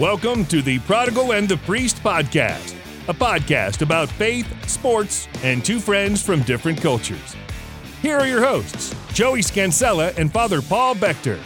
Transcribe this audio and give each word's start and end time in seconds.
Welcome 0.00 0.46
to 0.46 0.62
the 0.62 0.78
Prodigal 0.78 1.34
and 1.34 1.46
the 1.46 1.58
Priest 1.58 2.02
podcast, 2.02 2.74
a 3.06 3.12
podcast 3.12 3.82
about 3.82 4.08
faith, 4.08 4.48
sports, 4.66 5.28
and 5.42 5.62
two 5.62 5.78
friends 5.78 6.22
from 6.22 6.40
different 6.44 6.80
cultures. 6.80 7.36
Here 8.00 8.16
are 8.16 8.26
your 8.26 8.42
hosts, 8.42 8.94
Joey 9.12 9.42
Scansella 9.42 10.14
and 10.16 10.32
Father 10.32 10.62
Paul 10.62 10.94
Bechter. 10.94 11.38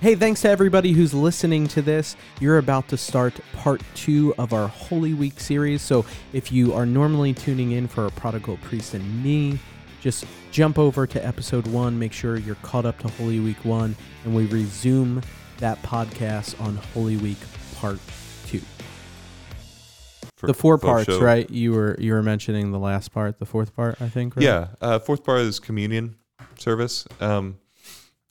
Hey, 0.00 0.14
thanks 0.14 0.40
to 0.40 0.48
everybody 0.48 0.92
who's 0.92 1.12
listening 1.12 1.68
to 1.68 1.82
this. 1.82 2.16
You're 2.40 2.56
about 2.56 2.88
to 2.88 2.96
start 2.96 3.38
part 3.52 3.82
two 3.94 4.34
of 4.38 4.54
our 4.54 4.68
Holy 4.68 5.12
Week 5.12 5.38
series. 5.38 5.82
So 5.82 6.06
if 6.32 6.50
you 6.50 6.72
are 6.72 6.86
normally 6.86 7.34
tuning 7.34 7.72
in 7.72 7.88
for 7.88 8.06
a 8.06 8.10
Prodigal 8.10 8.56
Priest 8.62 8.94
and 8.94 9.22
me, 9.22 9.58
just 10.00 10.24
jump 10.50 10.78
over 10.78 11.06
to 11.06 11.26
episode 11.26 11.66
one. 11.66 11.98
Make 11.98 12.12
sure 12.12 12.36
you're 12.36 12.54
caught 12.56 12.86
up 12.86 12.98
to 13.00 13.08
Holy 13.08 13.40
Week 13.40 13.64
one, 13.64 13.96
and 14.24 14.34
we 14.34 14.46
resume 14.46 15.22
that 15.58 15.82
podcast 15.82 16.60
on 16.60 16.76
Holy 16.94 17.16
Week 17.16 17.38
part 17.76 17.98
two. 18.46 18.60
for 20.36 20.46
the 20.46 20.54
four 20.54 20.78
parts, 20.78 21.06
show. 21.06 21.20
right? 21.20 21.48
You 21.50 21.72
were 21.72 21.96
you 21.98 22.12
were 22.12 22.22
mentioning 22.22 22.70
the 22.70 22.78
last 22.78 23.12
part, 23.12 23.38
the 23.38 23.46
fourth 23.46 23.74
part, 23.74 24.00
I 24.00 24.08
think. 24.08 24.36
Right? 24.36 24.44
Yeah. 24.44 24.68
Uh, 24.80 24.98
fourth 24.98 25.24
part 25.24 25.40
is 25.40 25.58
communion 25.58 26.16
service. 26.58 27.06
Um, 27.20 27.58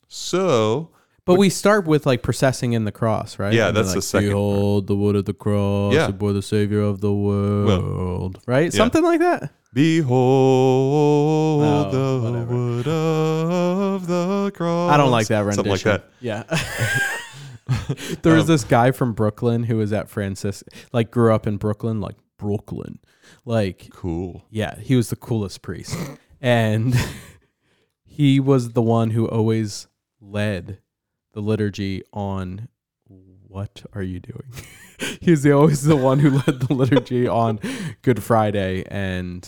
so 0.07 0.91
But 1.27 1.35
we 1.37 1.49
start 1.51 1.85
with 1.85 2.05
like 2.07 2.23
processing 2.23 2.73
in 2.73 2.85
the 2.85 2.91
cross, 2.91 3.37
right? 3.37 3.53
Yeah, 3.53 3.67
And 3.67 3.77
then, 3.77 3.83
that's 3.83 3.93
the 3.93 3.97
like, 3.99 4.03
second 4.03 4.29
part. 4.29 4.33
Behold 4.33 4.87
the 4.87 4.95
wood 4.95 5.15
of 5.15 5.25
the 5.25 5.33
cross, 5.33 5.93
Yeah. 5.93 6.07
the 6.07 6.13
boy, 6.13 6.33
the 6.33 6.41
savior 6.41 6.81
of 6.81 7.01
the 7.01 7.13
world, 7.13 8.39
right? 8.47 8.73
Something 8.73 9.03
like 9.03 9.19
that. 9.19 9.51
behold 9.73 11.63
Oh, 11.63 11.91
the 11.91 12.29
whatever. 12.31 12.55
wood 12.55 12.87
of 12.87 14.07
the 14.07 14.51
cross. 14.55 14.91
I 14.91 14.97
don't 14.97 15.11
like 15.11 15.27
that 15.27 15.41
rendition. 15.45 15.55
Something 15.65 15.71
like 15.71 15.83
that. 15.83 16.09
Yeah. 16.21 16.43
there 18.21 18.33
was 18.33 18.43
Um, 18.43 18.47
this 18.47 18.63
guy 18.63 18.91
from 18.91 19.13
Brooklyn 19.13 19.63
who 19.63 19.77
was 19.77 19.91
at 19.93 20.09
Francis, 20.09 20.63
like 20.93 21.11
grew 21.11 21.33
up 21.33 21.45
in 21.47 21.57
Brooklyn, 21.57 21.99
like 22.01 22.15
Brooklyn, 22.37 22.99
like 23.45 23.89
Cool. 23.91 24.45
yeah, 24.49 24.79
he 24.79 24.95
was 24.95 25.09
the 25.09 25.15
coolest 25.15 25.61
priest, 25.61 25.95
and 26.39 26.95
he 28.05 28.39
was 28.39 28.71
the 28.71 28.81
one 28.81 29.09
who 29.11 29.27
always 29.27 29.87
led 30.21 30.79
the 31.37 31.41
liturgy 31.43 32.01
on. 32.13 32.67
What 33.47 33.83
are 33.93 34.01
you 34.01 34.19
doing? 34.19 34.43
he 35.21 35.29
was 35.31 35.43
the, 35.43 35.51
always 35.51 35.83
the 35.83 35.95
one 35.95 36.17
who 36.19 36.31
led 36.31 36.59
the 36.61 36.73
liturgy 36.73 37.27
on 37.43 37.59
Good 38.01 38.21
Friday, 38.23 38.83
and 38.89 39.43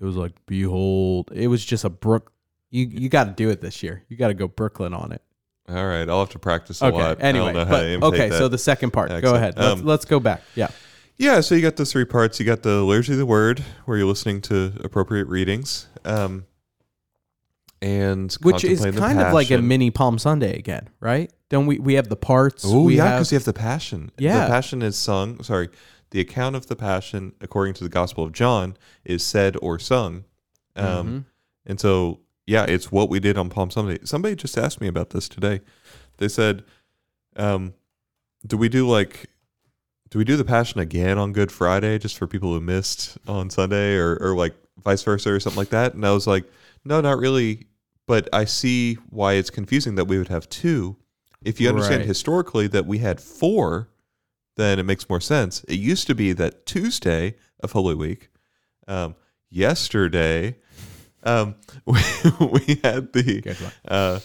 it 0.00 0.04
was 0.04 0.14
like, 0.14 0.32
"Behold!" 0.46 1.32
It 1.34 1.48
was 1.48 1.64
just 1.64 1.84
a 1.84 1.90
brook. 1.90 2.32
You 2.70 2.86
you 2.86 3.08
got 3.08 3.24
to 3.24 3.30
do 3.32 3.50
it 3.50 3.60
this 3.60 3.82
year. 3.82 4.04
You 4.08 4.16
got 4.16 4.28
to 4.28 4.34
go 4.34 4.46
Brooklyn 4.46 4.94
on 4.94 5.10
it. 5.10 5.20
All 5.68 5.84
right. 5.86 6.08
I'll 6.08 6.20
have 6.20 6.30
to 6.30 6.38
practice 6.38 6.80
a 6.80 6.86
Okay. 6.86 6.96
lot. 6.96 7.16
Anyway, 7.20 7.46
I 7.46 7.52
don't 7.52 7.68
know 7.68 7.76
how 7.94 7.98
but- 8.00 8.14
okay. 8.14 8.30
So 8.30 8.48
the 8.48 8.58
second 8.58 8.92
part. 8.92 9.08
Go 9.20 9.34
ahead. 9.34 9.54
Let's, 9.56 9.80
Um, 9.80 9.86
let's 9.86 10.04
go 10.04 10.20
back. 10.20 10.42
Yeah. 10.54 10.68
Yeah, 11.16 11.40
so 11.40 11.54
you 11.54 11.62
got 11.62 11.76
the 11.76 11.86
three 11.86 12.04
parts. 12.04 12.38
You 12.38 12.46
got 12.46 12.62
the 12.62 12.82
liturgy 12.82 13.12
of 13.12 13.18
the 13.18 13.26
word, 13.26 13.60
where 13.84 13.96
you're 13.96 14.06
listening 14.06 14.40
to 14.42 14.72
appropriate 14.82 15.26
readings, 15.28 15.86
um, 16.04 16.44
and 17.84 18.32
Which 18.40 18.64
is 18.64 18.80
kind 18.80 19.20
of 19.20 19.32
like 19.34 19.50
a 19.50 19.58
mini 19.60 19.90
Palm 19.90 20.18
Sunday 20.18 20.58
again, 20.58 20.88
right? 21.00 21.30
Don't 21.50 21.66
we? 21.66 21.78
We 21.78 21.94
have 21.94 22.08
the 22.08 22.16
parts. 22.16 22.64
Oh 22.66 22.88
yeah, 22.88 23.12
because 23.12 23.30
you 23.30 23.36
have 23.36 23.44
the 23.44 23.52
Passion. 23.52 24.10
Yeah. 24.18 24.44
the 24.46 24.50
Passion 24.50 24.80
is 24.82 24.96
sung. 24.96 25.42
Sorry, 25.42 25.68
the 26.10 26.20
account 26.20 26.56
of 26.56 26.66
the 26.66 26.76
Passion, 26.76 27.32
according 27.40 27.74
to 27.74 27.84
the 27.84 27.90
Gospel 27.90 28.24
of 28.24 28.32
John, 28.32 28.76
is 29.04 29.22
said 29.24 29.56
or 29.60 29.78
sung. 29.78 30.24
Um, 30.76 30.84
Mhm. 30.86 31.24
And 31.66 31.80
so, 31.80 32.20
yeah, 32.46 32.64
it's 32.64 32.90
what 32.90 33.08
we 33.08 33.20
did 33.20 33.36
on 33.38 33.48
Palm 33.50 33.70
Sunday. 33.70 33.98
Somebody 34.04 34.34
just 34.34 34.56
asked 34.58 34.80
me 34.80 34.86
about 34.88 35.10
this 35.10 35.28
today. 35.28 35.60
They 36.18 36.28
said, 36.28 36.64
um, 37.36 37.74
"Do 38.46 38.56
we 38.56 38.68
do 38.68 38.88
like, 38.88 39.26
do 40.10 40.18
we 40.18 40.24
do 40.24 40.36
the 40.36 40.44
Passion 40.44 40.80
again 40.80 41.18
on 41.18 41.32
Good 41.32 41.52
Friday 41.52 41.98
just 41.98 42.16
for 42.16 42.26
people 42.26 42.52
who 42.54 42.60
missed 42.60 43.18
on 43.28 43.50
Sunday, 43.50 43.94
or 43.96 44.16
or 44.20 44.34
like 44.36 44.54
vice 44.82 45.02
versa 45.02 45.30
or 45.30 45.40
something 45.40 45.58
like 45.58 45.70
that?" 45.70 45.94
And 45.94 46.04
I 46.06 46.12
was 46.12 46.26
like, 46.26 46.44
"No, 46.84 47.00
not 47.02 47.18
really." 47.18 47.66
But 48.06 48.28
I 48.32 48.44
see 48.44 48.94
why 49.08 49.34
it's 49.34 49.50
confusing 49.50 49.94
that 49.94 50.04
we 50.06 50.18
would 50.18 50.28
have 50.28 50.48
two. 50.48 50.96
If 51.42 51.60
you 51.60 51.68
understand 51.68 52.00
Right. 52.00 52.06
historically 52.08 52.66
that 52.68 52.86
we 52.86 52.98
had 52.98 53.20
four, 53.20 53.88
then 54.56 54.78
it 54.78 54.84
makes 54.84 55.08
more 55.08 55.20
sense. 55.20 55.64
It 55.68 55.78
used 55.78 56.06
to 56.08 56.14
be 56.14 56.32
that 56.34 56.66
Tuesday 56.66 57.36
of 57.60 57.72
Holy 57.72 57.94
Week, 57.94 58.28
um, 58.86 59.14
yesterday, 59.50 60.56
um, 61.22 61.54
we, 61.86 62.00
we 62.40 62.80
had 62.84 63.12
the 63.12 63.56
uh, 63.88 64.20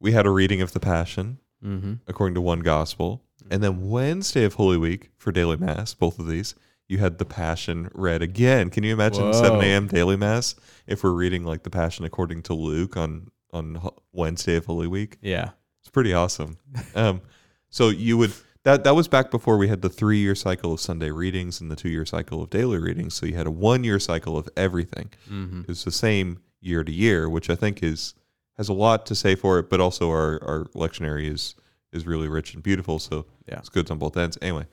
we 0.00 0.12
had 0.12 0.26
a 0.26 0.30
reading 0.30 0.60
of 0.60 0.72
the 0.72 0.80
Passion 0.80 1.38
Mhm. 1.64 2.00
according 2.06 2.34
to 2.34 2.40
one 2.42 2.60
gospel, 2.60 3.22
and 3.50 3.62
then 3.62 3.88
Wednesday 3.88 4.44
of 4.44 4.54
Holy 4.54 4.76
Week 4.76 5.10
for 5.16 5.32
daily 5.32 5.56
mass, 5.56 5.94
both 5.94 6.18
of 6.18 6.26
these, 6.26 6.54
you 6.88 6.98
had 6.98 7.18
the 7.18 7.24
Passion 7.24 7.90
read 7.94 8.22
again. 8.22 8.70
Can 8.70 8.84
you 8.84 8.92
imagine 8.92 9.24
Whoa. 9.24 9.32
7 9.32 9.60
a.m. 9.62 9.86
daily 9.88 10.16
mass 10.16 10.54
if 10.86 11.02
we're 11.02 11.12
reading 11.12 11.44
like 11.44 11.62
the 11.62 11.70
Passion 11.70 12.04
according 12.04 12.42
to 12.44 12.54
Luke 12.54 12.96
on 12.96 13.28
on 13.52 13.80
Wednesday 14.12 14.56
of 14.56 14.66
Holy 14.66 14.86
Week? 14.86 15.16
Yeah. 15.22 15.50
It's 15.80 15.90
pretty 15.90 16.12
awesome. 16.12 16.56
Um, 16.94 17.20
so 17.68 17.88
you 17.88 18.16
would 18.18 18.32
that 18.64 18.84
that 18.84 18.94
was 18.94 19.08
back 19.08 19.30
before 19.30 19.58
we 19.58 19.68
had 19.68 19.82
the 19.82 19.88
three 19.90 20.18
year 20.18 20.34
cycle 20.34 20.72
of 20.72 20.80
Sunday 20.80 21.10
readings 21.10 21.60
and 21.60 21.70
the 21.70 21.76
two 21.76 21.88
year 21.90 22.06
cycle 22.06 22.42
of 22.42 22.50
daily 22.50 22.78
readings. 22.78 23.14
So 23.14 23.26
you 23.26 23.34
had 23.34 23.46
a 23.46 23.50
one 23.50 23.84
year 23.84 23.98
cycle 23.98 24.36
of 24.36 24.48
everything. 24.56 25.10
Mm-hmm. 25.30 25.62
It's 25.68 25.84
the 25.84 25.90
same 25.92 26.40
year 26.60 26.82
to 26.84 26.92
year, 26.92 27.28
which 27.28 27.50
I 27.50 27.54
think 27.54 27.82
is 27.82 28.14
has 28.56 28.68
a 28.68 28.72
lot 28.72 29.04
to 29.06 29.14
say 29.14 29.34
for 29.34 29.58
it. 29.58 29.68
But 29.70 29.80
also 29.80 30.10
our 30.10 30.42
our 30.42 30.64
lectionary 30.74 31.30
is 31.30 31.54
is 31.92 32.06
really 32.06 32.28
rich 32.28 32.54
and 32.54 32.62
beautiful. 32.62 32.98
So 32.98 33.26
Yeah. 33.48 33.58
it's 33.58 33.68
good 33.68 33.90
on 33.90 33.98
both 33.98 34.16
ends. 34.16 34.36
Anyway, 34.42 34.66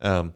um, 0.00 0.32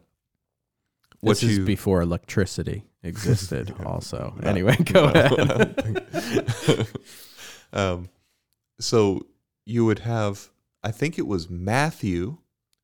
This 1.23 1.27
what 1.41 1.43
is 1.43 1.57
you 1.59 1.65
before 1.65 2.01
electricity 2.01 2.83
existed. 3.03 3.73
also. 3.85 4.35
No, 4.41 4.49
anyway, 4.49 4.75
go 4.85 5.09
no, 5.09 5.21
ahead. 5.21 6.87
um, 7.73 8.09
so 8.79 9.25
you 9.65 9.85
would 9.85 9.99
have, 9.99 10.49
I 10.83 10.91
think 10.91 11.17
it 11.19 11.27
was 11.27 11.49
Matthew 11.49 12.37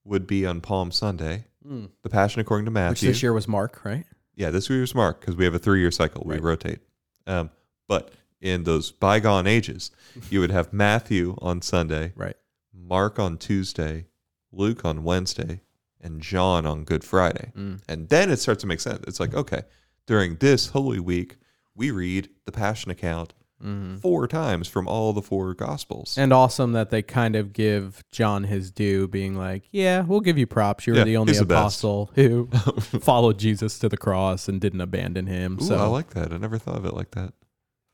would 0.06 0.28
be 0.28 0.46
on 0.46 0.62
Palm 0.62 0.92
Sunday, 0.92 1.46
Mm. 1.68 1.90
the 2.02 2.10
Passion 2.10 2.40
according 2.40 2.64
to 2.66 2.70
Which 2.72 2.76
Matthew. 2.76 3.10
this 3.10 3.22
year 3.22 3.34
was 3.34 3.46
Mark, 3.46 3.84
right? 3.84 4.06
Yeah, 4.36 4.52
this 4.52 4.70
year 4.70 4.80
was 4.80 4.96
Mark 4.96 5.20
because 5.20 5.36
we 5.36 5.44
have 5.44 5.54
a 5.54 5.60
three 5.60 5.82
year 5.82 5.92
cycle. 5.92 6.24
We 6.26 6.36
Right. 6.36 6.44
rotate. 6.44 6.80
Um, 7.26 7.50
but 7.90 8.12
in 8.40 8.64
those 8.64 8.92
bygone 8.92 9.48
ages, 9.48 9.92
you 10.30 10.40
would 10.40 10.52
have 10.52 10.72
Matthew 10.72 11.36
on 11.42 11.62
Sunday, 11.62 12.14
Right. 12.16 12.38
Mark 12.74 13.20
on 13.20 13.38
Tuesday, 13.38 14.06
Luke 14.54 14.86
on 14.86 15.04
Wednesday, 15.04 15.60
and 16.08 16.22
John 16.22 16.66
on 16.66 16.84
Good 16.84 17.04
Friday. 17.04 17.52
Mm. 17.56 17.82
And 17.88 18.10
then 18.10 18.32
it 18.32 18.38
starts 18.40 18.62
to 18.62 18.68
make 18.68 18.80
sense. 18.80 19.04
It's 19.08 19.20
like, 19.20 19.34
okay, 19.36 19.62
during 20.08 20.38
this 20.38 20.68
Holy 20.70 21.00
Week, 21.00 21.38
we 21.76 21.92
read 21.92 22.30
the 22.46 22.52
Passion 22.52 22.90
account 22.90 23.34
Mhm. 23.64 24.00
four 24.00 24.28
times 24.28 24.68
from 24.68 24.88
all 24.88 25.14
the 25.14 25.22
four 25.22 25.54
Gospels. 25.56 26.16
And 26.16 26.32
awesome 26.32 26.74
that 26.74 26.92
they 26.92 27.02
kind 27.02 27.36
of 27.36 27.54
give 27.54 28.04
John 28.12 28.44
his 28.44 28.70
due, 28.70 29.08
being 29.08 29.34
like, 29.36 29.68
"Yeah, 29.72 30.02
we'll 30.02 30.20
give 30.20 30.38
you 30.38 30.46
props. 30.46 30.86
You're 30.86 30.96
Yeah, 30.98 31.04
the 31.06 31.18
only 31.18 31.32
he's 31.34 31.40
the 31.40 31.46
best." 31.48 31.60
apostle 31.84 32.12
who 32.14 32.48
followed 33.02 33.40
Jesus 33.40 33.80
to 33.80 33.90
the 33.90 33.98
cross 33.98 34.48
and 34.48 34.62
didn't 34.62 34.82
abandon 34.82 35.26
him." 35.26 35.58
Ooh, 35.60 35.64
so 35.66 35.76
I 35.76 35.88
like 35.88 36.12
that. 36.12 36.32
I 36.32 36.38
never 36.38 36.60
thought 36.60 36.78
of 36.78 36.86
it 36.86 36.94
like 36.94 37.12
that. 37.12 37.34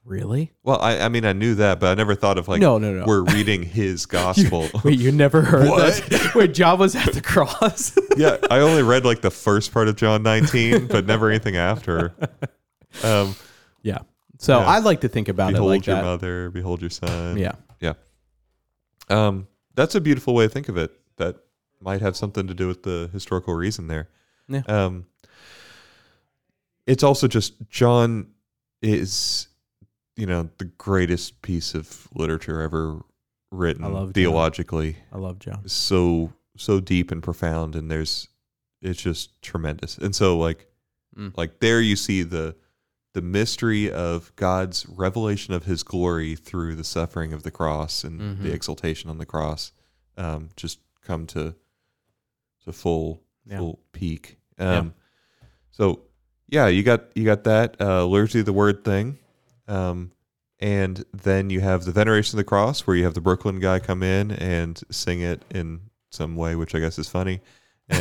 Really, 0.06 0.52
Well, 0.64 0.80
I, 0.81 1.00
I 1.00 1.09
mean, 1.09 1.25
I 1.25 1.34
knew 1.34 1.56
that, 1.56 1.80
but 1.80 1.88
I 1.91 1.94
never 1.96 2.14
thought 2.16 2.38
of 2.38 2.47
like, 2.47 2.59
no, 2.62 2.78
no, 2.78 2.91
no. 2.91 3.06
we're 3.06 3.24
reading 3.24 3.64
his 3.64 4.06
Gospel. 4.08 4.69
Wait, 4.84 5.00
you 5.00 5.12
never 5.12 5.41
heard 5.41 5.69
What? 5.69 5.94
that? 6.09 6.36
Wait, 6.36 6.53
John 6.53 6.80
was 6.80 6.96
at 6.96 7.14
the 7.14 7.22
cross. 7.22 7.97
yeah, 8.18 8.38
I 8.52 8.59
only 8.59 8.84
read 8.84 9.06
like 9.06 9.22
the 9.22 9.31
first 9.31 9.72
part 9.72 9.88
of 9.88 9.96
John 9.96 10.24
19, 10.24 10.88
but 10.88 11.06
never 11.06 11.30
anything 11.30 11.56
after. 11.58 12.14
Um, 13.03 13.36
yeah. 13.81 14.00
So 14.40 14.59
Yeah. 14.59 14.66
I 14.66 14.80
like 14.80 15.02
to 15.02 15.08
think 15.08 15.30
about 15.30 15.53
behold 15.53 15.72
it 15.72 15.75
like 15.78 15.86
your 15.88 15.96
that. 15.97 16.03
mother, 16.03 16.50
behold 16.50 16.81
your 16.81 16.90
son. 16.90 17.38
Yeah. 17.38 17.53
Yeah. 17.79 17.94
Um, 19.09 19.47
that's 19.76 19.96
a 19.96 20.02
beautiful 20.02 20.34
way 20.35 20.46
to 20.46 20.50
think 20.50 20.70
of 20.70 20.78
it. 20.78 20.91
That 21.17 21.38
might 21.82 22.02
have 22.02 22.16
something 22.17 22.47
to 22.47 22.53
do 22.53 22.67
with 22.67 22.84
the 22.84 23.09
historical 23.14 23.53
reason 23.53 23.88
there. 23.88 24.09
Yeah. 24.47 24.61
Um, 24.67 25.05
it's 26.85 27.03
also 27.03 27.28
just 27.28 27.53
John 27.70 28.28
is, 28.82 29.47
you 30.16 30.26
know, 30.26 30.50
the 30.58 30.66
greatest 30.66 31.42
piece 31.42 31.74
of 31.74 32.08
literature 32.14 32.62
ever 32.62 33.02
written 33.52 33.84
I 33.84 33.88
love 33.88 34.08
John. 34.08 34.14
theologically. 34.14 34.98
I 35.12 35.18
love 35.18 35.40
John. 35.40 35.68
So 35.68 36.34
so 36.56 36.80
deep 36.80 37.12
and 37.12 37.22
profound, 37.24 37.76
and 37.76 37.90
there's 37.90 38.28
it's 38.82 39.02
just 39.02 39.42
tremendous. 39.42 39.98
And 39.98 40.16
so 40.16 40.38
like 40.38 40.68
Mm. 41.18 41.38
like 41.38 41.60
there 41.60 41.80
you 41.80 41.96
see 41.96 42.24
the 42.24 42.56
the 43.14 43.22
mystery 43.22 43.92
of 43.92 44.36
God's 44.36 44.88
revelation 44.90 45.54
of 45.54 45.66
His 45.66 45.84
glory 45.84 46.36
through 46.36 46.74
the 46.76 46.84
suffering 46.84 47.32
of 47.34 47.44
the 47.44 47.52
cross 47.52 48.04
and 48.04 48.20
Mhm. 48.20 48.42
the 48.42 48.52
exaltation 48.52 49.12
on 49.12 49.20
the 49.20 49.26
cross, 49.28 49.72
um, 50.18 50.50
just 50.56 50.80
come 51.02 51.28
to 51.28 51.54
to 52.66 52.72
full 52.74 53.22
Yeah. 53.46 53.60
full 53.60 53.80
peak. 53.92 54.38
Um, 54.58 54.94
So 55.70 56.02
yeah, 56.50 56.68
you 56.68 56.82
got 56.84 57.16
you 57.16 57.26
got 57.26 57.44
that 57.44 57.80
uh, 57.80 58.06
liturgy 58.08 58.40
of 58.40 58.46
the 58.48 58.54
word 58.54 58.84
thing, 58.84 59.20
um, 59.68 60.12
and 60.60 61.04
then 61.14 61.50
you 61.50 61.60
have 61.62 61.84
the 61.86 61.92
Veneration 61.92 62.38
of 62.38 62.46
the 62.46 62.48
Cross, 62.48 62.82
where 62.88 62.96
you 62.96 63.04
have 63.04 63.14
the 63.14 63.22
Brooklyn 63.22 63.60
guy 63.60 63.80
come 63.80 64.02
in 64.04 64.32
and 64.32 64.82
sing 64.92 65.22
it 65.22 65.44
in 65.54 65.82
some 66.10 66.36
way, 66.36 66.56
which 66.56 66.74
I 66.76 66.80
guess 66.80 66.98
is 67.00 67.10
funny. 67.10 67.42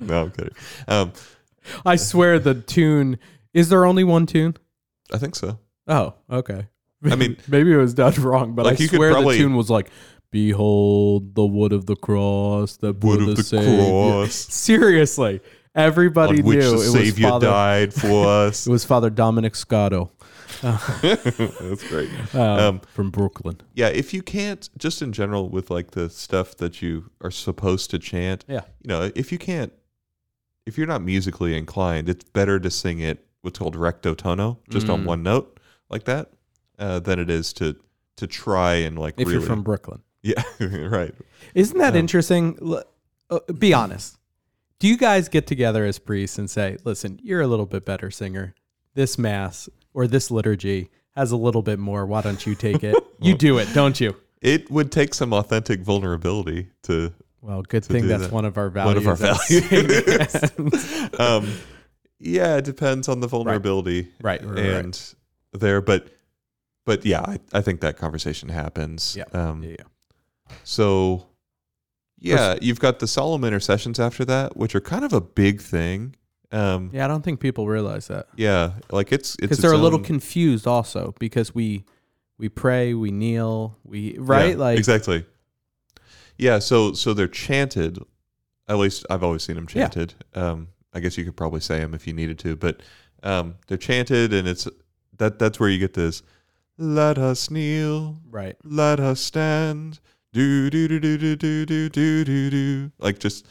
No, 0.00 0.22
I'm 0.24 0.30
kidding. 0.30 0.54
Um, 0.86 1.12
I 1.84 1.96
swear 1.96 2.38
the 2.38 2.54
tune 2.54 3.18
is 3.54 3.68
there 3.70 3.84
only 3.84 4.04
one 4.04 4.26
tune? 4.26 4.56
I 5.12 5.18
think 5.18 5.34
so. 5.34 5.58
Oh, 5.86 6.14
okay. 6.30 6.66
I 7.04 7.16
mean- 7.16 7.36
maybe 7.48 7.72
it 7.72 7.76
was 7.76 7.94
done 7.94 8.14
wrong, 8.22 8.54
but 8.54 8.66
Like, 8.66 8.80
I 8.80 8.86
swear 8.86 9.12
probably- 9.12 9.36
the 9.36 9.42
tune 9.42 9.56
was 9.56 9.68
like, 9.70 9.90
"Behold 10.30 11.34
the 11.34 11.44
wood 11.46 11.72
of 11.72 11.86
the 11.86 11.96
cross, 11.96 12.76
the 12.76 12.92
Wood 12.92 13.22
of 13.28 13.36
the 13.36 13.42
Savior." 13.42 13.84
cross. 13.84 14.34
Seriously, 14.34 15.40
everybody 15.74 16.38
on 16.40 16.44
which 16.44 16.58
knew 16.58 16.70
the 16.70 16.76
it 16.84 16.90
Savior 16.92 17.26
was 17.26 17.30
Father. 17.32 17.46
died 17.46 17.94
for 17.94 18.26
us. 18.26 18.66
It 18.66 18.70
was 18.70 18.84
Father 18.84 19.10
Dominic 19.10 19.54
Scotto 19.56 20.10
That's 21.02 21.88
great. 21.88 22.10
um, 22.34 22.40
Um, 22.40 22.80
from 22.94 23.10
Brooklyn. 23.10 23.60
Yeah, 23.74 23.88
if 23.88 24.12
you 24.14 24.22
can't, 24.22 24.68
just 24.78 25.02
in 25.02 25.12
general, 25.12 25.48
with 25.48 25.70
like 25.70 25.92
the 25.92 26.10
stuff 26.10 26.56
that 26.56 26.82
you 26.82 27.10
are 27.20 27.30
supposed 27.30 27.90
to 27.90 27.98
chant, 27.98 28.44
Yeah. 28.48 28.62
you 28.82 28.88
know, 28.88 29.10
if 29.14 29.30
you 29.32 29.38
can't, 29.38 29.72
if 30.66 30.76
you're 30.76 30.86
not 30.86 31.02
musically 31.02 31.56
inclined, 31.56 32.08
it's 32.08 32.24
better 32.24 32.58
to 32.60 32.70
sing 32.70 33.00
it 33.00 33.26
what's 33.42 33.58
called 33.58 33.76
recto 33.76 34.14
tono, 34.14 34.58
just 34.68 34.88
on 34.88 35.02
Mm. 35.02 35.06
one 35.06 35.22
note 35.22 35.60
like 35.88 36.04
that, 36.04 36.32
uh, 36.78 36.98
than 37.00 37.18
it 37.18 37.30
is 37.30 37.52
to 37.54 37.76
to 38.16 38.26
try 38.26 38.74
and 38.74 38.98
like 38.98 39.14
If 39.16 39.28
really, 39.28 39.38
you're 39.38 39.46
from 39.46 39.62
Brooklyn, 39.62 40.02
yeah, 40.22 40.42
right. 40.60 41.14
isn't 41.54 41.78
that 41.78 41.92
Um, 41.92 41.98
interesting? 42.00 42.58
L- 42.60 42.82
uh, 43.30 43.38
be 43.58 43.72
honest. 43.72 44.18
Do 44.80 44.88
you 44.88 44.96
guys 44.96 45.28
get 45.28 45.46
together 45.46 45.84
as 45.84 45.98
priests 46.00 46.36
and 46.38 46.50
say, 46.50 46.78
"Listen, 46.84 47.20
you're 47.22 47.40
a 47.40 47.46
little 47.46 47.66
bit 47.66 47.84
better 47.84 48.10
singer. 48.10 48.54
This 48.94 49.16
mass 49.18 49.68
or 49.98 50.06
this 50.06 50.30
liturgy 50.30 50.90
has 51.16 51.32
a 51.32 51.36
little 51.36 51.62
bit 51.62 51.78
more. 51.80 52.06
Why 52.06 52.20
don't 52.22 52.46
you 52.46 52.54
take 52.54 52.84
it? 52.84 52.94
you 53.20 53.34
do 53.34 53.58
it, 53.58 53.68
don't 53.74 54.00
you?" 54.00 54.14
It 54.40 54.70
would 54.70 54.92
take 54.92 55.14
some 55.14 55.32
authentic 55.32 55.80
vulnerability 55.80 56.68
to 56.84 57.12
Well, 57.42 57.62
good 57.62 57.82
To 57.82 57.92
thing 57.92 58.06
that's 58.06 58.24
that. 58.24 58.32
one 58.32 58.44
of 58.44 58.56
our 58.56 58.70
values. 58.70 59.04
one 59.04 59.12
of 59.14 59.20
our 59.20 59.34
values. 59.36 61.10
Um, 61.18 61.52
yeah, 62.20 62.56
it 62.58 62.64
depends 62.64 63.08
on 63.08 63.18
the 63.20 63.26
vulnerability, 63.26 64.08
Right, 64.22 64.40
right, 64.44 64.54
right. 64.56 64.64
and 64.84 65.14
there, 65.52 65.80
but 65.80 66.08
but 66.86 67.04
yeah, 67.04 67.20
I, 67.22 67.38
I 67.52 67.60
think 67.60 67.80
that 67.80 67.96
conversation 67.96 68.48
happens. 68.48 69.16
Yeah, 69.16 69.24
Um, 69.32 69.62
yeah, 69.64 69.70
yeah. 69.78 70.54
So 70.64 71.26
yeah, 72.20 72.56
you've 72.60 72.80
got 72.80 72.98
the 73.00 73.06
solemn 73.08 73.44
intercessions 73.44 73.98
after 74.00 74.24
that, 74.26 74.56
which 74.56 74.74
are 74.76 74.80
kind 74.80 75.04
of 75.04 75.12
a 75.12 75.20
big 75.20 75.60
thing. 75.60 76.14
Um, 76.50 76.90
Yeah, 76.92 77.04
I 77.04 77.08
don't 77.08 77.22
think 77.22 77.40
people 77.40 77.66
realize 77.68 78.08
that 78.08 78.26
yeah, 78.36 78.72
like 78.90 79.12
it's 79.12 79.30
it's 79.34 79.36
because 79.36 79.58
its 79.58 79.62
they're 79.62 79.72
a 79.72 79.76
little 79.78 79.98
own- 79.98 80.04
confused 80.04 80.66
also 80.66 81.14
because 81.18 81.54
we 81.54 81.84
we 82.38 82.48
pray, 82.48 82.94
we 82.94 83.10
kneel, 83.10 83.76
we 83.84 84.16
right 84.18 84.50
Yeah, 84.50 84.56
like 84.56 84.78
exactly. 84.78 85.26
Yeah, 86.36 86.58
so 86.60 86.92
so 86.92 87.12
they're 87.14 87.28
chanted. 87.28 87.98
At 88.68 88.76
least 88.78 89.04
I've 89.10 89.22
always 89.24 89.42
seen 89.42 89.56
them 89.56 89.66
Yeah. 89.72 89.88
chanted. 89.88 90.14
Um, 90.34 90.68
I 90.94 91.00
guess 91.00 91.18
you 91.18 91.24
could 91.24 91.36
probably 91.36 91.60
say 91.60 91.80
them 91.80 91.94
if 91.94 92.06
you 92.06 92.12
needed 92.12 92.38
to, 92.40 92.56
but 92.56 92.80
um, 93.22 93.56
they're 93.66 93.76
chanted, 93.76 94.32
and 94.32 94.46
it's 94.48 94.66
that 95.18 95.38
that's 95.38 95.58
where 95.60 95.68
you 95.68 95.78
get 95.78 95.94
this. 95.94 96.22
Let 96.78 97.18
us 97.18 97.50
kneel, 97.50 98.20
right. 98.30 98.56
let 98.64 99.00
us 99.00 99.20
stand. 99.20 99.98
Do 100.38 100.70
do 100.70 100.86
do 100.88 101.00
do 101.00 101.16
do 101.18 101.36
do 101.36 101.66
do 101.66 101.88
do 101.88 102.24
do 102.24 102.50
do. 102.50 102.92
Like 102.98 103.18
just 103.18 103.46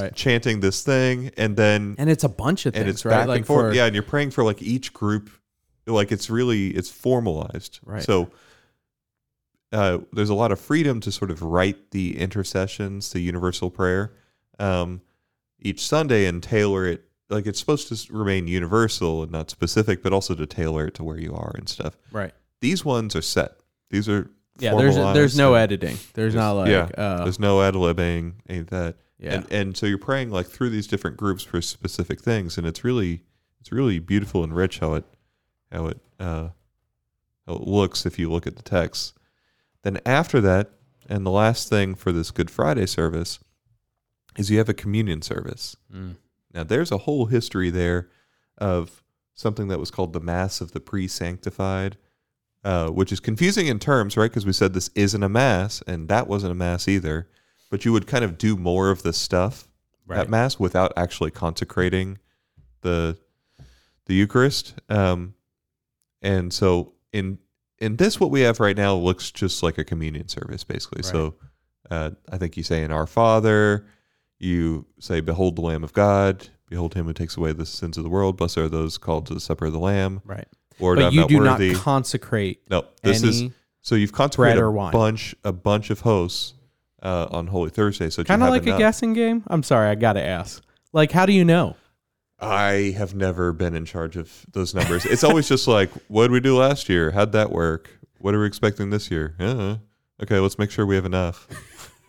Right. 0.00 0.14
chanting 0.14 0.60
this 0.60 0.82
thing, 0.82 1.30
and 1.36 1.54
then 1.56 1.94
And 1.98 2.08
it's 2.10 2.24
a 2.24 2.28
bunch 2.28 2.66
of 2.66 2.74
and 2.74 2.84
things, 2.84 2.94
it's 2.96 3.04
right? 3.04 3.12
back 3.12 3.28
like 3.28 3.36
and 3.38 3.46
forth. 3.46 3.70
for 3.72 3.74
yeah, 3.76 3.84
and 3.86 3.94
you're 3.94 4.02
praying 4.02 4.30
for 4.32 4.42
like 4.42 4.60
each 4.62 4.92
group. 4.92 5.30
Like 5.86 6.10
it's 6.10 6.28
really 6.30 6.68
it's 6.68 6.90
formalized. 6.90 7.78
Right. 7.84 8.02
So 8.02 8.30
uh, 9.72 9.98
there's 10.12 10.30
a 10.30 10.34
lot 10.34 10.52
of 10.52 10.60
freedom 10.60 11.00
to 11.00 11.12
sort 11.12 11.30
of 11.30 11.42
write 11.42 11.90
the 11.92 12.18
intercessions, 12.18 13.12
the 13.12 13.20
universal 13.20 13.70
prayer, 13.70 14.12
um, 14.58 15.00
each 15.60 15.84
Sunday 15.86 16.26
and 16.26 16.42
tailor 16.42 16.86
it. 16.86 17.04
Like 17.30 17.46
it's 17.46 17.58
supposed 17.58 17.88
to 17.88 18.12
remain 18.12 18.46
universal 18.46 19.22
and 19.22 19.32
not 19.32 19.48
specific, 19.50 20.02
but 20.02 20.12
also 20.12 20.34
to 20.34 20.46
tailor 20.46 20.88
it 20.88 20.94
to 20.94 21.04
where 21.04 21.18
you 21.18 21.34
are 21.34 21.52
and 21.56 21.68
stuff. 21.68 21.96
right. 22.10 22.32
These 22.60 22.84
ones 22.84 23.16
are 23.16 23.22
set. 23.22 23.56
These 23.90 24.08
are 24.08 24.30
Yeah, 24.58 24.74
there's 24.74 24.96
there's 24.96 25.36
no 25.36 25.54
editing. 25.54 25.96
There's 26.14 26.34
not 26.34 26.52
like 26.52 26.68
yeah, 26.68 26.88
uh, 26.96 27.24
there's 27.24 27.40
no 27.40 27.62
ad 27.62 27.74
libbing, 27.74 28.34
of 28.48 28.66
that. 28.68 28.96
yeah. 29.18 29.34
And 29.34 29.52
and 29.52 29.76
so 29.76 29.86
you're 29.86 29.98
praying 29.98 30.30
like 30.30 30.46
through 30.46 30.70
these 30.70 30.86
different 30.86 31.16
groups 31.16 31.42
for 31.42 31.60
specific 31.62 32.20
things, 32.20 32.58
and 32.58 32.66
it's 32.66 32.84
really 32.84 33.24
it's 33.60 33.72
really 33.72 33.98
beautiful 33.98 34.44
and 34.44 34.54
rich 34.54 34.80
how 34.80 34.94
it 34.94 35.04
how 35.70 35.86
it 35.86 35.98
uh, 36.20 36.48
how 37.46 37.54
it 37.54 37.66
looks 37.66 38.04
if 38.04 38.18
you 38.18 38.30
look 38.30 38.46
at 38.46 38.56
the 38.56 38.62
text. 38.62 39.14
Then 39.82 40.00
after 40.04 40.40
that, 40.42 40.70
and 41.08 41.26
the 41.26 41.30
last 41.30 41.68
thing 41.68 41.94
for 41.94 42.12
this 42.12 42.30
Good 42.30 42.50
Friday 42.50 42.86
service 42.86 43.38
is 44.36 44.50
you 44.50 44.58
have 44.58 44.68
a 44.68 44.74
communion 44.74 45.22
service. 45.22 45.76
Mm. 45.92 46.16
Now 46.52 46.64
there's 46.64 46.92
a 46.92 46.98
whole 46.98 47.26
history 47.26 47.70
there 47.70 48.08
of 48.58 49.02
something 49.34 49.68
that 49.68 49.80
was 49.80 49.90
called 49.90 50.12
the 50.12 50.20
Mass 50.20 50.60
of 50.60 50.72
the 50.72 50.80
Pre-Sanctified, 50.80 51.96
uh, 52.64 52.88
which 52.88 53.12
is 53.12 53.20
confusing 53.20 53.66
in 53.66 53.78
terms, 53.78 54.16
right? 54.16 54.30
Because 54.30 54.46
we 54.46 54.52
said 54.52 54.72
this 54.74 54.90
isn't 54.94 55.22
a 55.22 55.28
mass, 55.28 55.82
and 55.86 56.08
that 56.08 56.26
wasn't 56.28 56.52
a 56.52 56.54
mass 56.54 56.88
either. 56.88 57.28
But 57.70 57.84
you 57.84 57.92
would 57.92 58.06
kind 58.06 58.24
of 58.24 58.36
do 58.38 58.56
more 58.56 58.90
of 58.90 59.02
the 59.02 59.12
stuff 59.12 59.68
Right. 60.06 60.18
at 60.18 60.28
mass 60.28 60.58
without 60.58 60.92
actually 60.96 61.30
consecrating 61.30 62.18
the 62.82 63.16
the 64.06 64.14
Eucharist. 64.14 64.74
Um, 64.88 65.34
and 66.20 66.52
so 66.52 66.94
in 67.12 67.38
in 67.78 67.96
this, 67.96 68.18
what 68.20 68.30
we 68.30 68.40
have 68.42 68.60
right 68.60 68.76
now 68.76 68.94
looks 68.94 69.30
just 69.30 69.62
like 69.62 69.78
a 69.78 69.84
communion 69.84 70.28
service, 70.28 70.64
basically. 70.64 71.02
So 71.02 71.34
uh, 71.90 72.10
I 72.30 72.36
think 72.38 72.56
you 72.56 72.62
say 72.62 72.82
in 72.82 72.90
Our 72.92 73.06
Father, 73.06 73.86
you 74.38 74.86
say, 74.98 75.20
"Behold 75.20 75.56
the 75.56 75.62
Lamb 75.62 75.84
of 75.84 75.92
God." 75.92 76.48
Behold 76.68 76.94
him 76.94 77.04
who 77.06 77.12
takes 77.12 77.36
away 77.36 77.52
the 77.52 77.66
sins 77.66 77.98
of 77.98 78.02
the 78.02 78.08
world. 78.08 78.38
Blessed 78.38 78.56
are 78.58 78.68
those 78.68 78.96
called 78.98 79.26
to 79.26 79.34
the 79.34 79.40
supper 79.40 79.66
of 79.66 79.72
the 79.74 79.78
Lamb. 79.78 80.22
Right. 80.24 80.48
Lord, 80.80 80.98
but 80.98 81.06
I'm 81.06 81.12
you 81.12 81.20
not 81.20 81.28
do 81.28 81.38
worthy. 81.38 81.72
not 81.72 81.82
consecrate 81.82 82.62
no, 82.70 82.84
this 83.02 83.22
is 83.22 83.44
so 83.82 83.94
you've 83.94 84.12
consecrated 84.12 84.60
or 84.60 84.66
a 84.66 84.72
wine. 84.72 84.92
bunch, 84.92 85.34
a 85.44 85.52
bunch 85.52 85.90
of 85.90 86.00
hosts 86.00 86.54
uh, 87.02 87.26
on 87.30 87.48
Holy 87.48 87.70
Thursday. 87.70 88.10
So 88.10 88.22
kind 88.24 88.42
of 88.42 88.50
like 88.50 88.62
enough. 88.64 88.76
a 88.76 88.78
guessing 88.78 89.12
game. 89.12 89.42
I'm 89.48 89.62
sorry, 89.62 89.88
I 89.88 89.94
got 89.96 90.12
to 90.14 90.22
ask. 90.22 90.62
Like 90.92 91.10
how 91.12 91.26
do 91.26 91.32
you 91.32 91.44
know? 91.44 91.76
I 92.40 92.94
have 92.96 93.14
never 93.14 93.52
been 93.52 93.74
in 93.76 93.84
charge 93.84 94.16
of 94.16 94.44
those 94.52 94.74
numbers. 94.74 95.04
It's 95.06 95.22
always 95.22 95.48
just 95.48 95.68
like, 95.68 95.90
what 96.08 96.24
did 96.24 96.32
we 96.32 96.40
do 96.40 96.56
last 96.58 96.88
year? 96.88 97.12
How'd 97.12 97.32
that 97.32 97.50
work? 97.52 97.88
What 98.18 98.34
are 98.34 98.40
we 98.40 98.46
expecting 98.46 98.90
this 98.90 99.10
year? 99.12 99.34
Uh, 99.38 99.76
okay, 100.22 100.38
let's 100.40 100.58
make 100.58 100.70
sure 100.70 100.84
we 100.84 100.96
have 100.96 101.04
enough. 101.04 101.46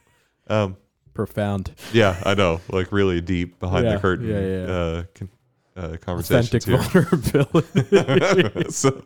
um, 0.48 0.78
Profound. 1.14 1.72
yeah, 1.92 2.20
I 2.26 2.34
know, 2.34 2.62
like 2.70 2.92
really 2.92 3.22
deep 3.22 3.60
behind 3.60 3.86
Yeah, 3.86 3.94
the 3.94 4.00
curtain 4.00 4.28
yeah, 4.28 4.40
yeah. 4.40 4.74
Uh, 4.74 5.04
con- 5.14 5.30
uh, 5.76 5.98
conversations 6.02 6.66
Authentic 6.66 6.92
here. 6.94 7.04
vulnerability. 7.04 8.70
so, 8.72 9.04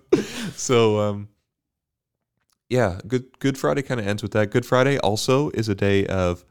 so 0.56 1.00
um, 1.00 1.30
yeah, 2.70 3.00
good 3.08 3.40
Good 3.40 3.58
Friday 3.58 3.82
kind 3.82 4.00
of 4.00 4.08
ends 4.08 4.22
with 4.22 4.32
that. 4.34 4.52
Good 4.52 4.66
Friday 4.66 4.98
also 5.00 5.50
is 5.52 5.70
a 5.70 5.76
day 5.76 6.06
of 6.08 6.44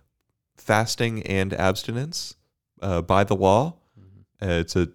fasting 0.56 1.23
and 1.25 1.52
abstinence 1.52 2.35
uh, 2.80 3.02
by 3.02 3.25
the 3.25 3.37
law. 3.37 3.75
Uh, 4.42 4.46
it's 4.49 4.76
a 4.76 4.88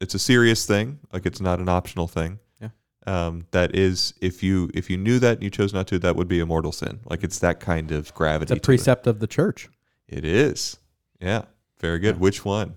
it's 0.00 0.14
a 0.14 0.18
serious 0.18 0.66
thing. 0.66 0.98
Like 1.12 1.26
it's 1.26 1.40
not 1.40 1.58
an 1.58 1.68
optional 1.68 2.06
thing. 2.08 2.38
Yeah. 2.60 2.68
Um, 3.06 3.46
that 3.52 3.74
is, 3.74 4.14
if 4.20 4.42
you 4.42 4.70
if 4.74 4.90
you 4.90 4.96
knew 4.96 5.18
that 5.18 5.34
and 5.34 5.42
you 5.42 5.50
chose 5.50 5.72
not 5.72 5.86
to, 5.88 5.98
that 6.00 6.16
would 6.16 6.28
be 6.28 6.40
a 6.40 6.46
mortal 6.46 6.72
sin. 6.72 7.00
Like 7.06 7.24
it's 7.24 7.38
that 7.40 7.60
kind 7.60 7.92
of 7.92 8.12
gravity. 8.14 8.52
it's 8.54 8.58
a 8.58 8.60
precept 8.60 9.06
of 9.06 9.20
the 9.20 9.26
church. 9.26 9.68
It. 10.08 10.18
it 10.18 10.24
is. 10.24 10.78
Yeah. 11.20 11.42
Very 11.80 11.98
good. 11.98 12.16
Yeah. 12.16 12.20
Which 12.20 12.44
one? 12.44 12.76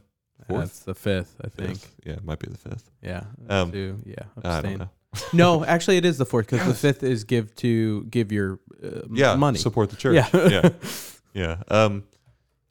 Fourth? 0.50 0.62
That's 0.62 0.80
the 0.80 0.96
fifth, 0.96 1.36
I 1.44 1.50
think. 1.50 1.80
Fifth? 1.80 1.96
Yeah, 2.06 2.14
it 2.14 2.24
might 2.24 2.40
be 2.40 2.50
the 2.50 2.58
fifth. 2.58 2.90
Yeah. 3.02 3.24
Um, 3.50 3.72
two. 3.72 3.98
Yeah. 4.06 4.24
I 4.44 4.62
don't 4.62 4.80
know. 4.80 4.90
no, 5.34 5.66
actually, 5.66 5.98
it 5.98 6.06
is 6.06 6.18
the 6.18 6.26
fourth 6.26 6.50
because 6.50 6.68
the 6.68 6.74
fifth 6.74 7.02
is 7.04 7.24
give 7.24 7.56
to 7.56 8.04
give 8.06 8.32
your 8.32 8.60
uh, 8.84 9.02
Yeah, 9.12 9.36
money. 9.36 9.58
support 9.58 9.90
the 9.90 9.96
church. 9.96 10.16
Yeah. 10.16 10.48
yeah, 10.48 10.70
yeah. 11.34 11.64
Um, 11.68 12.04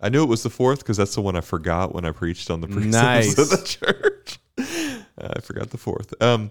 I 0.01 0.09
knew 0.09 0.23
it 0.23 0.29
was 0.29 0.45
the 0.45 0.51
fourth 0.51 0.79
because 0.79 0.97
that's 0.97 1.15
the 1.17 1.21
one 1.21 1.35
I 1.35 1.41
forgot 1.41 1.93
when 1.95 2.05
I 2.05 2.13
preached 2.13 2.51
on 2.51 2.61
the 2.61 2.69
precepts 2.69 2.93
Nice. 2.93 3.39
of 3.39 3.51
the 3.51 3.57
church. 3.67 4.39
Uh, 4.59 5.33
I 5.37 5.41
forgot 5.41 5.71
the 5.71 5.79
fourth. 5.79 6.15
Um, 6.23 6.51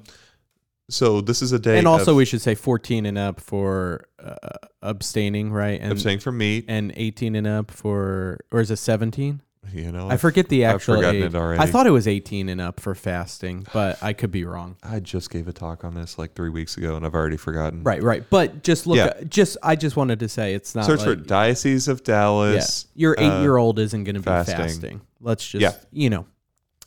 so 0.89 1.21
this 1.21 1.41
is 1.41 1.51
a 1.53 1.59
day, 1.59 1.77
and 1.77 1.87
also, 1.87 2.11
of 2.11 2.17
we 2.17 2.25
should 2.25 2.41
say 2.41 2.55
fourteen 2.55 3.05
and 3.05 3.17
up 3.17 3.39
for 3.41 4.07
uh, 4.19 4.35
abstaining, 4.81 5.51
right? 5.51 5.79
And 5.81 5.91
abstaining 5.91 6.19
from 6.19 6.37
meat. 6.37 6.65
and 6.67 6.93
eighteen 6.95 7.35
and 7.35 7.45
up 7.47 7.71
for, 7.71 8.39
or 8.51 8.59
is 8.61 8.71
it 8.71 8.77
seventeen? 8.77 9.41
You 9.73 9.91
know, 9.91 10.09
I 10.09 10.15
forget 10.17 10.47
the 10.47 10.65
I've 10.65 10.75
actual 10.75 10.95
forgotten 10.95 11.23
age. 11.23 11.33
it 11.33 11.35
already. 11.35 11.61
I 11.61 11.65
thought 11.65 11.87
it 11.87 11.91
was 11.91 12.07
eighteen 12.07 12.47
and 12.47 12.61
up 12.61 12.79
for 12.79 12.95
fasting, 12.95 13.67
but 13.73 14.01
I 14.01 14.13
could 14.13 14.31
be 14.31 14.45
wrong. 14.45 14.77
I 14.83 14.99
just 15.01 15.29
gave 15.29 15.47
a 15.47 15.53
talk 15.53 15.83
on 15.83 15.93
this 15.93 16.17
like 16.17 16.35
three 16.35 16.49
weeks 16.49 16.77
ago, 16.77 16.95
and 16.95 17.05
I've 17.05 17.13
already 17.13 17.35
forgotten. 17.37 17.83
Right, 17.83 18.01
right. 18.01 18.23
But 18.29 18.63
just 18.63 18.87
look, 18.87 18.97
Yeah. 18.97 19.13
just 19.27 19.57
I 19.61 19.75
just 19.75 19.97
wanted 19.97 20.19
to 20.21 20.29
say 20.29 20.53
it's 20.53 20.73
not 20.73 20.85
Search 20.85 20.99
like, 20.99 21.07
for 21.09 21.15
Diocese 21.15 21.87
of 21.89 21.99
yeah, 21.99 22.05
Dallas. 22.05 22.87
your 22.95 23.19
uh, 23.19 23.23
eight 23.23 23.41
year 23.41 23.57
old 23.57 23.77
isn't 23.79 24.03
going 24.05 24.15
to 24.15 24.21
be 24.21 24.25
fasting. 24.25 24.55
fasting. 24.55 25.01
Let's 25.19 25.45
just, 25.47 25.61
Yeah. 25.61 25.73
you 25.91 26.09
know, 26.09 26.25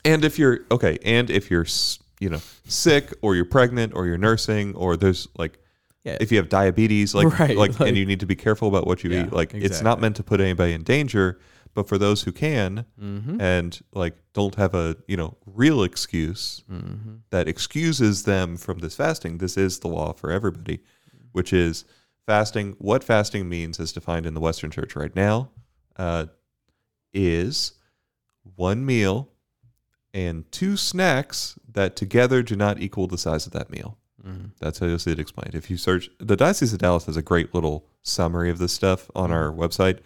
And 0.05 0.25
if 0.25 0.39
you're 0.39 0.61
okay, 0.71 0.99
and 1.05 1.29
if 1.31 1.51
you're 1.51 1.65
s- 1.65 1.99
you 2.19 2.31
know 2.31 2.41
sick 2.65 3.13
or 3.23 3.35
you're 3.35 3.45
pregnant 3.45 3.93
or 3.95 4.07
you're 4.07 4.19
nursing 4.19 4.75
or 4.75 4.97
there's 4.97 5.29
like 5.37 5.59
Yeah. 6.05 6.17
if 6.19 6.33
you 6.33 6.39
have 6.39 6.49
diabetes, 6.49 7.15
like 7.15 7.27
Right, 7.39 7.57
like, 7.59 7.79
like- 7.79 7.89
and 7.91 7.99
you 7.99 8.07
need 8.07 8.21
to 8.21 8.27
be 8.27 8.37
careful 8.37 8.69
about 8.69 8.87
what 8.87 9.05
you 9.05 9.11
Yeah, 9.11 9.27
eat. 9.27 9.33
Like 9.35 9.53
it's 9.53 9.67
exactly. 9.67 9.85
not 9.85 10.01
meant 10.01 10.17
to 10.17 10.23
put 10.23 10.41
anybody 10.41 10.73
in 10.73 10.83
danger, 10.83 11.39
but 11.75 11.89
for 11.89 11.99
those 11.99 12.23
who 12.23 12.33
can 12.33 12.85
Mm-hmm. 13.01 13.41
and 13.41 13.81
like 13.93 14.17
don't 14.33 14.55
have 14.57 14.75
a 14.75 14.97
you 15.09 15.17
know 15.17 15.37
real 15.47 15.83
excuse 15.83 16.63
Mm-hmm. 16.71 17.17
that 17.31 17.49
excuses 17.49 18.25
them 18.25 18.57
from 18.57 18.79
this 18.79 18.97
fasting, 18.97 19.39
this 19.39 19.57
is 19.57 19.79
the 19.81 19.89
law 19.89 20.13
for 20.13 20.31
everybody, 20.31 20.81
which 21.33 21.53
is 21.53 21.85
fasting. 22.27 22.77
What 22.79 23.03
fasting 23.05 23.49
means, 23.49 23.81
as 23.81 23.93
defined 23.93 24.27
in 24.27 24.35
the 24.35 24.41
Western 24.41 24.71
Church 24.71 24.95
right 24.97 25.15
now, 25.17 25.51
uh, 25.97 26.27
is 27.13 27.73
one 28.57 28.85
meal 28.87 29.29
and 30.13 30.51
two 30.51 30.77
snacks 30.77 31.59
that 31.73 31.97
together 31.97 32.43
do 32.43 32.57
not 32.57 32.81
equal 32.81 33.07
the 33.07 33.19
size 33.19 33.47
of 33.47 33.53
that 33.53 33.71
meal. 33.71 33.97
Mm-hmm. 34.27 34.47
That's 34.61 34.79
how 34.79 34.87
you'll 34.87 34.99
see 34.99 35.13
it 35.13 35.19
explained. 35.19 35.55
If 35.55 35.71
you 35.71 35.77
search, 35.77 36.11
the 36.19 36.37
Diocese 36.37 36.73
of 36.73 36.79
Dallas 36.81 37.07
has 37.07 37.17
a 37.17 37.23
great 37.23 37.55
little 37.55 37.87
summary 38.03 38.51
of 38.51 38.59
this 38.59 38.73
stuff 38.73 39.11
on 39.15 39.31
our 39.31 39.51
website, 39.53 40.01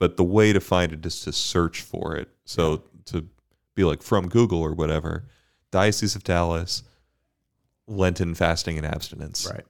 but 0.00 0.16
the 0.16 0.24
way 0.24 0.52
to 0.52 0.60
find 0.60 0.92
it 0.92 1.06
is 1.06 1.20
to 1.20 1.32
search 1.32 1.80
for 1.82 2.16
it. 2.16 2.28
So 2.44 2.82
to 3.06 3.28
be 3.76 3.84
like 3.84 4.02
from 4.02 4.28
Google 4.28 4.60
or 4.60 4.72
whatever, 4.74 5.28
Diocese 5.70 6.16
of 6.16 6.24
Dallas, 6.24 6.82
Lenten 7.86 8.34
fasting 8.34 8.76
and 8.78 8.86
abstinence, 8.86 9.46
Right. 9.52 9.64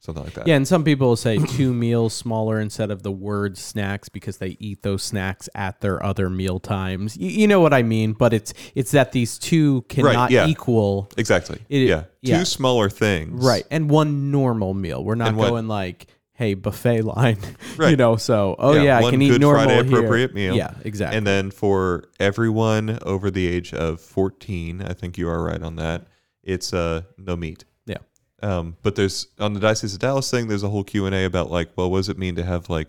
something 0.00 0.24
like 0.24 0.34
that. 0.34 0.46
Yeah, 0.46 0.56
and 0.56 0.68
some 0.68 0.84
people 0.84 1.08
will 1.08 1.16
say 1.16 1.38
two 1.38 1.72
meals 1.72 2.12
smaller 2.12 2.60
instead 2.60 2.90
of 2.90 3.02
the 3.02 3.10
word 3.10 3.56
snacks 3.56 4.08
because 4.10 4.36
they 4.38 4.56
eat 4.60 4.82
those 4.82 5.02
snacks 5.02 5.48
at 5.54 5.80
their 5.80 6.04
other 6.04 6.28
meal 6.28 6.60
times. 6.60 7.16
You, 7.16 7.28
you 7.30 7.46
know 7.46 7.60
what 7.60 7.72
I 7.72 7.82
mean? 7.82 8.12
But 8.12 8.32
it's 8.34 8.52
it's 8.74 8.90
that 8.90 9.12
these 9.12 9.38
two 9.38 9.82
cannot 9.88 10.30
yeah. 10.30 10.46
equal 10.46 11.08
exactly. 11.16 11.60
It- 11.70 11.88
yeah, 11.88 12.04
yeah. 12.20 12.38
two 12.40 12.44
smaller 12.44 12.90
things, 12.90 13.42
right 13.44 13.64
and 13.70 13.88
one 13.90 14.30
normal 14.30 14.74
meal. 14.74 15.02
We're 15.02 15.14
not 15.14 15.28
And 15.28 15.36
what- 15.38 15.48
going 15.48 15.66
like 15.68 16.06
hey 16.42 16.54
buffet 16.54 17.02
line, 17.02 17.38
you 17.78 17.94
know. 17.96 18.16
So 18.16 18.56
oh 18.58 18.72
Yeah, 18.74 18.82
yeah, 18.82 18.98
I 19.06 19.10
can 19.10 19.22
eat 19.22 19.40
normal 19.40 19.64
Friday 19.64 19.88
here. 19.88 19.98
appropriate 19.98 20.34
meal. 20.34 20.56
Yeah, 20.56 20.74
exactly. 20.84 21.16
And 21.18 21.24
then 21.26 21.50
for 21.52 22.04
everyone 22.18 22.98
over 23.02 23.30
the 23.30 23.46
age 23.46 23.72
of 23.72 24.00
14, 24.00 24.82
I 24.82 24.92
think 24.92 25.16
you 25.18 25.28
are 25.28 25.42
right 25.42 25.62
on 25.62 25.76
that. 25.76 26.06
It's 26.42 26.72
uh 26.74 27.02
no 27.16 27.36
meat. 27.36 27.64
yeah, 27.86 27.98
Um, 28.42 28.76
but 28.82 28.96
there's 28.96 29.28
on 29.38 29.52
the 29.52 29.60
Diocese 29.60 29.94
of 29.94 30.00
Dallas 30.00 30.28
thing, 30.30 30.48
there's 30.48 30.64
a 30.64 30.68
whole 30.68 30.82
Q 30.84 31.06
and 31.06 31.14
A 31.14 31.24
about 31.24 31.50
like, 31.50 31.70
well, 31.76 31.88
what 31.90 31.98
does 31.98 32.08
it 32.08 32.18
mean 32.18 32.34
to 32.34 32.44
have 32.44 32.68
like, 32.68 32.88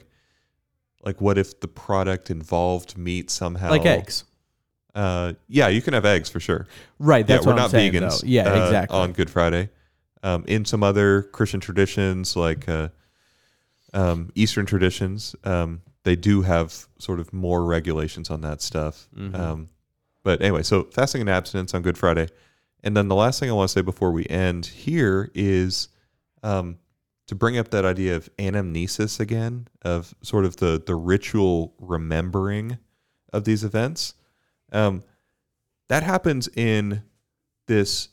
like 1.05 1.21
what 1.21 1.37
if 1.37 1.59
the 1.59 1.67
product 1.67 2.31
involved 2.31 2.97
meat 2.97 3.29
somehow? 3.29 3.69
like 3.69 3.85
eggs. 3.85 4.23
Uh, 4.95 5.33
yeah, 5.47 5.67
you 5.67 5.81
can 5.81 5.93
have 5.93 6.05
eggs 6.05 6.29
for 6.29 6.39
sure. 6.39 6.67
Right. 6.99 7.25
That's 7.25 7.45
yeah, 7.45 7.51
we're 7.51 7.57
not 7.57 7.71
saying, 7.71 7.93
vegans. 7.93 8.21
though. 8.21 8.27
Yeah, 8.27 8.49
uh, 8.51 8.65
exactly. 8.65 8.97
On 8.97 9.11
Good 9.11 9.29
Friday, 9.29 9.69
um, 10.23 10.43
in 10.47 10.65
some 10.65 10.83
other 10.83 11.23
Christian 11.23 11.59
traditions 11.59 12.35
like 12.35 12.67
uh, 12.69 12.89
um, 13.93 14.31
Eastern 14.35 14.65
traditions, 14.65 15.35
um, 15.43 15.81
they 16.03 16.15
do 16.15 16.41
have 16.41 16.87
sort 16.99 17.19
of 17.19 17.31
more 17.31 17.63
regulations 17.63 18.29
on 18.29 18.41
that 18.41 18.61
stuff. 18.61 19.07
Mhm. 19.15 19.35
Um, 19.35 19.69
but 20.23 20.41
anyway, 20.41 20.63
so 20.63 20.83
fasting 20.83 21.21
and 21.21 21.29
abstinence 21.29 21.73
on 21.73 21.81
Good 21.81 21.97
Friday, 21.97 22.27
and 22.83 22.95
then 22.97 23.07
the 23.07 23.15
last 23.15 23.39
thing 23.39 23.49
I 23.49 23.53
want 23.53 23.69
to 23.69 23.73
say 23.73 23.81
before 23.81 24.11
we 24.11 24.25
end 24.27 24.65
here 24.65 25.31
is 25.33 25.87
um, 26.43 26.77
to 27.27 27.35
bring 27.35 27.57
up 27.57 27.69
that 27.69 27.85
idea 27.85 28.15
of 28.15 28.29
anamnesis 28.37 29.19
again, 29.19 29.67
of 29.83 30.13
sort 30.21 30.45
of 30.45 30.57
the 30.57 30.81
the 30.85 30.95
ritual 30.95 31.73
remembering 31.79 32.77
of 33.31 33.45
these 33.45 33.63
events. 33.63 34.13
Um, 34.71 35.03
that 35.87 36.03
happens 36.03 36.49
in 36.55 37.03
this 37.67 38.09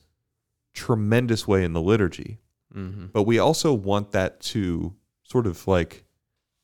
tremendous 0.74 1.48
way 1.48 1.64
in 1.64 1.72
the 1.72 1.80
liturgy, 1.80 2.38
hmm 2.72 3.06
but 3.12 3.24
we 3.24 3.38
also 3.38 3.72
want 3.72 4.12
that 4.12 4.40
to 4.40 4.94
sort 5.30 5.46
of 5.46 5.66
like 5.68 6.04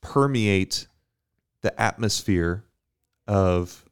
permeate 0.03 0.87
the 1.63 1.81
atmosphere 1.81 2.65
of 3.27 3.85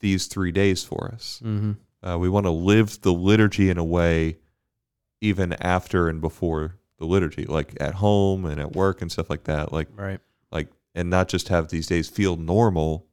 these 0.00 0.26
three 0.26 0.52
days 0.52 0.82
for 0.84 1.10
us. 1.12 1.40
hmm 1.42 1.72
Uh, 2.02 2.16
we 2.18 2.30
want 2.30 2.46
to 2.46 2.50
live 2.50 3.00
the 3.02 3.12
liturgy 3.12 3.68
in 3.68 3.76
a 3.76 3.84
way 3.84 4.38
even 5.20 5.52
after 5.54 6.08
and 6.08 6.20
before 6.22 6.76
the 6.98 7.04
liturgy, 7.04 7.44
like 7.44 7.74
at 7.78 7.94
home 7.96 8.46
and 8.46 8.58
at 8.58 8.74
work 8.74 9.02
and 9.02 9.12
stuff 9.12 9.28
like 9.28 9.44
that. 9.44 9.70
Like 9.72 9.88
Right. 9.94 10.20
like 10.50 10.68
and 10.94 11.10
not 11.10 11.28
just 11.28 11.48
have 11.48 11.68
these 11.68 11.86
days 11.86 12.08
feel 12.08 12.36
normal 12.36 13.06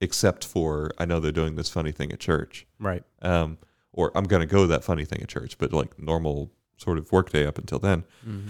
except 0.00 0.44
for 0.44 0.90
I 0.98 1.04
know 1.04 1.18
they're 1.20 1.32
doing 1.32 1.56
this 1.56 1.68
funny 1.68 1.90
thing 1.92 2.12
at 2.12 2.20
church. 2.20 2.66
Right. 2.78 3.02
Um 3.20 3.58
or 3.92 4.10
I'm 4.16 4.24
gonna 4.24 4.46
go 4.46 4.62
to 4.62 4.68
that 4.68 4.84
funny 4.84 5.04
thing 5.04 5.20
at 5.20 5.28
church, 5.28 5.58
but 5.58 5.72
like 5.72 5.98
normal 5.98 6.52
sort 6.76 6.98
of 6.98 7.10
work 7.12 7.30
day 7.30 7.44
up 7.46 7.58
until 7.58 7.78
then. 7.80 8.04
hmm 8.24 8.48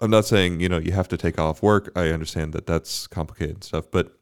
I'm 0.00 0.10
not 0.10 0.24
saying, 0.24 0.60
you 0.60 0.68
know, 0.68 0.78
you 0.78 0.92
have 0.92 1.08
to 1.08 1.16
take 1.16 1.38
off 1.38 1.62
work. 1.62 1.92
I 1.94 2.08
understand 2.08 2.52
that 2.54 2.66
that's 2.66 3.06
complicated 3.06 3.56
and 3.56 3.64
stuff, 3.64 3.90
but 3.90 4.16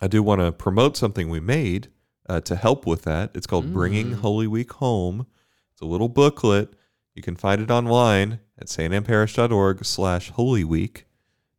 I 0.00 0.06
do 0.06 0.22
want 0.22 0.40
to 0.40 0.52
promote 0.52 0.96
something 0.96 1.28
we 1.28 1.40
made 1.40 1.88
uh, 2.28 2.40
to 2.42 2.56
help 2.56 2.86
with 2.86 3.02
that. 3.02 3.30
It's 3.34 3.46
called 3.46 3.72
Bringing 3.72 4.12
Mm. 4.12 4.20
Holy 4.20 4.46
Week 4.46 4.72
Home. 4.74 5.26
It's 5.72 5.80
a 5.80 5.86
little 5.86 6.08
booklet. 6.08 6.72
You 7.14 7.22
can 7.22 7.36
find 7.36 7.60
it 7.60 7.70
online 7.70 8.40
at 8.58 8.68
stannonparish.org 8.68 9.84
slash 9.84 10.30
Holy 10.30 10.64
Week. 10.64 11.04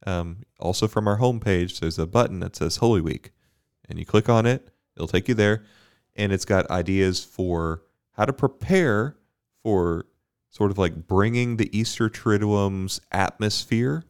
Um, 0.07 0.43
also 0.59 0.87
from 0.87 1.07
our 1.07 1.17
homepage, 1.19 1.79
there's 1.79 1.99
a 1.99 2.07
button 2.07 2.39
that 2.39 2.55
says 2.55 2.77
Holy 2.77 3.01
Week. 3.01 3.31
And 3.87 3.99
you 3.99 4.05
click 4.05 4.29
on 4.29 4.45
it, 4.45 4.69
it'll 4.95 5.07
take 5.07 5.27
you 5.27 5.33
there. 5.35 5.63
And 6.15 6.31
it's 6.31 6.45
got 6.45 6.69
ideas 6.69 7.23
for 7.23 7.83
how 8.13 8.25
to 8.25 8.33
prepare 8.33 9.17
for 9.63 10.05
sort 10.49 10.71
of 10.71 10.77
like 10.77 11.07
bringing 11.07 11.57
the 11.57 11.75
Easter 11.77 12.09
Triduum's 12.09 12.99
atmosphere 13.11 14.03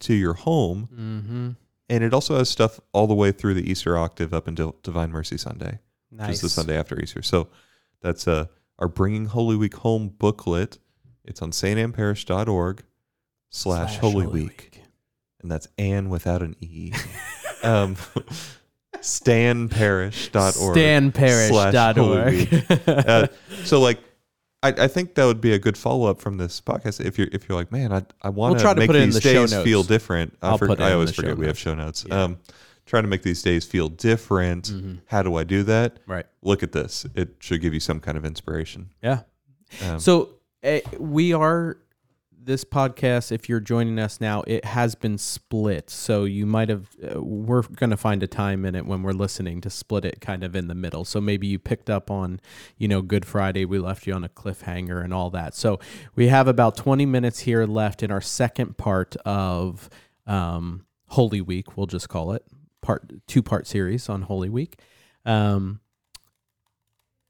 to 0.00 0.14
your 0.14 0.34
home. 0.34 0.88
hmm 0.94 1.50
And 1.94 2.04
it 2.04 2.14
also 2.14 2.38
has 2.38 2.48
stuff 2.48 2.80
all 2.92 3.06
the 3.06 3.14
way 3.14 3.32
through 3.32 3.54
the 3.54 3.68
Easter 3.70 3.98
octave 3.98 4.32
up 4.32 4.46
until 4.48 4.76
Divine 4.82 5.10
Mercy 5.10 5.36
Sunday, 5.36 5.78
Nice. 6.10 6.28
which 6.28 6.34
is 6.36 6.40
the 6.42 6.48
Sunday 6.48 6.78
after 6.78 6.98
Easter. 7.00 7.22
So 7.22 7.48
that's 8.00 8.26
uh, 8.28 8.46
our 8.78 8.88
Bringing 8.88 9.26
Holy 9.26 9.56
Week 9.56 9.74
Home 9.76 10.08
booklet. 10.08 10.78
It's 11.24 11.42
on 11.42 11.50
stannonparish.org 11.50 12.82
slash 13.50 13.98
Holy 13.98 14.26
Week. 14.26 14.82
And 15.42 15.50
that's 15.50 15.68
Ann 15.78 16.08
without 16.08 16.42
an 16.42 16.54
E. 16.60 16.92
um, 17.62 17.96
stanparish.org. 18.96 20.76
Stanparish.org. 20.76 23.08
uh, 23.08 23.26
so 23.64 23.80
like 23.80 23.98
I, 24.62 24.68
I 24.68 24.88
think 24.88 25.14
that 25.14 25.24
would 25.24 25.40
be 25.40 25.52
a 25.54 25.58
good 25.58 25.78
follow 25.78 26.08
up 26.10 26.20
from 26.20 26.36
this 26.36 26.60
podcast. 26.60 27.04
If 27.04 27.18
you're 27.18 27.28
if 27.32 27.48
you're 27.48 27.56
like, 27.56 27.72
man, 27.72 27.92
I 27.92 28.02
I 28.22 28.28
want 28.28 28.52
We'll 28.54 28.60
try 28.62 28.74
to 28.74 28.78
make 28.80 28.88
put 28.88 28.96
it 28.96 29.02
in 29.02 29.08
these 29.08 29.14
the 29.14 29.20
show 29.22 29.32
days 29.42 29.52
notes. 29.52 29.64
feel 29.64 29.82
different. 29.82 30.36
I, 30.42 30.48
I'll 30.48 30.58
for- 30.58 30.66
put 30.66 30.80
it 30.80 30.82
I 30.82 30.88
in 30.88 30.94
always 30.94 31.10
the 31.10 31.14
show 31.14 31.22
forget 31.22 31.38
we 31.38 31.46
have 31.46 31.54
notes. 31.54 31.60
show 31.60 31.74
notes. 31.74 32.04
Yeah. 32.08 32.22
Um, 32.24 32.38
trying 32.86 33.04
to 33.04 33.08
make 33.08 33.22
these 33.22 33.42
days 33.42 33.64
feel 33.64 33.88
different. 33.88 34.64
Mhm. 34.70 35.00
How 35.06 35.22
do 35.22 35.36
I 35.36 35.44
do 35.44 35.62
that? 35.64 35.98
Right. 36.06 36.26
Look 36.42 36.62
at 36.62 36.72
this. 36.72 37.06
It 37.14 37.36
should 37.40 37.60
give 37.62 37.72
you 37.72 37.80
some 37.80 38.00
kind 38.00 38.18
of 38.18 38.24
inspiration. 38.24 38.90
Yeah. 39.02 39.20
Um, 39.88 39.98
So 40.00 40.30
uh, 40.64 40.80
we 40.98 41.32
are 41.32 41.78
this 42.42 42.64
podcast. 42.64 43.32
If 43.32 43.48
you're 43.48 43.60
joining 43.60 43.98
us 43.98 44.20
now, 44.20 44.42
it 44.46 44.64
has 44.64 44.94
been 44.94 45.18
split. 45.18 45.90
So 45.90 46.24
you 46.24 46.46
might 46.46 46.68
have. 46.68 46.88
Uh, 47.02 47.22
we're 47.22 47.62
going 47.62 47.90
to 47.90 47.96
find 47.96 48.22
a 48.22 48.26
time 48.26 48.64
in 48.64 48.74
it 48.74 48.86
when 48.86 49.02
we're 49.02 49.12
listening 49.12 49.60
to 49.62 49.70
split 49.70 50.04
it 50.04 50.20
kind 50.20 50.42
of 50.42 50.56
in 50.56 50.68
the 50.68 50.74
middle. 50.74 51.04
So 51.04 51.20
maybe 51.20 51.46
you 51.46 51.58
picked 51.58 51.90
up 51.90 52.10
on, 52.10 52.40
you 52.78 52.88
know, 52.88 53.02
Good 53.02 53.24
Friday. 53.24 53.64
We 53.64 53.78
left 53.78 54.06
you 54.06 54.14
on 54.14 54.24
a 54.24 54.28
cliffhanger 54.28 55.02
and 55.02 55.12
all 55.12 55.30
that. 55.30 55.54
So 55.54 55.78
we 56.14 56.28
have 56.28 56.48
about 56.48 56.76
20 56.76 57.06
minutes 57.06 57.40
here 57.40 57.66
left 57.66 58.02
in 58.02 58.10
our 58.10 58.20
second 58.20 58.76
part 58.76 59.16
of 59.24 59.88
um, 60.26 60.86
Holy 61.08 61.40
Week. 61.40 61.76
We'll 61.76 61.86
just 61.86 62.08
call 62.08 62.32
it 62.32 62.44
part 62.80 63.12
two 63.26 63.42
part 63.42 63.66
series 63.66 64.08
on 64.08 64.22
Holy 64.22 64.48
Week. 64.48 64.80
Um, 65.24 65.80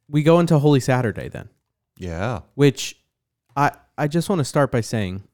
we 0.09 0.23
go 0.23 0.39
into 0.41 0.59
Holy 0.59 0.81
Saturday 0.81 1.29
then 1.29 1.49
yeah. 2.01 2.41
which 2.55 2.97
I 3.55 3.73
I 4.01 4.09
just 4.09 4.29
want 4.29 4.39
to 4.41 4.45
start 4.45 4.73
by 4.73 4.81
saying 4.81 5.25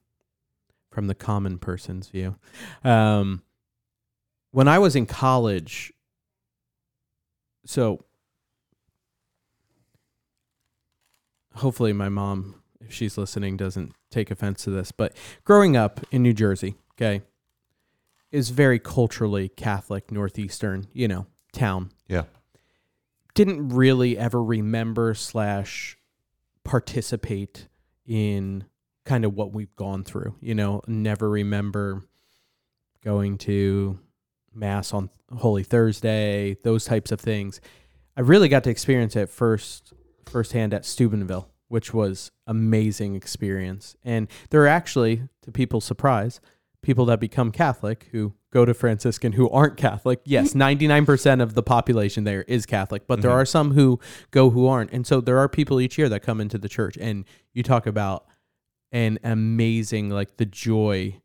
from 0.91 1.07
the 1.07 1.15
common 1.15 1.57
person's 1.59 2.09
view 2.09 2.35
um 2.83 3.41
when 4.51 4.67
I 4.67 4.79
was 4.79 4.95
in 4.95 5.05
college 5.05 5.93
so 7.65 8.03
hopefully 11.55 11.93
my 11.93 12.09
mom 12.09 12.55
if 12.81 12.91
she's 12.93 13.17
listening 13.17 13.57
doesn't 13.57 13.93
take 14.11 14.31
offense 14.31 14.63
to 14.63 14.69
this 14.69 14.91
but 14.91 15.15
growing 15.43 15.75
up 15.77 15.99
in 16.11 16.23
New 16.23 16.33
Jersey 16.33 16.75
okay 16.95 17.21
is 18.31 18.49
very 18.49 18.79
culturally 18.79 19.49
Catholic 19.49 20.11
northeastern 20.11 20.87
you 20.93 21.07
know 21.07 21.25
town 21.53 21.91
Yeah. 22.07 22.23
didn't 23.33 23.69
really 23.69 24.17
ever 24.17 24.43
remember 24.43 25.13
slash 25.13 25.97
participate 26.63 27.67
in 28.07 28.65
kind 29.05 29.25
of 29.25 29.33
what 29.33 29.53
we've 29.53 29.75
gone 29.75 30.03
through. 30.03 30.35
You 30.41 30.55
know, 30.55 30.81
never 30.87 31.29
remember 31.29 32.03
going 33.03 33.37
to 33.39 33.99
mass 34.53 34.93
on 34.93 35.09
Holy 35.37 35.63
Thursday, 35.63 36.57
those 36.63 36.85
types 36.85 37.11
of 37.11 37.19
things. 37.19 37.61
I 38.15 38.21
really 38.21 38.49
got 38.49 38.63
to 38.63 38.69
experience 38.69 39.15
it 39.15 39.29
first 39.29 39.93
firsthand 40.25 40.73
at 40.73 40.85
Steubenville 40.85 41.49
which 41.67 41.93
was 41.93 42.31
amazing 42.45 43.15
experience. 43.15 43.95
And 44.03 44.27
there 44.49 44.63
are 44.63 44.67
actually, 44.67 45.23
to 45.43 45.51
people's 45.51 45.85
surprise, 45.85 46.39
people 46.81 47.05
that 47.05 47.19
become 47.19 47.51
Catholic 47.51 48.07
who 48.11 48.33
go 48.51 48.63
to 48.65 48.73
Franciscan 48.73 49.33
who 49.33 49.49
aren't 49.49 49.77
Catholic. 49.77 50.21
Yes, 50.23 50.53
99% 50.53 51.41
of 51.41 51.53
the 51.53 51.63
population 51.63 52.23
there 52.23 52.43
is 52.43 52.65
Catholic, 52.65 53.07
but 53.07 53.21
there 53.21 53.31
Mhm. 53.31 53.35
are 53.35 53.45
some 53.45 53.71
who 53.71 53.99
go 54.31 54.49
who 54.51 54.67
aren't. 54.67 54.91
And 54.91 55.05
so 55.05 55.19
there 55.19 55.37
are 55.37 55.49
people 55.49 55.81
each 55.81 55.97
year 55.97 56.07
that 56.09 56.21
come 56.21 56.39
into 56.39 56.57
the 56.57 56.69
church 56.69 56.97
and 56.99 57.25
you 57.53 57.61
talk 57.63 57.85
about 57.87 58.25
an 58.91 59.19
amazing 59.23 60.09
like 60.09 60.37
the 60.37 60.45
joy 60.45 61.19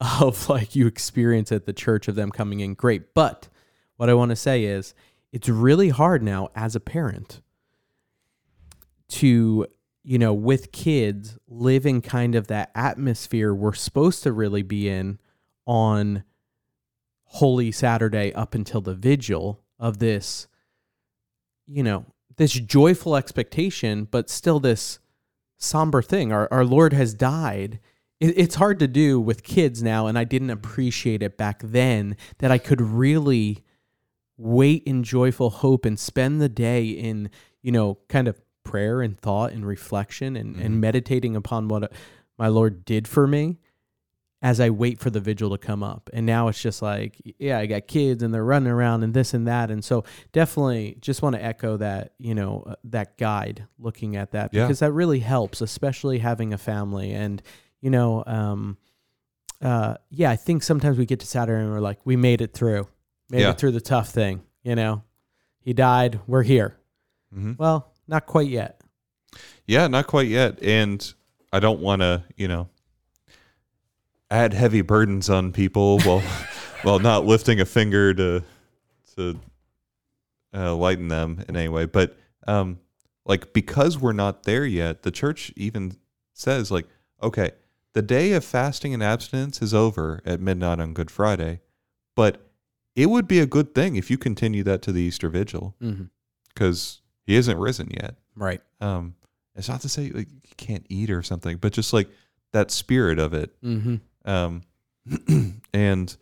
of 0.20 0.48
like 0.48 0.74
you 0.74 0.86
experience 0.86 1.52
at 1.52 1.64
the 1.66 1.72
church 1.72 2.08
of 2.08 2.14
them 2.16 2.30
coming 2.30 2.60
in. 2.60 2.74
Great. 2.74 3.14
But 3.14 3.48
what 3.96 4.08
I 4.08 4.14
want 4.14 4.30
to 4.30 4.36
say 4.36 4.64
is 4.64 4.94
it's 5.32 5.48
really 5.48 5.90
hard 5.90 6.22
now 6.22 6.48
as 6.56 6.74
a 6.74 6.80
parent 6.80 7.40
to 9.08 9.66
you 10.08 10.18
know 10.18 10.32
with 10.32 10.72
kids 10.72 11.36
live 11.46 11.84
in 11.84 12.00
kind 12.00 12.34
of 12.34 12.46
that 12.46 12.70
atmosphere 12.74 13.52
we're 13.52 13.74
supposed 13.74 14.22
to 14.22 14.32
really 14.32 14.62
be 14.62 14.88
in 14.88 15.18
on 15.66 16.24
holy 17.24 17.70
saturday 17.70 18.32
up 18.32 18.54
until 18.54 18.80
the 18.80 18.94
vigil 18.94 19.60
of 19.78 19.98
this 19.98 20.48
you 21.66 21.82
know 21.82 22.06
this 22.36 22.54
joyful 22.54 23.16
expectation 23.16 24.04
but 24.10 24.30
still 24.30 24.58
this 24.58 24.98
somber 25.58 26.00
thing. 26.00 26.32
Our, 26.32 26.48
our 26.50 26.64
lord 26.64 26.92
has 26.94 27.12
died. 27.12 27.80
It, 28.18 28.38
it's 28.38 28.54
hard 28.54 28.78
to 28.78 28.88
do 28.88 29.20
with 29.20 29.42
kids 29.42 29.82
now 29.82 30.06
and 30.06 30.18
i 30.18 30.24
didn't 30.24 30.50
appreciate 30.50 31.22
it 31.22 31.36
back 31.36 31.60
then 31.62 32.16
that 32.38 32.50
i 32.50 32.56
could 32.56 32.80
really 32.80 33.62
wait 34.38 34.84
in 34.84 35.02
joyful 35.02 35.50
hope 35.50 35.84
and 35.84 35.98
spend 35.98 36.40
the 36.40 36.48
day 36.48 36.86
in 36.86 37.28
you 37.60 37.72
know 37.72 37.98
kind 38.08 38.26
of 38.26 38.40
prayer 38.68 39.00
and 39.02 39.18
thought 39.18 39.52
and 39.52 39.64
reflection 39.66 40.36
and, 40.36 40.56
Mhm. 40.56 40.64
and 40.64 40.80
meditating 40.80 41.34
upon 41.36 41.68
what 41.68 41.82
uh, 41.84 41.88
my 42.38 42.48
lord 42.48 42.84
did 42.84 43.08
for 43.08 43.26
me 43.26 43.58
as 44.42 44.60
i 44.60 44.68
wait 44.70 45.00
for 45.00 45.10
the 45.10 45.18
vigil 45.20 45.50
to 45.50 45.58
come 45.58 45.82
up. 45.82 46.08
And 46.12 46.24
now 46.24 46.46
it's 46.48 46.62
just 46.62 46.80
like 46.82 47.12
yeah 47.40 47.58
i 47.58 47.66
got 47.66 47.88
kids 47.88 48.22
and 48.22 48.32
they're 48.32 48.44
running 48.44 48.70
around 48.72 49.02
and 49.02 49.12
this 49.12 49.34
and 49.34 49.46
that. 49.48 49.70
And 49.70 49.82
so 49.84 50.04
definitely 50.32 50.96
just 51.00 51.22
want 51.22 51.34
to 51.36 51.42
echo 51.42 51.76
that 51.78 52.12
you 52.18 52.34
know 52.34 52.62
uh, 52.66 52.74
that 52.84 53.18
guide 53.18 53.66
looking 53.78 54.14
at 54.16 54.30
that 54.32 54.54
Yeah. 54.54 54.64
because 54.64 54.78
that 54.78 54.92
really 54.92 55.18
helps 55.20 55.60
especially 55.60 56.18
having 56.18 56.52
a 56.52 56.58
family. 56.58 57.12
And 57.12 57.42
you 57.80 57.90
know 57.90 58.22
um 58.26 58.76
uh 59.60 59.94
yeah 60.10 60.30
i 60.30 60.36
think 60.36 60.62
sometimes 60.62 60.98
we 60.98 61.06
get 61.06 61.18
to 61.20 61.26
saturday 61.26 61.60
and 61.62 61.72
we're 61.72 61.80
like 61.90 61.98
we 62.04 62.14
made 62.16 62.40
it 62.40 62.52
through. 62.54 62.86
Made 63.30 63.40
Yeah. 63.42 63.50
it 63.50 63.58
through 63.58 63.72
the 63.72 63.80
tough 63.80 64.10
thing 64.10 64.42
you 64.62 64.74
know? 64.76 65.02
He 65.60 65.72
died. 65.72 66.20
We're 66.28 66.44
here. 66.44 66.76
Hmm 67.34 67.52
well 67.58 67.92
not 68.08 68.26
quite 68.26 68.48
yet 68.48 68.78
Yeah, 69.66 69.86
not 69.86 70.06
quite 70.06 70.28
yet. 70.28 70.62
And 70.62 71.12
I 71.52 71.60
don't 71.60 71.80
want 71.80 72.02
to, 72.02 72.24
you 72.36 72.48
know, 72.48 72.68
add 74.30 74.52
heavy 74.52 74.80
burdens 74.80 75.30
on 75.30 75.52
people 75.52 76.00
while 76.00 76.22
while 76.82 76.98
not 76.98 77.24
lifting 77.24 77.60
a 77.60 77.64
finger 77.64 78.14
to 78.14 78.42
to 79.16 79.40
uh, 80.54 80.74
lighten 80.74 81.08
them 81.08 81.44
in 81.48 81.56
any 81.56 81.68
way. 81.68 81.84
But 81.86 82.16
um, 82.46 82.78
like 83.26 83.52
because 83.52 83.98
we're 83.98 84.12
not 84.12 84.44
there 84.44 84.64
yet, 84.64 85.02
the 85.02 85.10
church 85.10 85.52
even 85.56 85.96
says 86.32 86.70
like, 86.70 86.86
okay, 87.22 87.50
the 87.92 88.02
day 88.02 88.32
of 88.32 88.44
fasting 88.44 88.94
and 88.94 89.02
abstinence 89.02 89.60
is 89.60 89.74
over 89.74 90.20
at 90.24 90.40
midnight 90.40 90.80
on 90.80 90.94
Good 90.94 91.10
Friday, 91.10 91.60
but 92.14 92.48
it 92.94 93.06
would 93.06 93.28
be 93.28 93.40
a 93.40 93.46
good 93.46 93.74
thing 93.74 93.96
if 93.96 94.10
you 94.10 94.18
continue 94.18 94.62
that 94.64 94.82
to 94.82 94.92
the 94.92 95.02
Easter 95.02 95.28
Vigil 95.28 95.76
mm-hmm. 95.80 96.04
because 96.48 97.00
he 97.28 97.36
isn't 97.36 97.58
risen 97.58 97.90
yet. 97.90 98.16
right 98.34 98.60
Um, 98.80 99.14
it's 99.54 99.68
not 99.68 99.80
to 99.82 99.88
say 99.88 100.10
like 100.10 100.28
you 100.30 100.54
can't 100.56 100.86
eat 100.88 101.10
or 101.10 101.22
something, 101.22 101.58
but 101.58 101.72
just 101.72 101.92
like 101.92 102.08
that 102.52 102.70
spirit 102.70 103.18
of 103.18 103.34
it. 103.34 103.50
mm-hmm. 103.62 103.96
Um, 104.24 104.62
and 105.74 106.16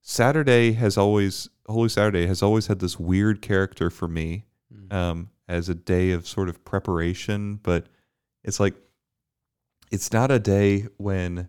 Saturday 0.00 0.72
has 0.72 0.96
always 0.98 1.48
Holy 1.66 1.88
Saturday 1.88 2.26
has 2.26 2.42
always 2.42 2.66
had 2.66 2.80
this 2.80 2.98
weird 2.98 3.40
character 3.42 3.90
for 3.90 4.08
me 4.08 4.44
um, 4.90 5.30
as 5.48 5.68
a 5.68 5.74
day 5.74 6.10
of 6.10 6.26
sort 6.26 6.48
of 6.48 6.64
preparation, 6.64 7.56
but 7.62 7.86
it's 8.44 8.58
like 8.60 8.74
it's 9.90 10.12
not 10.12 10.30
a 10.30 10.38
day 10.38 10.86
when 10.96 11.48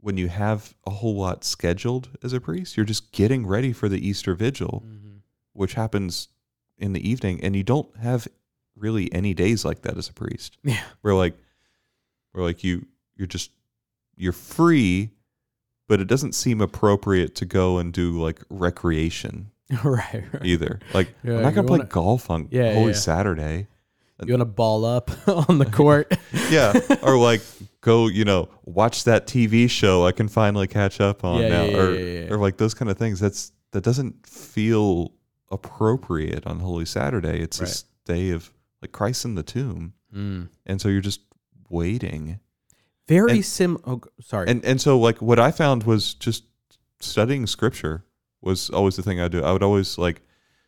when 0.00 0.16
you 0.16 0.28
have 0.28 0.74
a 0.86 0.90
whole 0.90 1.16
lot 1.16 1.44
scheduled 1.44 2.08
as 2.22 2.32
a 2.32 2.40
priest. 2.40 2.76
You're 2.76 2.86
just 2.86 3.12
getting 3.12 3.46
ready 3.46 3.72
for 3.72 3.88
the 3.88 4.06
Easter 4.06 4.34
Vigil 4.34 4.84
Mm-hmm. 4.86 5.16
which 5.52 5.74
happens 5.74 6.28
in 6.80 6.92
the 6.92 7.08
evening, 7.08 7.40
and 7.42 7.54
you 7.54 7.62
don't 7.62 7.88
have 7.98 8.26
really 8.76 9.12
any 9.12 9.34
days 9.34 9.64
like 9.64 9.82
that 9.82 9.96
as 9.98 10.08
a 10.08 10.12
priest. 10.12 10.56
yeah 10.64 10.80
Where 11.02 11.14
like, 11.14 11.34
where 12.32 12.44
like 12.44 12.64
you 12.64 12.86
you're 13.16 13.26
just 13.26 13.50
you're 14.16 14.32
free, 14.32 15.10
but 15.88 16.00
it 16.00 16.06
doesn't 16.06 16.34
seem 16.34 16.60
appropriate 16.60 17.34
to 17.36 17.44
go 17.44 17.78
and 17.78 17.92
do 17.92 18.20
like 18.20 18.40
recreation 18.50 19.50
right, 19.84 20.24
right. 20.32 20.44
either. 20.44 20.80
Like 20.94 21.14
Yeah, 21.24 21.36
I'm 21.36 21.42
not 21.42 21.54
gonna 21.54 21.66
play 21.68 21.78
wanna- 21.78 21.88
golf 21.90 22.30
on 22.30 22.48
Yeah, 22.50 22.74
Holy 22.74 22.88
yeah. 22.92 22.92
Saturday. 22.98 23.66
you 24.24 24.32
want 24.32 24.40
to 24.40 24.44
ball 24.44 24.84
up 24.84 25.10
on 25.28 25.58
the 25.58 25.66
court 25.66 26.12
Yeah, 26.50 26.78
or 27.02 27.16
like 27.18 27.40
go 27.80 28.08
you 28.08 28.24
know 28.24 28.48
watch 28.64 29.04
that 29.04 29.26
TV 29.26 29.68
show 29.70 30.04
I 30.06 30.12
can 30.12 30.28
finally 30.28 30.66
catch 30.66 31.00
up 31.00 31.24
on 31.24 31.40
Yeah, 31.42 31.48
now, 31.48 31.64
yeah, 31.64 31.76
or 31.78 31.94
yeah. 31.94 32.32
or 32.32 32.36
like 32.38 32.56
those 32.58 32.74
kind 32.74 32.90
of 32.90 32.98
things. 32.98 33.20
That's 33.20 33.52
that 33.72 33.82
doesn't 33.84 34.26
feel 34.26 35.12
appropriate 35.50 36.46
on 36.46 36.60
Holy 36.60 36.84
Saturday. 36.84 37.40
It's 37.40 37.60
Right. 37.60 37.66
this 37.66 37.84
day 38.04 38.30
of 38.30 38.52
like 38.82 38.92
Christ 38.92 39.24
in 39.24 39.34
the 39.34 39.42
tomb, 39.42 39.92
mm. 40.14 40.48
and 40.66 40.80
so 40.80 40.88
you're 40.88 41.00
just 41.00 41.20
waiting. 41.68 42.40
very 43.08 43.32
And- 43.32 43.44
sim 43.44 43.76
oh 43.84 44.00
sorry 44.20 44.48
And 44.48 44.64
and 44.64 44.80
so 44.80 44.98
like 44.98 45.20
what 45.20 45.38
I 45.40 45.50
found 45.50 45.82
was 45.82 46.14
just 46.14 46.44
studying 47.00 47.46
Scripture 47.46 48.04
was 48.40 48.70
always 48.70 48.96
the 48.96 49.02
thing 49.02 49.20
I 49.20 49.28
do. 49.28 49.42
I 49.42 49.52
would 49.52 49.62
always 49.62 49.98
like. 49.98 50.22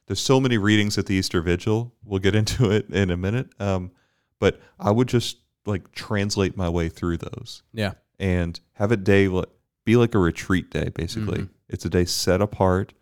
There's 0.08 0.18
so 0.20 0.40
many 0.40 0.58
readings 0.58 0.98
at 0.98 1.06
the 1.06 1.14
Easter 1.14 1.40
Vigil. 1.40 1.94
We'll 2.04 2.18
get 2.18 2.34
into 2.34 2.70
it 2.76 2.90
in 2.90 3.10
a 3.10 3.16
minute. 3.16 3.48
Um, 3.60 3.92
but 4.40 4.60
I 4.78 4.90
would 4.90 5.06
just 5.08 5.38
like 5.64 5.92
translate 5.92 6.56
my 6.56 6.68
way 6.68 6.88
through 6.88 7.18
those 7.18 7.62
yeah 7.72 7.92
and 8.18 8.58
have 8.72 8.90
a 8.90 8.96
day 8.96 9.28
li- 9.28 9.44
be 9.84 9.94
like 9.96 10.12
a 10.16 10.18
retreat 10.18 10.70
day 10.72 10.88
basically 10.88 11.38
Mhm. 11.42 11.48
it's 11.68 11.84
a 11.84 11.88
day 11.88 12.04
set 12.04 12.40
apart 12.42 12.92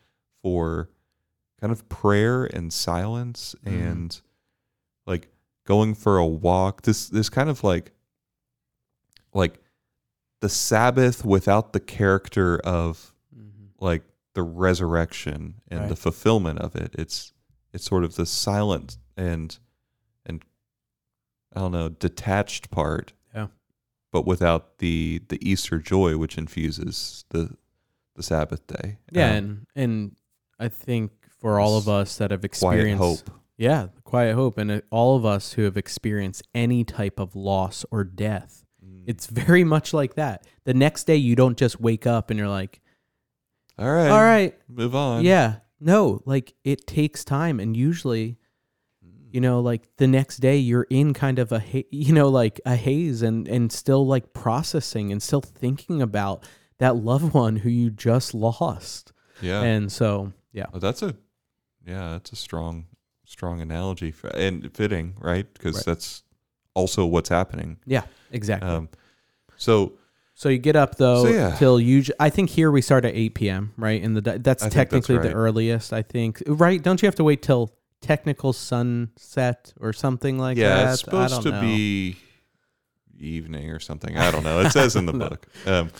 for 0.42 0.90
kind 1.60 1.72
of 1.72 1.88
prayer 1.88 2.44
and 2.44 2.72
silence 2.72 3.54
Mhm. 3.64 3.90
and 3.90 4.20
like 5.06 5.28
going 5.66 5.94
for 5.94 6.16
a 6.18 6.26
walk 6.26 6.82
this 6.82 7.08
this 7.08 7.28
kind 7.28 7.50
of 7.50 7.62
like 7.62 7.92
like 9.34 9.60
the 10.40 10.48
sabbath 10.48 11.24
without 11.24 11.72
the 11.72 11.80
character 11.80 12.58
of 12.60 13.14
mm-hmm. 13.36 13.66
like 13.78 14.02
the 14.34 14.42
resurrection 14.42 15.60
and 15.68 15.88
the 15.90 15.96
fulfillment 15.96 16.58
of 16.60 16.74
it 16.76 16.94
it's 16.98 17.32
it's 17.72 17.84
sort 17.84 18.04
of 18.04 18.14
the 18.16 18.24
silent 18.26 18.96
and 19.16 19.58
and 20.24 20.44
i 21.54 21.60
don't 21.60 21.72
know 21.72 21.88
detached 21.88 22.70
part 22.70 23.12
Yeah. 23.34 23.48
but 24.12 24.24
without 24.26 24.78
the 24.78 25.20
the 25.28 25.38
easter 25.48 25.78
joy 25.78 26.16
which 26.16 26.38
infuses 26.38 27.24
the 27.30 27.54
the 28.16 28.22
sabbath 28.22 28.66
day 28.66 28.98
yeah 29.12 29.30
Um, 29.30 29.36
and 29.36 29.66
and 29.76 30.16
i 30.58 30.68
think 30.68 31.10
for 31.40 31.58
all 31.58 31.76
of 31.78 31.88
us 31.88 32.16
that 32.18 32.30
have 32.30 32.40
quiet 32.40 32.44
experienced 32.52 33.02
hope. 33.28 33.30
Yeah 33.56 33.88
quiet 34.04 34.34
hope 34.34 34.58
and 34.58 34.82
all 34.90 35.16
of 35.16 35.24
us 35.24 35.52
who 35.52 35.62
have 35.62 35.76
experienced 35.76 36.42
any 36.54 36.82
type 36.84 37.18
of 37.20 37.36
loss 37.36 37.84
or 37.90 38.02
death. 38.04 38.64
Mm. 38.84 39.04
it's 39.06 39.26
very 39.26 39.62
much 39.64 39.92
like 39.94 40.14
that. 40.14 40.46
The 40.64 40.74
next 40.74 41.04
day 41.04 41.16
you 41.16 41.36
don't 41.36 41.56
just 41.56 41.80
wake 41.80 42.06
up 42.06 42.30
and 42.30 42.38
you're 42.38 42.48
like 42.48 42.80
all 43.78 43.90
right 43.90 44.08
all 44.10 44.22
right. 44.22 44.54
move 44.68 44.94
on. 44.94 45.24
Yeah 45.24 45.56
no 45.80 46.22
like 46.26 46.54
it 46.64 46.86
takes 46.86 47.24
time 47.24 47.58
and 47.60 47.76
usually 47.76 48.36
Mm. 49.02 49.32
you 49.32 49.40
know 49.40 49.60
like 49.60 49.88
the 49.96 50.06
next 50.06 50.38
day 50.38 50.58
you're 50.58 50.86
in 50.90 51.14
kind 51.14 51.38
of 51.38 51.52
a 51.52 51.58
ha- 51.60 51.88
you 51.90 52.12
know 52.12 52.28
like 52.28 52.60
a 52.66 52.76
haze 52.76 53.22
and 53.22 53.48
and 53.48 53.72
still 53.72 54.06
like 54.06 54.34
processing 54.34 55.10
and 55.12 55.22
still 55.22 55.40
thinking 55.40 56.02
about 56.02 56.44
that 56.78 56.96
loved 56.96 57.32
one 57.32 57.56
who 57.56 57.68
you 57.70 57.88
just 57.90 58.34
lost. 58.34 59.12
Yeah. 59.40 59.62
And 59.62 59.90
so 59.92 60.32
yeah. 60.52 60.66
Oh, 60.74 60.78
that's 60.78 61.02
a 61.02 61.14
yeah 61.86 62.10
that's 62.10 62.32
a 62.32 62.36
strong 62.36 62.86
strong 63.24 63.60
analogy 63.60 64.10
for, 64.10 64.28
and 64.28 64.72
fitting 64.74 65.14
right 65.18 65.52
because 65.54 65.76
Right. 65.76 65.84
that's 65.86 66.22
also 66.74 67.06
what's 67.06 67.28
happening 67.28 67.78
yeah 67.86 68.02
exactly 68.32 68.68
um 68.68 68.88
so 69.56 69.92
so 70.34 70.48
you 70.48 70.58
get 70.58 70.76
up 70.76 70.96
though 70.96 71.24
So, 71.24 71.30
yeah. 71.30 71.56
till 71.56 71.80
you 71.80 72.02
i 72.18 72.30
think 72.30 72.50
here 72.50 72.70
we 72.70 72.80
start 72.82 73.04
at 73.04 73.14
8 73.14 73.34
p.m 73.34 73.72
right 73.76 74.00
in 74.02 74.14
the 74.14 74.20
that's 74.20 74.36
I 74.38 74.38
think 74.38 74.50
that's 74.60 74.74
technically 74.74 75.16
right. 75.16 75.28
the 75.28 75.32
earliest 75.34 75.92
i 75.92 76.02
think 76.02 76.42
right 76.46 76.82
don't 76.82 77.00
you 77.02 77.06
have 77.06 77.14
to 77.16 77.24
wait 77.24 77.42
till 77.42 77.70
technical 78.00 78.52
sunset 78.52 79.72
or 79.80 79.92
something 79.92 80.38
like 80.38 80.56
yeah 80.56 80.76
that 80.84 80.92
it's 80.94 81.02
I 81.02 81.04
supposed 81.04 81.42
to 81.42 81.50
know. 81.50 81.60
be 81.60 82.16
evening 83.18 83.70
or 83.70 83.78
something 83.80 84.16
i 84.16 84.30
don't 84.30 84.42
know 84.44 84.60
it 84.60 84.70
says 84.70 84.96
in 84.96 85.06
the 85.06 85.12
No. 85.20 85.28
book 85.28 85.46
um 85.66 85.90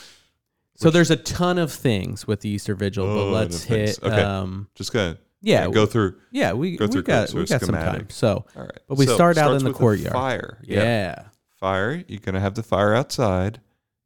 So 0.77 0.88
there's 0.90 1.11
a 1.11 1.16
ton 1.16 1.59
of 1.59 1.71
things 1.71 2.27
with 2.27 2.40
the 2.40 2.49
Easter 2.49 2.75
Vigil, 2.75 3.05
Oh, 3.05 3.16
but 3.27 3.33
let's 3.33 3.64
hit. 3.64 3.99
Okay. 4.03 4.23
Um, 4.23 4.69
just 4.75 4.95
gonna 4.95 5.19
Yeah, 5.42 5.68
go 5.70 5.87
through. 5.87 6.16
yeah, 6.31 6.53
we 6.53 6.76
go 6.76 6.87
we 6.87 7.03
got 7.03 7.33
we 7.33 7.44
got 7.46 7.61
some 7.62 7.74
time. 7.74 8.09
So, 8.11 8.44
All 8.57 8.62
right. 8.62 8.79
But 8.88 8.98
we 8.98 9.07
So, 9.07 9.14
start 9.14 9.38
out 9.38 9.55
in 9.57 9.64
the 9.64 9.72
courtyard. 9.72 10.12
Fire. 10.12 10.59
yeah. 10.62 11.24
Fire. 11.59 12.03
You're 12.09 12.20
gonna 12.20 12.40
have 12.40 12.55
the 12.55 12.62
fire 12.62 12.94
outside. 12.94 13.61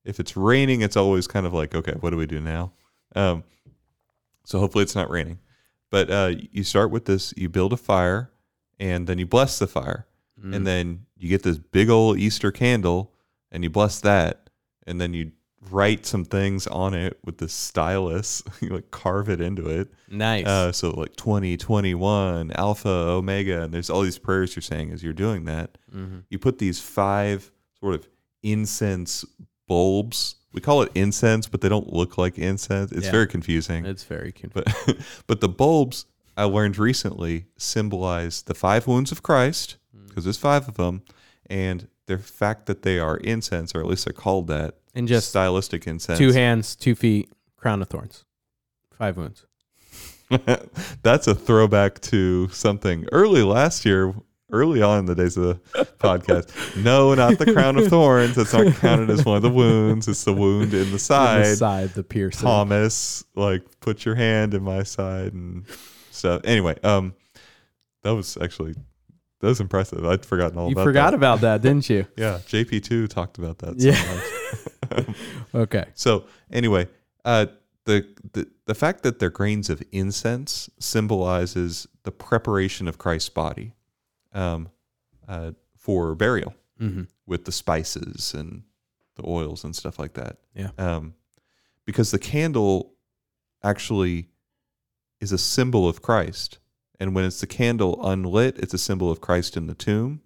If 0.05 0.21
it's 0.21 0.37
raining, 0.37 0.83
it's 0.83 0.97
always 0.97 1.27
kind 1.27 1.47
of 1.47 1.53
like, 1.55 1.75
okay, 1.75 1.95
what 2.01 2.11
do 2.11 2.17
we 2.17 2.27
do 2.27 2.41
now? 2.41 2.73
Um, 3.17 3.43
so 4.45 4.59
hopefully 4.59 4.83
it's 4.83 4.95
not 4.95 5.11
raining. 5.11 5.39
But 5.91 6.11
uh, 6.11 6.33
you 6.51 6.63
start 6.65 6.91
with 6.91 7.05
this. 7.07 7.33
You 7.37 7.49
build 7.49 7.73
a 7.73 7.77
fire, 7.77 8.31
and 8.79 9.07
then 9.07 9.19
you 9.19 9.27
bless 9.27 9.59
the 9.59 9.67
fire, 9.67 10.07
Mm. 10.43 10.55
and 10.57 10.67
then 10.67 11.07
you 11.17 11.29
get 11.29 11.43
this 11.45 11.59
big 11.59 11.89
old 11.89 12.19
Easter 12.19 12.51
candle, 12.51 13.13
and 13.53 13.63
you 13.63 13.71
bless 13.71 14.01
that, 14.01 14.51
and 14.87 15.01
then 15.01 15.15
you 15.15 15.31
write 15.71 16.05
some 16.07 16.25
things 16.25 16.67
on 16.67 16.95
it 16.95 17.19
with 17.25 17.39
the 17.39 17.49
stylus. 17.49 18.43
you 18.61 18.69
like 18.71 18.91
carve 18.91 19.29
it 19.29 19.41
into 19.41 19.67
it. 19.69 19.89
nice. 20.11 20.47
Uh, 20.47 20.73
so 20.73 20.91
like 20.91 21.17
20, 21.17 21.57
21, 21.57 22.53
Alpha, 22.53 22.89
Omega, 22.89 23.63
and 23.63 23.73
there's 23.73 23.91
all 23.91 24.03
these 24.03 24.19
prayers 24.19 24.55
you're 24.55 24.63
saying 24.63 24.93
as 24.93 25.03
you're 25.03 25.13
doing 25.13 25.45
that. 25.47 25.77
hmm 25.91 26.19
You 26.31 26.39
put 26.39 26.59
these 26.59 26.81
five 26.81 27.51
sort 27.81 27.95
of 27.95 28.09
incense 28.43 29.25
bulbs. 29.67 30.37
We 30.53 30.61
call 30.61 30.83
it 30.83 30.93
incense, 30.95 31.49
but 31.49 31.61
they 31.61 31.69
don't 31.69 31.93
look 31.93 32.17
like 32.19 32.39
incense. 32.39 32.93
It's 32.93 33.07
Yeah. 33.07 33.11
very 33.13 33.27
confusing. 33.27 33.85
It's 33.87 34.05
very 34.05 34.31
confusing. 34.33 34.73
But 34.87 34.97
but 35.27 35.41
the 35.41 35.49
bulbs 35.49 36.07
I 36.37 36.45
learned 36.45 36.79
recently 36.79 37.47
symbolize 37.57 38.43
the 38.43 38.55
five 38.55 38.87
wounds 38.87 39.11
of 39.13 39.23
Christ 39.23 39.77
Mm. 39.97 40.09
because 40.09 40.25
there's 40.25 40.37
five 40.37 40.69
of 40.69 40.75
them, 40.77 41.03
and 41.49 41.89
the 42.07 42.19
fact 42.19 42.67
that 42.67 42.83
they 42.83 42.99
are 42.99 43.17
incense, 43.19 43.75
or 43.75 43.81
at 43.81 43.87
least 43.87 44.05
they're 44.05 44.13
called 44.13 44.47
that, 44.49 44.75
And 44.95 45.09
just 45.09 45.29
stylistic 45.29 45.87
incense. 45.87 46.19
two 46.19 46.33
hands, 46.33 46.77
two 46.77 46.95
feet, 46.95 47.29
crown 47.57 47.83
of 47.83 47.89
thorns, 47.89 48.25
five 48.97 49.17
wounds. 49.17 49.45
That's 51.03 51.27
a 51.27 51.35
throwback 51.35 52.01
to 52.03 52.49
something 52.49 53.07
early 53.13 53.43
last 53.43 53.85
year, 53.85 54.15
early 54.51 54.83
on 54.83 55.01
in 55.01 55.05
the 55.07 55.15
days 55.15 55.37
of 55.37 55.45
the 55.73 55.85
podcast. 55.99 56.83
No, 56.83 57.15
not 57.15 57.39
the 57.39 57.53
crown 57.53 57.77
of 57.77 57.89
thorns. 57.89 58.39
It's 58.39 58.53
not 58.53 58.73
counted 58.77 59.11
as 59.11 59.25
one 59.25 59.37
of 59.37 59.43
the 59.43 59.51
wounds. 59.51 60.09
It's 60.09 60.25
the 60.25 60.33
wound 60.33 60.73
in 60.75 60.79
the 60.79 60.85
On 60.87 60.91
the 60.93 60.99
side. 60.99 61.57
side, 61.59 61.91
the 61.91 62.03
piercing. 62.03 62.43
Thomas, 62.47 63.25
like, 63.35 63.63
put 63.81 64.05
your 64.05 64.15
hand 64.15 64.55
in 64.55 64.63
my 64.63 64.83
side 64.83 65.33
and 65.35 65.65
stuff. 66.11 66.41
Anyway, 66.45 66.77
um, 66.83 67.15
that 68.03 68.15
was 68.15 68.39
actually 68.41 68.75
that 69.41 69.49
was 69.49 69.61
impressive. 69.61 70.05
I'd 70.07 70.25
forgotten 70.25 70.57
all 70.59 70.69
you 70.69 70.73
about 70.73 70.85
forgot 70.85 71.11
that. 71.11 71.17
about 71.17 71.41
that, 71.43 71.61
didn't 71.63 71.91
you? 71.91 72.07
Yeah, 72.17 72.39
JP 72.47 72.83
two 72.85 73.07
talked 73.09 73.37
about 73.39 73.59
that. 73.59 73.81
So 73.81 73.89
Yeah. 73.89 74.21
Okay. 75.55 75.87
So 75.95 76.25
anyway, 76.53 76.89
uh, 77.25 77.47
the, 77.85 78.07
the 78.33 78.49
the 78.67 78.75
fact 78.75 79.03
that 79.03 79.19
they're 79.19 79.31
grains 79.31 79.71
of 79.71 79.83
incense 79.93 80.71
symbolizes 80.79 81.87
the 82.03 82.11
preparation 82.11 82.89
of 82.89 82.99
Christ's 82.99 83.29
body 83.29 83.75
um, 84.33 84.69
uh, 85.29 85.53
for 85.77 86.15
burial 86.15 86.55
hmm 86.79 87.03
with 87.27 87.47
the 87.47 87.53
spices 87.53 88.35
and 88.35 88.65
the 89.17 89.27
oils 89.27 89.65
and 89.65 89.75
stuff 89.75 89.99
like 89.99 90.13
that. 90.13 90.37
Yeah. 90.55 90.71
Um, 90.77 91.15
because 91.87 92.11
the 92.11 92.19
candle 92.19 92.93
actually 93.63 94.29
is 95.21 95.33
a 95.33 95.39
symbol 95.39 95.89
of 95.89 96.03
Christ, 96.03 96.59
and 97.01 97.15
when 97.15 97.25
it's 97.25 97.41
the 97.41 97.47
candle 97.47 97.99
unlit, 98.07 98.59
it's 98.59 98.75
a 98.75 98.79
symbol 98.79 99.11
of 99.11 99.23
Christ 99.23 99.57
in 99.57 99.69
the 99.69 99.75
tomb, 99.75 100.21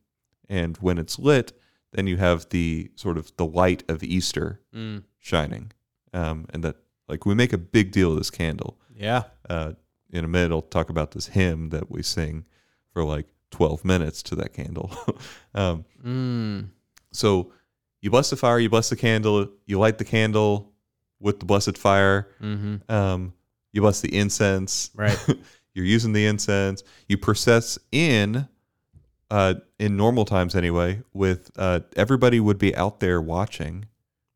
and 0.49 0.77
when 0.79 0.99
it's 0.99 1.19
lit, 1.19 1.53
then 1.99 2.07
you 2.07 2.17
have 2.17 2.49
the 2.51 2.91
sort 2.95 3.19
of 3.19 3.33
the 3.37 3.45
light 3.45 3.83
of 3.91 4.03
Easter 4.05 4.61
Mm. 4.75 5.03
shining. 5.19 5.73
Um, 6.15 6.47
and 6.51 6.63
that, 6.65 6.77
like, 7.09 7.27
we 7.27 7.35
make 7.35 7.53
a 7.53 7.59
big 7.59 7.91
deal 7.91 8.13
of 8.13 8.19
this 8.19 8.31
candle. 8.31 8.79
Yeah. 8.95 9.25
Uh, 9.51 9.73
in 10.11 10.25
a 10.25 10.29
minute, 10.29 10.53
I'll 10.53 10.63
talk 10.63 10.89
about 10.91 11.11
this 11.11 11.27
hymn 11.27 11.71
that 11.71 11.91
we 11.91 12.03
sing 12.03 12.45
for 12.93 13.05
like 13.05 13.27
12 13.51 13.85
minutes 13.85 14.23
to 14.25 14.37
that 14.37 14.53
candle. 14.55 14.91
um, 15.55 15.85
Mm. 16.05 16.69
so 17.13 17.53
you 18.01 18.11
bless 18.11 18.31
the 18.31 18.37
fire, 18.37 18.59
you 18.61 18.71
bless 18.71 18.89
the 18.91 18.97
candle, 18.97 19.49
you 19.67 19.79
light 19.79 19.99
the 19.99 20.05
candle 20.05 20.73
with 21.21 21.41
the 21.41 21.47
blessed 21.47 21.77
fire, 21.77 22.29
hmm 22.39 22.77
um, 22.89 23.33
you 23.73 23.81
bless 23.83 24.01
the 24.01 24.15
incense. 24.17 24.91
Right. 24.95 25.19
You're 25.75 25.85
using 25.85 26.13
the 26.13 26.25
incense. 26.27 26.83
You 27.09 27.19
process 27.19 27.79
in, 27.93 28.49
uh, 29.31 29.55
in 29.79 29.97
normal 29.97 30.25
times 30.25 30.55
anyway, 30.55 31.03
with 31.13 31.51
uh, 31.57 31.81
everybody 31.97 32.41
would 32.41 32.59
be 32.59 32.75
out 32.77 33.01
there 33.01 33.21
watching 33.21 33.87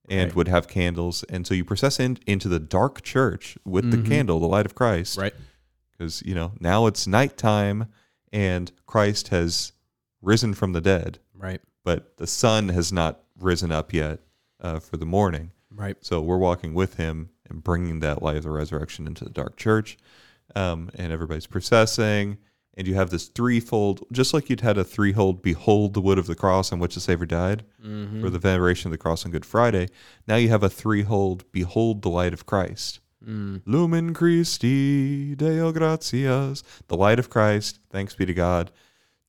and 0.08 0.30
Right. 0.30 0.36
would 0.36 0.48
have 0.48 0.68
candles. 0.68 1.22
And 1.28 1.46
so 1.46 1.54
you 1.54 1.64
process 1.64 1.98
in, 2.00 2.18
into 2.26 2.48
the 2.48 2.58
dark 2.58 3.02
church 3.02 3.56
with 3.64 3.84
Mhm. 3.86 3.90
the 3.92 4.08
candle, 4.08 4.40
the 4.40 4.46
light 4.48 4.66
of 4.66 4.74
Christ. 4.74 5.16
Right. 5.16 5.34
Because, 5.92 6.22
you 6.26 6.34
know, 6.34 6.52
now 6.60 6.86
it's 6.86 7.06
nighttime 7.06 7.86
and 8.32 8.70
Christ 8.86 9.28
has 9.28 9.72
risen 10.20 10.54
from 10.54 10.72
the 10.72 10.80
dead, 10.80 11.18
Right. 11.34 11.60
but 11.84 12.16
the 12.18 12.26
sun 12.26 12.68
has 12.70 12.92
not 12.92 13.20
risen 13.38 13.72
up 13.72 13.92
yet 13.92 14.20
uh, 14.60 14.78
for 14.78 14.96
the 14.96 15.06
morning. 15.06 15.50
Right. 15.74 15.96
So 16.00 16.20
we're 16.20 16.36
walking 16.38 16.74
with 16.74 16.94
him 16.94 17.30
and 17.48 17.64
bringing 17.64 18.00
that 18.00 18.22
light 18.22 18.36
of 18.36 18.42
the 18.44 18.50
resurrection 18.50 19.06
into 19.06 19.24
the 19.24 19.30
dark 19.30 19.56
church. 19.56 19.96
Um, 20.54 20.90
and 20.94 21.12
everybody's 21.12 21.46
processing. 21.46 22.36
And 22.74 22.86
you 22.86 22.94
have 22.94 23.10
this 23.10 23.28
threefold, 23.28 24.02
just 24.12 24.32
like 24.32 24.48
you'd 24.48 24.62
had 24.62 24.78
a 24.78 24.84
threefold 24.84 25.42
behold 25.42 25.92
the 25.92 26.00
wood 26.00 26.16
of 26.18 26.26
the 26.26 26.34
cross 26.34 26.72
on 26.72 26.78
which 26.78 26.94
the 26.94 27.00
Savior 27.00 27.26
died 27.26 27.64
hmm 27.82 28.20
for 28.22 28.30
the 28.30 28.38
veneration 28.38 28.88
of 28.88 28.92
the 28.92 28.98
cross 28.98 29.24
on 29.26 29.30
Good 29.30 29.44
Friday. 29.44 29.88
Now 30.26 30.36
you 30.36 30.48
have 30.48 30.62
a 30.62 30.70
threefold 30.70 31.44
behold 31.52 32.00
the 32.02 32.08
light 32.08 32.32
of 32.32 32.46
Christ. 32.46 33.00
Mm. 33.26 33.62
Lumen 33.66 34.14
Christi, 34.14 35.34
Deo 35.36 35.70
gratias. 35.72 36.62
The 36.88 36.96
light 36.96 37.18
of 37.18 37.28
Christ, 37.30 37.78
thanks 37.90 38.14
be 38.14 38.26
to 38.26 38.34
God. 38.34 38.70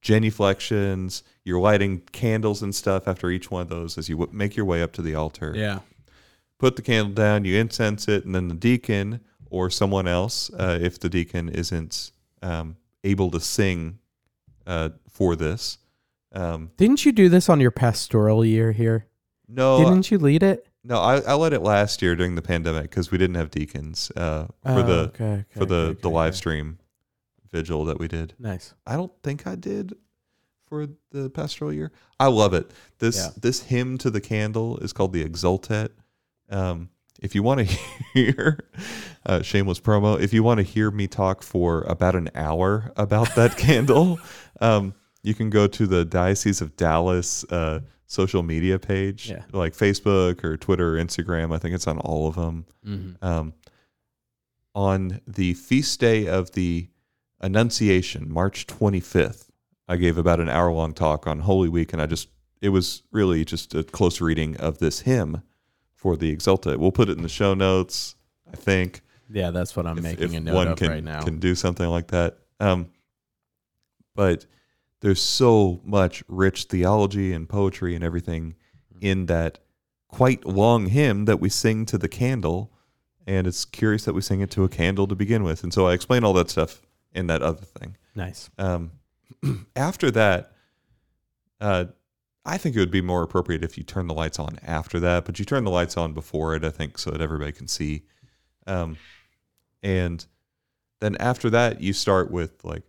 Genuflections, 0.01 1.23
you're 1.43 1.59
lighting 1.59 1.99
candles 2.11 2.61
and 2.61 2.73
stuff 2.75 3.07
after 3.07 3.29
each 3.29 3.49
one 3.49 3.61
of 3.63 3.69
those 3.69 3.97
as 3.97 4.09
you 4.09 4.17
w- 4.17 4.35
make 4.37 4.55
your 4.55 4.65
way 4.65 4.81
up 4.81 4.91
to 4.93 5.01
the 5.01 5.15
altar 5.15 5.53
Yeah. 5.55 5.79
put 6.59 6.75
the 6.75 6.81
candle 6.81 7.13
down, 7.13 7.45
you 7.45 7.57
incense 7.57 8.07
it, 8.07 8.25
and 8.25 8.33
then 8.35 8.47
the 8.47 8.53
deacon 8.55 9.21
or 9.49 9.69
someone 9.69 10.07
else, 10.07 10.51
uh, 10.53 10.77
if 10.81 10.99
the 10.99 11.09
deacon 11.09 11.49
isn't 11.49 12.11
um, 12.41 12.75
able 13.03 13.31
to 13.31 13.39
sing 13.39 13.99
uh, 14.65 14.89
for 15.09 15.35
this. 15.35 15.77
Um, 16.31 16.71
Didn't 16.77 17.05
you 17.05 17.11
do 17.11 17.29
this 17.29 17.49
on 17.49 17.59
your 17.59 17.71
pastoral 17.71 18.43
year 18.43 18.71
here? 18.71 19.07
no, 19.47 19.77
Didn't 19.83 20.09
you 20.09 20.17
lead 20.17 20.41
it? 20.43 20.67
no, 20.83 20.99
I, 20.99 21.19
I 21.19 21.33
let 21.35 21.53
it 21.53 21.61
last 21.61 22.01
year 22.01 22.15
during 22.15 22.35
the 22.35 22.41
pandemic 22.41 22.83
because 22.89 23.11
we 23.11 23.17
didn't 23.17 23.35
have 23.35 23.51
deacons 23.51 24.11
uh, 24.15 24.45
for 24.63 24.79
Oh, 24.79 24.83
the 24.83 24.93
okay, 25.09 25.23
okay, 25.25 25.45
for 25.51 25.65
the 25.65 25.75
okay, 25.75 25.99
the 26.01 26.09
live 26.09 26.35
stream 26.35 26.79
vigil 27.51 27.85
that 27.85 27.99
we 27.99 28.07
did. 28.07 28.33
Nice. 28.39 28.73
I 28.85 28.95
don't 28.95 29.11
think 29.21 29.45
I 29.45 29.55
did 29.55 29.93
for 30.65 30.87
the 31.11 31.29
pastoral 31.29 31.71
year. 31.71 31.91
I 32.19 32.27
love 32.27 32.53
it. 32.55 32.71
This 32.99 33.17
Yeah. 33.17 33.29
this 33.39 33.63
hymn 33.63 33.97
to 33.99 34.09
the 34.09 34.21
candle 34.21 34.77
is 34.79 34.91
called 34.91 35.13
the 35.13 35.23
Exultet. 35.23 35.89
Um, 36.49 36.89
if 37.21 37.35
you 37.35 37.43
want 37.43 37.67
to 37.67 37.77
hear 38.13 38.59
uh, 39.25 39.41
shameless 39.41 39.79
promo, 39.79 40.19
if 40.19 40.33
you 40.33 40.43
want 40.43 40.57
to 40.59 40.63
hear 40.63 40.91
me 40.91 41.07
talk 41.07 41.43
for 41.43 41.81
about 41.83 42.15
an 42.15 42.29
hour 42.35 42.91
about 42.97 43.35
that 43.35 43.57
candle, 43.57 44.19
um, 44.61 44.93
you 45.21 45.33
can 45.33 45.49
go 45.49 45.67
to 45.67 45.87
the 45.87 46.03
Diocese 46.05 46.59
of 46.61 46.75
Dallas 46.75 47.43
uh, 47.45 47.79
social 48.07 48.43
media 48.43 48.77
page, 48.77 49.29
Yeah. 49.29 49.43
like 49.53 49.73
Facebook 49.73 50.43
or 50.43 50.57
Twitter 50.57 50.97
or 50.97 51.03
Instagram. 51.03 51.53
I 51.55 51.57
think 51.59 51.73
it's 51.75 51.87
on 51.87 51.99
all 51.99 52.27
of 52.27 52.35
them 52.35 52.65
Mm-hmm. 52.85 53.25
um, 53.25 53.53
on 54.75 55.21
the 55.27 55.53
feast 55.53 55.99
day 55.99 56.27
of 56.27 56.51
the 56.51 56.89
Annunciation, 57.41 58.31
March 58.31 58.65
25th. 58.67 59.49
I 59.87 59.97
gave 59.97 60.17
about 60.17 60.39
an 60.39 60.49
hour 60.49 60.71
long 60.71 60.93
talk 60.93 61.27
on 61.27 61.39
Holy 61.41 61.69
Week, 61.69 61.93
and 61.93 62.01
I 62.01 62.05
just, 62.05 62.29
it 62.61 62.69
was 62.69 63.03
really 63.11 63.43
just 63.45 63.75
a 63.75 63.83
close 63.83 64.21
reading 64.21 64.55
of 64.57 64.79
this 64.79 65.01
hymn 65.01 65.43
for 66.03 66.17
the 66.17 66.35
Exultet. 66.35 66.75
We'll 66.77 66.91
put 66.91 67.07
it 67.07 67.15
in 67.15 67.23
the 67.23 67.29
show 67.29 67.53
notes, 67.53 68.15
I 68.51 68.57
think. 68.57 68.99
Yeah, 69.31 69.51
that's 69.51 69.73
what 69.73 69.87
I'm 69.87 69.97
if- 69.99 70.03
making 70.03 70.23
if 70.25 70.33
a 70.33 70.39
note 70.41 70.53
one 70.53 70.67
of 70.67 70.77
can, 70.77 70.89
right 70.89 71.03
now. 71.03 71.23
can 71.23 71.39
do 71.39 71.55
something 71.55 71.87
like 71.87 72.07
that. 72.07 72.39
Um, 72.59 72.89
but 74.13 74.45
there's 74.99 75.21
so 75.21 75.79
much 75.85 76.21
rich 76.27 76.65
theology 76.65 77.31
and 77.31 77.47
poetry 77.47 77.95
and 77.95 78.03
everything 78.03 78.55
in 78.99 79.27
that 79.27 79.59
quite 80.09 80.45
long 80.45 80.87
hymn 80.87 81.23
that 81.23 81.39
we 81.39 81.47
sing 81.47 81.85
to 81.85 81.97
the 81.97 82.09
candle. 82.09 82.73
And 83.25 83.47
it's 83.47 83.63
curious 83.63 84.03
that 84.03 84.13
we 84.13 84.19
sing 84.19 84.41
it 84.41 84.51
to 84.51 84.65
a 84.65 84.69
candle 84.69 85.07
to 85.07 85.15
begin 85.15 85.43
with. 85.43 85.63
And 85.63 85.73
so 85.73 85.87
I 85.87 85.93
explain 85.93 86.25
all 86.25 86.33
that 86.33 86.49
stuff 86.49 86.81
in 87.13 87.27
that 87.27 87.41
other 87.41 87.63
thing. 87.63 87.95
nice. 88.13 88.49
Um, 88.57 88.91
after 89.77 90.11
that, 90.11 90.51
uh, 91.61 91.85
I 92.45 92.57
think 92.57 92.75
it 92.75 92.79
would 92.79 92.91
be 92.91 93.01
more 93.01 93.23
appropriate 93.23 93.63
if 93.63 93.77
you 93.77 93.83
turn 93.83 94.07
the 94.07 94.13
lights 94.13 94.37
on 94.37 94.59
after 94.63 94.99
that, 94.99 95.25
but 95.25 95.39
you 95.39 95.45
turn 95.45 95.63
the 95.63 95.71
lights 95.71 95.95
on 95.95 96.13
before 96.13 96.55
it, 96.55 96.65
I 96.65 96.69
think, 96.69 96.97
so 96.97 97.11
that 97.11 97.21
everybody 97.21 97.53
can 97.53 97.67
see. 97.67 98.03
Um, 98.67 98.97
and 99.81 100.25
then 100.99 101.15
after 101.17 101.49
that, 101.51 101.81
you 101.81 101.93
start 101.93 102.31
with 102.31 102.63
like 102.65 102.83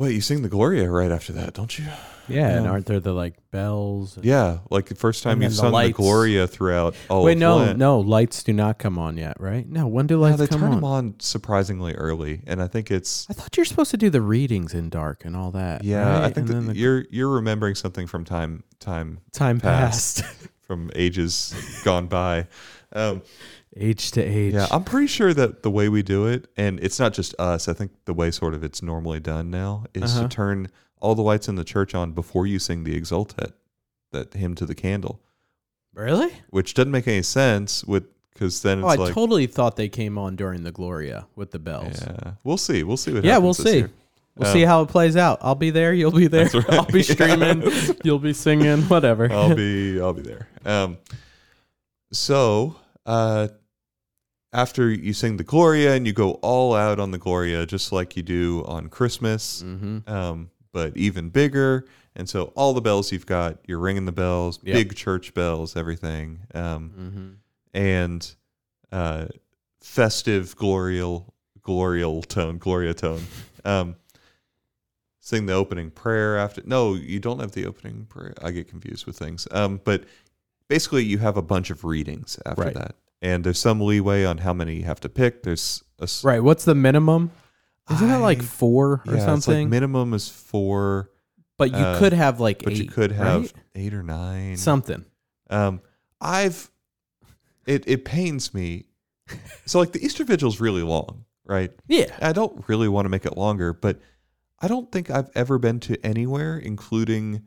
Wait, 0.00 0.14
you 0.14 0.20
sing 0.22 0.40
the 0.40 0.48
Gloria 0.48 0.90
right 0.90 1.10
after 1.10 1.30
that, 1.34 1.52
don't 1.52 1.78
you? 1.78 1.84
Yeah, 2.26 2.56
and 2.56 2.66
aren't 2.66 2.86
there 2.86 3.00
the 3.00 3.12
like 3.12 3.34
bells? 3.50 4.16
and- 4.16 4.24
Yeah, 4.24 4.60
like 4.70 4.86
the 4.86 4.94
first 4.94 5.22
time 5.22 5.32
And 5.34 5.42
you've 5.42 5.50
then 5.50 5.56
the 5.56 5.60
sung 5.60 5.70
the, 5.72 5.74
lights. 5.74 5.96
Gloria 5.98 6.46
throughout 6.46 6.94
all 7.10 7.22
Wait, 7.22 7.36
no, 7.36 7.74
no, 7.74 7.98
lights 8.00 8.42
do 8.42 8.54
not 8.54 8.78
come 8.78 8.98
on 8.98 9.18
yet, 9.18 9.38
right? 9.38 9.68
No, 9.68 9.86
when 9.86 10.06
do 10.06 10.16
lights 10.16 10.38
they 10.38 10.46
come 10.46 10.60
turn 10.60 10.68
on? 10.70 10.74
them 10.76 10.84
on 10.84 11.14
surprisingly 11.18 11.92
early, 11.94 12.40
and 12.46 12.62
I 12.62 12.66
think 12.66 12.90
it's 12.90 13.26
I 13.28 13.34
thought 13.34 13.54
you're 13.58 13.66
supposed 13.66 13.90
to 13.90 13.98
do 13.98 14.08
the 14.08 14.22
readings 14.22 14.72
in 14.72 14.88
dark 14.88 15.26
and 15.26 15.36
all 15.36 15.50
that. 15.50 15.84
yeah. 15.84 16.08
I 16.08 16.20
right? 16.22 16.34
think 16.34 16.36
And 16.36 16.48
that 16.48 16.52
then 16.54 16.66
the 16.68 16.76
you're 16.76 17.04
you're 17.10 17.28
remembering 17.28 17.74
something 17.74 18.06
from 18.06 18.24
time 18.24 18.62
time 18.78 19.18
time 19.32 19.60
past. 19.60 20.22
passed, 20.22 20.48
from 20.62 20.90
ages 20.94 21.54
gone 21.84 22.06
by. 22.06 22.46
Um, 22.92 23.22
age 23.76 24.10
to 24.12 24.22
age. 24.22 24.54
yeah, 24.54 24.66
I'm 24.70 24.82
pretty 24.84 25.06
sure 25.06 25.32
that 25.34 25.62
the 25.62 25.70
way 25.70 25.88
we 25.88 26.02
do 26.02 26.26
it, 26.26 26.48
and 26.56 26.80
it's 26.80 26.98
not 26.98 27.12
just 27.12 27.34
us. 27.38 27.68
I 27.68 27.72
think 27.72 27.92
the 28.04 28.14
way 28.14 28.30
sort 28.30 28.54
of 28.54 28.64
it's 28.64 28.82
normally 28.82 29.20
done 29.20 29.50
now 29.50 29.84
is 29.94 30.16
Uh-huh. 30.16 30.22
to 30.22 30.28
turn 30.28 30.68
all 31.00 31.14
the 31.14 31.22
lights 31.22 31.48
in 31.48 31.54
the 31.54 31.64
church 31.64 31.94
on 31.94 32.12
before 32.12 32.46
you 32.46 32.58
sing 32.58 32.84
the 32.84 33.00
Exultet, 33.00 33.52
that 34.12 34.34
hymn 34.34 34.54
to 34.56 34.66
the 34.66 34.74
candle, 34.74 35.20
really? 35.94 36.32
which 36.50 36.74
doesn't 36.74 36.90
make 36.90 37.06
any 37.08 37.22
sense 37.22 37.84
with 37.84 38.04
because 38.34 38.62
then 38.62 38.82
Oh, 38.82 38.88
I 38.88 38.94
like 38.96 39.12
totally 39.14 39.46
thought 39.46 39.76
they 39.76 39.88
came 39.88 40.16
on 40.18 40.34
during 40.34 40.62
the 40.64 40.72
Gloria 40.72 41.26
with 41.36 41.50
the 41.50 41.58
bells. 41.58 42.00
yeah, 42.02 42.32
we'll 42.42 42.56
see, 42.56 42.82
we'll 42.82 42.96
see 42.96 43.12
what 43.12 43.22
Yeah, 43.24 43.38
we'll 43.38 43.54
see. 43.54 43.76
year. 43.78 43.90
We'll 44.36 44.48
Um, 44.48 44.52
see 44.54 44.62
how 44.62 44.80
it 44.82 44.88
plays 44.88 45.16
out. 45.16 45.38
I'll 45.42 45.54
be 45.56 45.70
there. 45.70 45.92
You'll 45.92 46.12
be 46.12 46.26
there. 46.28 46.46
Right. 46.54 46.64
I'll 46.70 46.84
be 46.86 47.02
streaming. 47.14 47.70
You'll 48.04 48.18
be 48.20 48.32
singing. 48.32 48.82
Whatever. 48.82 49.30
I'll 49.30 49.54
be 49.66 50.00
I'll 50.00 50.12
be 50.14 50.22
there. 50.22 50.48
Um, 50.64 50.96
so 52.12 52.76
uh, 53.06 53.48
after 54.52 54.90
you 54.90 55.12
sing 55.12 55.36
the 55.36 55.44
Gloria 55.44 55.94
and 55.94 56.06
you 56.06 56.12
go 56.12 56.32
all 56.42 56.74
out 56.74 56.98
on 56.98 57.10
the 57.10 57.18
Gloria, 57.18 57.66
just 57.66 57.92
like 57.92 58.16
you 58.16 58.22
do 58.22 58.64
on 58.66 58.88
Christmas, 58.88 59.62
mm-hmm. 59.62 60.08
um, 60.12 60.50
but 60.72 60.96
even 60.96 61.28
bigger. 61.30 61.86
And 62.16 62.28
so 62.28 62.52
all 62.56 62.74
the 62.74 62.80
bells 62.80 63.12
you've 63.12 63.26
got, 63.26 63.58
you're 63.66 63.78
ringing 63.78 64.04
the 64.04 64.12
bells, 64.12 64.58
Yep. 64.64 64.74
big 64.74 64.96
church 64.96 65.32
bells, 65.34 65.76
everything, 65.76 66.40
um, 66.54 66.90
Mm-hmm. 66.98 67.28
and 67.74 68.34
uh, 68.92 69.26
festive 69.80 70.56
glorial 70.56 71.32
glorial 71.62 72.22
tone, 72.22 72.58
Gloria 72.58 72.94
tone. 72.94 73.22
Um, 73.64 73.94
sing 75.20 75.46
the 75.46 75.52
opening 75.52 75.90
prayer 75.90 76.38
after. 76.38 76.62
No, 76.64 76.94
you 76.94 77.20
don't 77.20 77.38
have 77.38 77.52
the 77.52 77.66
opening 77.66 78.06
prayer. 78.06 78.34
I 78.42 78.50
get 78.50 78.66
confused 78.68 79.06
with 79.06 79.16
things. 79.16 79.46
Um, 79.52 79.80
but 79.84 80.04
basically, 80.70 81.04
you 81.04 81.18
have 81.18 81.36
a 81.36 81.42
bunch 81.42 81.68
of 81.68 81.84
readings 81.84 82.38
after 82.46 82.62
Right. 82.62 82.74
that, 82.74 82.94
and 83.20 83.44
there's 83.44 83.58
some 83.58 83.78
leeway 83.82 84.24
on 84.24 84.38
how 84.38 84.54
many 84.54 84.76
you 84.76 84.84
have 84.84 85.00
to 85.00 85.10
pick. 85.10 85.42
There's 85.42 85.84
a 85.98 86.04
s- 86.04 86.24
Right. 86.24 86.42
What's 86.42 86.64
the 86.64 86.74
minimum? 86.74 87.30
Isn't 87.90 88.08
it 88.08 88.18
like 88.18 88.40
four 88.40 88.86
or 88.86 89.02
yeah, 89.04 89.12
it's 89.14 89.20
like 89.20 89.26
something? 89.42 89.68
minimum 89.68 90.14
is 90.14 90.28
four, 90.28 91.10
but 91.58 91.70
you 91.72 91.76
uh, 91.76 91.98
could 91.98 92.12
have 92.14 92.40
like 92.40 92.62
but 92.64 92.72
eight. 92.72 92.78
you 92.78 92.88
could 92.88 93.12
have 93.12 93.42
right? 93.42 93.52
eight 93.74 93.92
or 93.92 94.02
nine. 94.02 94.56
something. 94.56 95.04
Um, 95.50 95.82
I've 96.20 96.70
it 97.66 97.84
it 97.86 98.04
pains 98.04 98.54
me. 98.54 98.86
So 99.66 99.78
like 99.80 99.92
the 99.92 100.04
Easter 100.04 100.24
Vigil's 100.24 100.60
really 100.60 100.82
long, 100.82 101.24
right? 101.44 101.72
Yeah. 101.88 102.16
I 102.22 102.32
don't 102.32 102.64
really 102.68 102.88
want 102.88 103.04
to 103.06 103.08
make 103.10 103.26
it 103.26 103.36
longer, 103.36 103.72
but 103.72 104.00
I 104.60 104.68
don't 104.68 104.90
think 104.92 105.10
I've 105.10 105.30
ever 105.34 105.58
been 105.58 105.80
to 105.80 105.96
anywhere, 106.06 106.58
including 106.58 107.42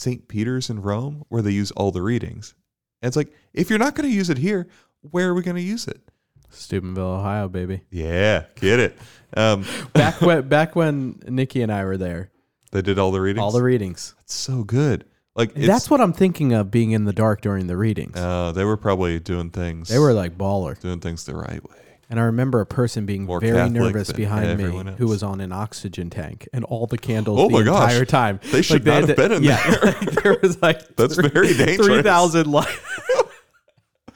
St. 0.00 0.26
Peter's 0.28 0.70
in 0.70 0.80
Rome, 0.80 1.24
where 1.28 1.42
they 1.42 1.50
use 1.50 1.70
all 1.72 1.90
the 1.90 2.00
readings. 2.02 2.54
And 3.02 3.08
it's 3.08 3.16
like, 3.16 3.32
if 3.52 3.68
you're 3.68 3.78
not 3.78 3.94
going 3.94 4.08
to 4.08 4.14
use 4.14 4.30
it 4.30 4.38
here, 4.38 4.66
where 5.02 5.28
are 5.28 5.34
we 5.34 5.42
going 5.42 5.56
to 5.56 5.62
use 5.62 5.86
it? 5.86 6.00
Steubenville, 6.48 7.04
Ohio, 7.04 7.48
baby. 7.48 7.82
Yeah, 7.90 8.44
get 8.56 8.80
it. 8.80 8.98
Um, 9.36 9.64
Back 9.92 10.20
when 10.20 10.48
back 10.48 10.74
when 10.74 11.20
Nikki 11.28 11.62
and 11.62 11.70
I 11.70 11.84
were 11.84 11.96
there, 11.96 12.30
they 12.72 12.82
did 12.82 12.98
all 12.98 13.12
the 13.12 13.20
readings. 13.20 13.42
all 13.42 13.52
the 13.52 13.62
readings. 13.62 14.14
That's 14.18 14.34
so 14.34 14.64
good. 14.64 15.04
Like 15.36 15.52
it's, 15.54 15.66
That's 15.68 15.88
what 15.88 16.00
I'm 16.00 16.12
thinking 16.12 16.52
of 16.52 16.70
being 16.72 16.90
in 16.90 17.04
the 17.04 17.12
dark 17.12 17.40
during 17.40 17.68
the 17.68 17.76
readings. 17.76 18.16
Uh, 18.16 18.50
they 18.52 18.64
were 18.64 18.76
probably 18.76 19.20
doing 19.20 19.50
things. 19.50 19.88
they 19.88 19.98
were 20.00 20.12
like 20.12 20.36
baller. 20.36 20.78
doing 20.80 20.98
things 20.98 21.24
the 21.24 21.36
right 21.36 21.62
way. 21.62 21.89
And 22.10 22.18
I 22.18 22.24
remember 22.24 22.60
a 22.60 22.66
person 22.66 23.06
being 23.06 23.24
More 23.24 23.38
very 23.40 23.52
Catholic 23.56 23.72
nervous 23.72 24.08
than 24.08 24.16
behind 24.16 24.46
me 24.58 24.64
everyone 24.64 24.86
who 24.88 25.04
else. 25.04 25.10
was 25.10 25.22
on 25.22 25.40
an 25.40 25.52
oxygen 25.52 26.10
tank 26.10 26.48
and 26.52 26.64
all 26.64 26.86
the 26.88 26.98
candles 26.98 27.38
Oh 27.40 27.46
the 27.48 27.52
my 27.58 27.62
gosh. 27.62 27.92
entire 27.92 28.04
time. 28.04 28.40
They 28.50 28.62
should 28.62 28.84
Like, 28.84 29.02
not 29.02 29.08
had 29.08 29.08
have 29.10 29.16
been 29.16 29.32
in 29.32 29.42
there. 29.44 29.80
like, 29.84 30.00
there 30.22 30.36
was 30.42 30.60
like 30.60 30.80
That's 30.96 31.14
very 31.16 31.54
dangerous. 31.54 31.86
3,000 31.86 32.50
lights. 32.50 32.70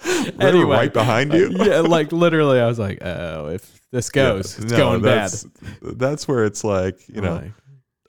They 0.05 0.31
were 0.33 0.43
Anyway. 0.43 0.77
right 0.77 0.93
behind 0.93 1.33
you. 1.33 1.51
yeah, 1.53 1.81
like 1.81 2.13
literally, 2.13 2.61
I 2.61 2.67
was 2.67 2.79
like, 2.79 2.99
oh, 3.03 3.47
if 3.49 3.81
this 3.91 4.11
goes, 4.11 4.59
it's 4.59 4.71
no, 4.73 4.77
going 4.77 5.01
bad. 5.03 5.31
that's, 5.31 5.47
That's 5.81 6.29
where 6.29 6.45
it's 6.45 6.63
like 6.63 7.09
you 7.09 7.23
know 7.23 7.37
Like, 7.37 7.53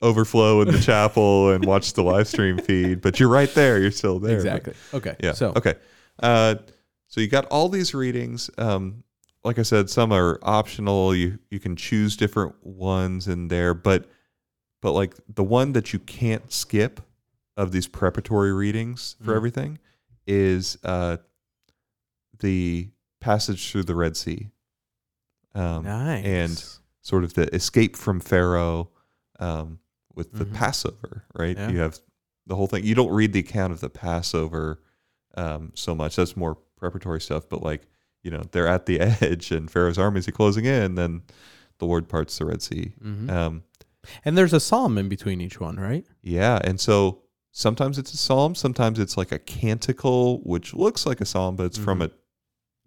overflow 0.02 0.60
in 0.62 0.71
the 0.71 0.80
chapel 0.80 1.52
and 1.52 1.63
watch 1.63 1.93
the 1.93 2.04
live 2.04 2.28
stream 2.28 2.58
feed, 2.58 3.00
but 3.02 3.17
you're 3.19 3.30
right 3.30 3.54
there. 3.54 3.80
You're 3.80 3.91
still 3.91 4.19
there. 4.19 4.36
exactly. 4.36 4.74
Okay. 4.93 5.15
Yeah. 5.21 5.32
So, 5.34 5.54
okay. 5.56 5.76
Uh, 6.21 6.56
so 7.08 7.21
you 7.21 7.28
got 7.30 7.45
all 7.45 7.69
these 7.69 7.93
readings. 7.93 8.50
Um, 8.58 9.04
like 9.45 9.60
I 9.60 9.62
said, 9.63 9.89
some 9.89 10.12
are 10.12 10.39
optional. 10.43 11.15
You 11.15 11.39
you 11.49 11.60
can 11.60 11.75
choose 11.75 12.17
different 12.17 12.55
ones 12.65 13.27
in 13.27 13.47
there, 13.47 13.73
but 13.73 14.05
but 14.81 14.91
like 14.93 15.13
the 15.34 15.43
one 15.43 15.73
that 15.73 15.93
you 15.93 15.99
can't 15.99 16.51
skip 16.51 16.99
of 17.58 17.71
these 17.71 17.88
preparatory 17.88 18.51
readings 18.51 19.15
for 19.23 19.31
Mhm. 19.34 19.36
everything 19.38 19.79
is 20.27 20.77
uh, 20.84 21.17
the 22.39 22.89
passage 23.21 23.71
through 23.71 23.84
the 23.84 23.95
Red 23.95 24.17
Sea. 24.17 24.49
Um, 25.53 25.86
nice. 25.86 26.25
and 26.25 26.65
sort 27.01 27.23
of 27.23 27.34
the 27.36 27.53
escape 27.55 27.95
from 27.95 28.19
Pharaoh 28.19 28.89
um, 29.39 29.79
with 30.13 30.34
the 30.34 30.45
Mhm. 30.45 30.53
Passover, 30.53 31.23
right? 31.34 31.55
Yeah. 31.55 31.69
You 31.69 31.79
have 31.79 31.99
the 32.45 32.55
whole 32.58 32.67
thing. 32.67 32.84
You 32.84 32.93
don't 32.95 33.12
read 33.13 33.31
the 33.31 33.39
account 33.39 33.71
of 33.71 33.79
the 33.79 33.89
Passover 33.89 34.81
um, 35.36 35.71
so 35.75 35.95
much. 35.95 36.15
That's 36.17 36.36
more 36.36 36.55
preparatory 36.77 37.21
stuff. 37.21 37.47
But 37.47 37.63
like, 37.63 37.88
you 38.25 38.31
know, 38.31 38.43
they're 38.51 38.67
at 38.67 38.85
the 38.88 38.99
edge 39.21 39.51
and 39.51 39.69
Pharaoh's 39.69 39.97
armies 39.99 40.27
are 40.27 40.31
closing 40.31 40.65
in. 40.65 40.95
Then 40.95 41.21
the 41.77 41.85
Lord 41.85 42.09
parts 42.09 42.38
the 42.39 42.45
Red 42.45 42.61
Sea. 42.61 42.93
Mhm. 43.03 43.29
Um, 43.29 43.63
and 44.25 44.38
there's 44.38 44.53
a 44.53 44.59
psalm 44.59 44.97
in 44.97 45.07
between 45.09 45.39
each 45.41 45.59
one, 45.59 45.75
right? 45.77 46.05
yeah, 46.21 46.59
and 46.63 46.79
so 46.79 47.21
sometimes 47.51 47.97
it's 47.97 48.13
a 48.13 48.17
psalm, 48.17 48.53
sometimes 48.55 48.99
it's 48.99 49.15
like 49.17 49.31
a 49.31 49.39
canticle, 49.39 50.39
which 50.43 50.73
looks 50.73 51.05
like 51.05 51.21
a 51.21 51.25
psalm, 51.25 51.55
but 51.55 51.65
it's 51.67 51.77
from 51.77 51.99
Mhm. 51.99 52.05
a 52.07 52.11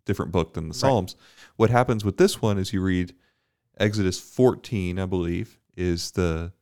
different 0.04 0.32
book 0.32 0.54
than 0.54 0.64
the 0.64 0.68
Right. 0.74 0.76
Psalms. 0.80 1.16
What 1.56 1.70
happens 1.70 2.04
with 2.04 2.16
this 2.18 2.40
one 2.42 2.58
is 2.58 2.72
you 2.72 2.82
read 2.82 3.14
Exodus 3.78 4.18
14, 4.18 4.98
I 4.98 5.06
believe, 5.06 5.58
is 5.76 6.10
the 6.12 6.52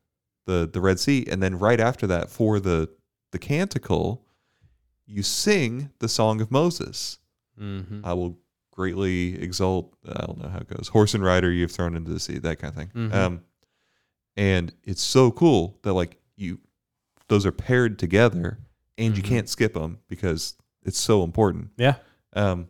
the 0.46 0.68
the 0.72 0.80
Red 0.80 1.00
Sea, 1.00 1.26
and 1.30 1.42
then 1.42 1.58
right 1.58 1.80
after 1.80 2.06
that, 2.06 2.30
for 2.30 2.60
the 2.60 2.88
the 3.32 3.38
canticle, 3.38 4.24
you 5.06 5.22
sing 5.22 5.90
the 5.98 6.08
song 6.08 6.40
of 6.40 6.50
Moses. 6.50 7.18
Mm-hmm. 7.60 8.00
I 8.04 8.12
will 8.12 8.38
greatly 8.76 9.42
exalt. 9.42 9.92
I 10.06 10.26
don't 10.26 10.38
know 10.38 10.48
how 10.48 10.58
it 10.58 10.68
goes. 10.68 10.88
Horse 10.88 11.14
and 11.14 11.24
rider, 11.24 11.50
you've 11.50 11.72
thrown 11.72 11.96
into 11.96 12.12
the 12.12 12.20
sea, 12.20 12.38
that 12.38 12.58
kind 12.58 12.70
of 12.70 12.76
thing. 12.76 12.90
Mhm. 12.94 13.12
Um, 13.14 13.40
and 14.36 14.72
it's 14.84 15.02
so 15.02 15.30
cool 15.30 15.78
that 15.82 15.94
like 15.94 16.18
you, 16.36 16.60
those 17.28 17.46
are 17.46 17.52
paired 17.52 17.98
together, 17.98 18.58
and 18.98 19.16
you 19.16 19.22
Mhm. 19.22 19.26
can't 19.26 19.48
skip 19.48 19.72
them 19.74 19.98
because 20.08 20.54
it's 20.84 21.00
so 21.00 21.24
important. 21.24 21.70
Yeah. 21.78 21.96
Um, 22.34 22.68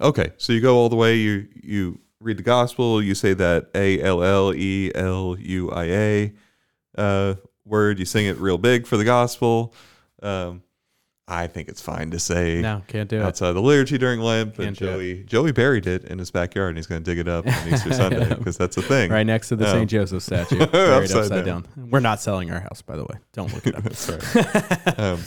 okay, 0.00 0.32
so 0.36 0.52
you 0.52 0.60
go 0.60 0.76
all 0.76 0.88
the 0.88 0.96
way. 0.96 1.16
You 1.16 1.48
you 1.62 2.00
read 2.20 2.36
the 2.38 2.42
gospel. 2.42 3.02
You 3.02 3.14
say 3.14 3.34
that 3.34 3.70
A 3.74 4.00
L 4.00 4.22
L 4.22 4.54
E 4.54 4.92
L 4.94 5.36
U 5.38 5.70
I 5.72 5.84
A 5.84 6.32
uh, 6.96 7.34
word. 7.64 7.98
You 7.98 8.04
sing 8.04 8.26
it 8.26 8.38
real 8.38 8.58
big 8.58 8.86
for 8.86 8.96
the 8.96 9.04
gospel. 9.04 9.74
Um, 10.22 10.62
I 11.26 11.46
think 11.46 11.68
it's 11.68 11.80
fine 11.80 12.10
to 12.10 12.18
say 12.18 12.60
No, 12.60 12.82
can't 12.86 13.08
do 13.08 13.16
it. 13.16 13.22
outside 13.22 13.52
the 13.52 13.62
liturgy 13.62 13.96
during 13.96 14.20
Lent. 14.20 14.56
Can't 14.56 14.76
it. 14.76 14.84
Joey 14.84 15.22
Joey 15.24 15.52
buried 15.52 15.86
it 15.86 16.04
in 16.04 16.18
his 16.18 16.30
backyard, 16.30 16.68
and 16.70 16.76
he's 16.76 16.86
going 16.86 17.02
to 17.02 17.10
dig 17.10 17.18
it 17.18 17.28
up 17.28 17.46
on 17.46 17.68
Easter 17.72 17.92
Sunday 17.94 18.28
because 18.34 18.58
that's 18.58 18.76
a 18.76 18.82
thing. 18.82 19.10
Right 19.10 19.24
next 19.26 19.48
to 19.48 19.56
the 19.56 19.64
Um, 19.66 19.72
St. 19.78 19.90
Joseph 19.90 20.22
statue, 20.24 20.58
buried 20.66 20.74
upside 21.04 21.16
upside, 21.22 21.44
down. 21.46 21.62
down. 21.76 21.88
We're 21.90 22.00
not 22.00 22.20
selling 22.20 22.50
our 22.50 22.60
house, 22.60 22.82
by 22.82 22.96
the 22.96 23.04
way. 23.04 23.16
Don't 23.32 23.52
look 23.54 23.66
it 23.66 23.74
up. 23.74 23.82
That's 23.84 24.08
right. 24.10 24.98
um, 25.00 25.20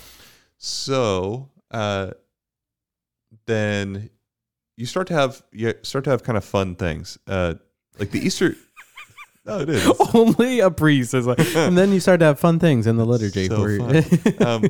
so 0.60 1.49
uh, 1.71 2.12
then 3.45 4.10
you 4.75 4.86
start 4.86 5.07
to 5.07 5.13
have 5.13 5.41
you 5.51 5.73
start 5.81 6.03
to 6.05 6.12
have 6.12 6.23
kind 6.23 6.38
of 6.38 6.45
fun 6.45 6.75
things, 6.75 7.17
uh, 7.27 7.55
like 7.99 8.12
the 8.12 8.19
Easter. 8.19 8.55
no, 9.45 9.62
it 9.62 9.69
is. 9.69 9.91
Only 10.13 10.60
a 10.60 10.69
priest 10.69 11.13
is 11.13 11.25
like, 11.25 11.39
and 11.55 11.77
then 11.77 11.91
you 11.91 11.99
start 11.99 12.19
to 12.19 12.25
have 12.27 12.39
fun 12.39 12.60
things 12.60 12.86
in 12.86 12.97
the 12.97 13.05
liturgy. 13.05 13.47
So 13.47 13.62
where 13.62 14.03
um, 14.47 14.65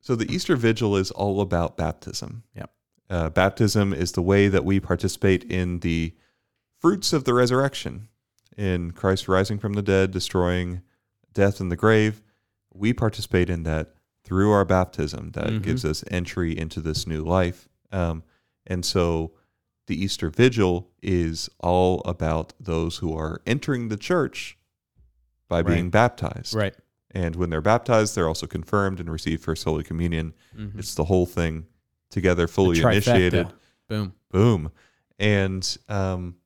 so 0.00 0.14
the 0.16 0.32
Easter 0.32 0.56
Vigil 0.56 0.96
is 0.96 1.10
all 1.10 1.40
about 1.40 1.76
baptism. 1.76 2.42
Yep. 2.54 2.70
Uh, 3.08 3.28
baptism 3.30 3.92
is 3.92 4.12
the 4.12 4.22
way 4.22 4.48
that 4.48 4.64
we 4.64 4.80
participate 4.80 5.44
in 5.44 5.80
the 5.80 6.14
fruits 6.78 7.12
of 7.12 7.24
the 7.24 7.34
resurrection, 7.34 8.08
in 8.56 8.92
Christ 8.92 9.28
rising 9.28 9.58
from 9.58 9.72
the 9.74 9.82
dead, 9.82 10.10
destroying 10.12 10.82
death 11.32 11.60
and 11.60 11.70
the 11.70 11.76
grave. 11.76 12.22
We 12.72 12.92
participate 12.92 13.50
in 13.50 13.64
that 13.64 13.94
through 14.24 14.50
our 14.52 14.64
baptism. 14.64 15.32
That 15.32 15.48
Mhm. 15.48 15.62
gives 15.62 15.84
us 15.84 16.04
entry 16.10 16.56
into 16.56 16.80
this 16.80 17.06
new 17.06 17.24
life. 17.24 17.68
Um, 17.90 18.22
and 18.66 18.84
so 18.84 19.32
the 19.86 20.00
Easter 20.00 20.30
Vigil 20.30 20.90
is 21.02 21.50
all 21.58 22.00
about 22.04 22.52
those 22.60 22.98
who 22.98 23.12
are 23.16 23.42
entering 23.44 23.88
the 23.88 23.96
church 23.96 24.56
by 25.48 25.62
being 25.62 25.90
baptized. 25.90 26.54
Right. 26.54 26.76
And 27.12 27.34
when 27.36 27.50
they're 27.50 27.60
baptized, 27.60 28.14
they're 28.14 28.28
also 28.28 28.46
confirmed 28.46 29.00
and 29.00 29.10
receive 29.10 29.40
First 29.40 29.64
Holy 29.64 29.82
Communion. 29.82 30.32
Mhm. 30.56 30.78
It's 30.78 30.94
the 30.94 31.04
whole 31.04 31.26
thing 31.26 31.66
together, 32.10 32.46
fully 32.46 32.80
initiated. 32.80 33.52
Boom. 33.88 34.14
Boom. 34.30 34.70
And 35.18 35.76
um, 35.88 36.36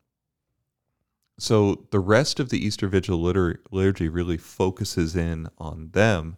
so 1.38 1.86
the 1.90 2.00
rest 2.00 2.40
of 2.40 2.48
the 2.48 2.64
Easter 2.64 2.88
Vigil 2.88 3.18
litur- 3.18 3.58
liturgy 3.70 4.08
really 4.08 4.36
focuses 4.38 5.14
in 5.16 5.48
on 5.58 5.90
them 5.92 6.36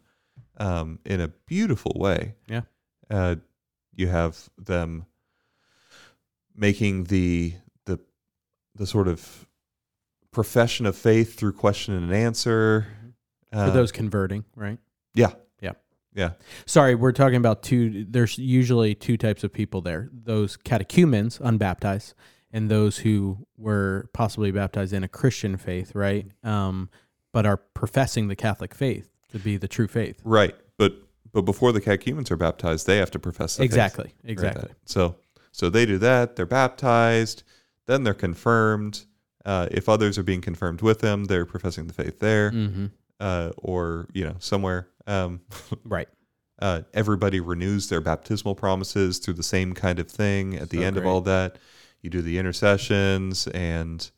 um, 0.58 0.98
in 1.04 1.20
a 1.20 1.28
beautiful 1.28 1.92
way. 1.96 2.34
Yeah. 2.48 2.62
Uh, 3.10 3.36
you 3.94 4.08
have 4.08 4.48
them 4.58 5.06
making 6.54 7.04
the 7.04 7.54
the 7.84 8.00
the 8.74 8.86
sort 8.86 9.06
of 9.08 9.46
profession 10.32 10.84
of 10.86 10.96
faith 10.96 11.36
through 11.36 11.52
question 11.52 11.94
and 11.94 12.12
answer. 12.12 12.86
For 13.64 13.70
Uh, 13.70 13.70
those 13.70 13.92
converting, 13.92 14.44
right? 14.54 14.78
yeah, 15.14 15.32
Yeah. 15.60 15.72
yeah, 16.14 16.30
Sorry, 16.66 16.94
we're 16.94 17.12
talking 17.12 17.36
about 17.36 17.62
two. 17.62 18.04
There's 18.08 18.38
usually 18.38 18.94
two 18.94 19.16
types 19.16 19.44
of 19.44 19.52
people 19.52 19.80
there: 19.80 20.08
those 20.12 20.56
catechumens, 20.56 21.38
unbaptized, 21.42 22.14
and 22.52 22.70
those 22.70 22.98
who 22.98 23.46
were 23.56 24.08
possibly 24.12 24.50
baptized 24.50 24.92
in 24.92 25.02
a 25.04 25.08
Christian 25.08 25.56
faith, 25.56 25.94
right? 25.94 26.26
Um, 26.42 26.88
but 27.32 27.44
are 27.46 27.56
professing 27.56 28.28
the 28.28 28.36
Catholic 28.36 28.74
faith 28.74 29.08
to 29.32 29.38
be 29.38 29.56
the 29.56 29.68
true 29.68 29.88
faith. 29.88 30.20
right. 30.24 30.54
But 30.78 30.92
but 31.32 31.42
before 31.42 31.72
the 31.72 31.80
catechumens 31.82 32.30
are 32.30 32.36
baptized, 32.36 32.86
they 32.86 32.96
have 32.98 33.10
to 33.10 33.18
profess 33.18 33.56
the 33.56 33.62
faith. 33.62 33.70
Exactly. 33.70 34.14
Exactly. 34.24 34.70
So 34.86 35.16
so 35.52 35.68
they 35.70 35.84
do 35.86 35.98
that. 35.98 36.36
They're 36.36 36.46
baptized. 36.46 37.42
Then 37.86 38.04
they're 38.04 38.14
confirmed. 38.14 39.04
Uh, 39.44 39.68
if 39.70 39.88
others 39.88 40.18
are 40.18 40.22
being 40.24 40.40
confirmed 40.40 40.82
with 40.82 41.00
them, 41.00 41.24
they're 41.26 41.44
professing 41.46 41.86
the 41.86 41.92
faith 41.92 42.18
there, 42.20 42.50
Mm-hmm. 42.50 42.86
Uh, 43.20 43.50
or 43.58 44.08
you 44.12 44.24
know 44.24 44.36
somewhere. 44.38 44.88
Um, 45.06 45.40
Right. 45.84 46.08
uh, 46.60 46.82
everybody 46.94 47.40
renews 47.40 47.88
their 47.88 48.00
baptismal 48.00 48.54
promises 48.54 49.18
through 49.18 49.34
the 49.34 49.42
same 49.42 49.72
kind 49.74 49.98
of 49.98 50.10
thing. 50.10 50.56
At 50.56 50.70
the 50.70 50.78
So 50.78 50.84
end 50.84 50.96
of 50.96 51.06
all 51.06 51.20
that, 51.22 51.58
you 52.02 52.10
do 52.10 52.22
the 52.22 52.38
intercessions, 52.38 53.46
and 53.48 54.10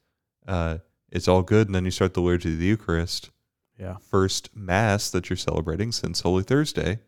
uh, 0.47 0.79
it's 1.11 1.29
all 1.29 1.43
good. 1.43 1.69
And 1.69 1.75
then 1.75 1.85
you 1.85 1.91
start 1.91 2.15
the 2.15 2.21
liturgy 2.23 2.53
of 2.55 2.59
the 2.59 2.67
Eucharist, 2.67 3.31
Yeah. 3.79 3.97
first 4.01 4.55
Mass 4.57 5.11
that 5.11 5.29
you're 5.31 5.37
celebrating 5.37 5.93
since 5.93 6.21
Holy 6.21 6.43
Thursday. 6.43 7.01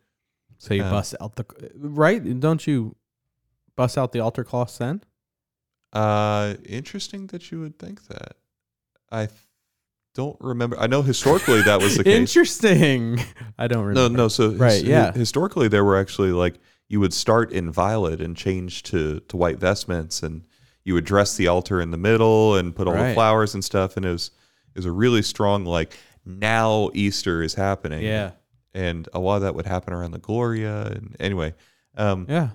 So 0.59 0.75
you 0.75 0.83
Uh, 0.83 0.91
bust 0.91 1.15
out 1.21 1.37
the 1.37 1.45
right. 1.77 2.39
Don't 2.41 2.67
you 2.67 2.97
bust 3.77 3.97
out 3.97 4.13
the 4.13 4.21
altar 4.21 4.45
cloths 4.45 4.77
then? 4.79 5.03
Uh, 5.93 6.55
interesting 6.67 7.27
that 7.29 7.51
you 7.51 7.61
would 7.61 7.79
think 7.79 8.07
that. 8.09 8.37
I 9.11 9.29
don't 10.15 10.37
remember. 10.41 10.79
I 10.79 10.87
know 10.87 11.03
historically 11.03 11.63
that 11.63 11.81
was 11.81 11.97
the 11.97 12.05
case. 12.05 12.17
Interesting. 12.17 13.21
I 13.59 13.67
don't 13.69 13.85
remember. 13.85 14.09
no. 14.17 14.23
No. 14.25 14.29
So 14.29 14.51
his- 14.51 14.61
Right, 14.61 14.83
yeah. 14.83 15.13
hi- 15.13 15.19
historically, 15.19 15.69
there 15.69 15.85
were 15.85 15.99
actually 15.99 16.33
like 16.33 16.55
you 16.89 17.01
would 17.01 17.13
start 17.15 17.53
in 17.53 17.71
violet 17.71 18.21
and 18.21 18.37
change 18.37 18.83
to 18.85 19.21
to 19.21 19.37
white 19.37 19.59
vestments, 19.59 20.23
and 20.23 20.43
you 20.85 20.95
would 20.95 21.05
dress 21.05 21.37
the 21.37 21.47
altar 21.47 21.81
in 21.81 21.91
the 21.91 21.97
middle 21.99 22.57
and 22.57 22.75
put 22.75 22.89
all 22.89 22.95
the 22.95 23.15
flowers 23.15 23.55
and 23.55 23.65
stuff, 23.65 23.97
and 23.97 24.05
it 24.07 24.11
was 24.11 24.31
it 24.75 24.79
was 24.79 24.87
a 24.87 24.93
really 24.93 25.23
strong 25.23 25.65
like 25.65 25.97
now 26.25 26.91
Easter 26.95 27.43
is 27.43 27.55
happening. 27.55 28.03
Yeah. 28.03 28.33
and 28.75 29.09
a 29.15 29.19
lot 29.19 29.37
of 29.37 29.43
that 29.43 29.55
would 29.55 29.67
happen 29.67 29.93
around 29.93 30.13
the 30.13 30.19
Gloria. 30.19 30.87
And 30.87 31.17
anyway, 31.19 31.55
um, 31.97 32.27
Yeah. 32.29 32.51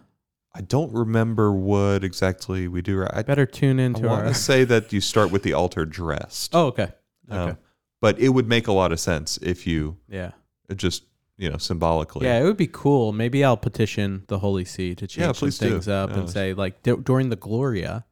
I 0.54 0.62
don't 0.62 0.94
remember 0.94 1.52
what 1.52 2.06
exactly 2.06 2.70
we 2.70 2.82
do. 2.82 3.06
I, 3.12 3.24
Better 3.24 3.46
tune 3.46 3.80
I 3.82 3.84
into 3.84 4.08
want 4.08 4.22
our. 4.22 4.28
to 4.30 4.34
say 4.34 4.64
that 4.64 4.94
you 4.94 5.02
start 5.02 5.30
with 5.30 5.44
the 5.44 5.52
altar 5.52 5.84
dressed. 5.86 6.56
Oh, 6.56 6.68
okay. 6.68 6.94
Okay. 7.32 7.52
Um, 7.52 7.58
but 8.02 8.20
it 8.20 8.30
would 8.30 8.48
make 8.48 8.68
a 8.68 8.72
lot 8.72 8.92
of 8.92 9.00
sense 9.00 9.38
if 9.42 9.66
you 9.66 9.98
yeah. 10.08 10.32
just 10.76 11.04
you 11.38 11.50
know 11.50 11.58
symbolically. 11.58 12.28
Yeah, 12.28 12.40
it 12.40 12.44
would 12.44 12.58
be 12.58 12.68
cool. 12.68 13.12
Maybe 13.14 13.44
I'll 13.44 13.58
petition 13.58 14.24
the 14.28 14.40
Holy 14.40 14.66
See 14.66 14.96
to 14.96 15.08
change 15.08 15.22
Yeah, 15.22 15.28
some 15.28 15.36
please 15.36 15.58
do. 15.58 15.70
things 15.72 15.88
up 15.88 16.12
Yeah, 16.12 16.18
and 16.20 16.30
say, 16.30 16.54
like, 16.54 16.84
d- 16.84 16.96
during 17.02 17.30
the 17.30 17.36
Gloria, 17.36 18.06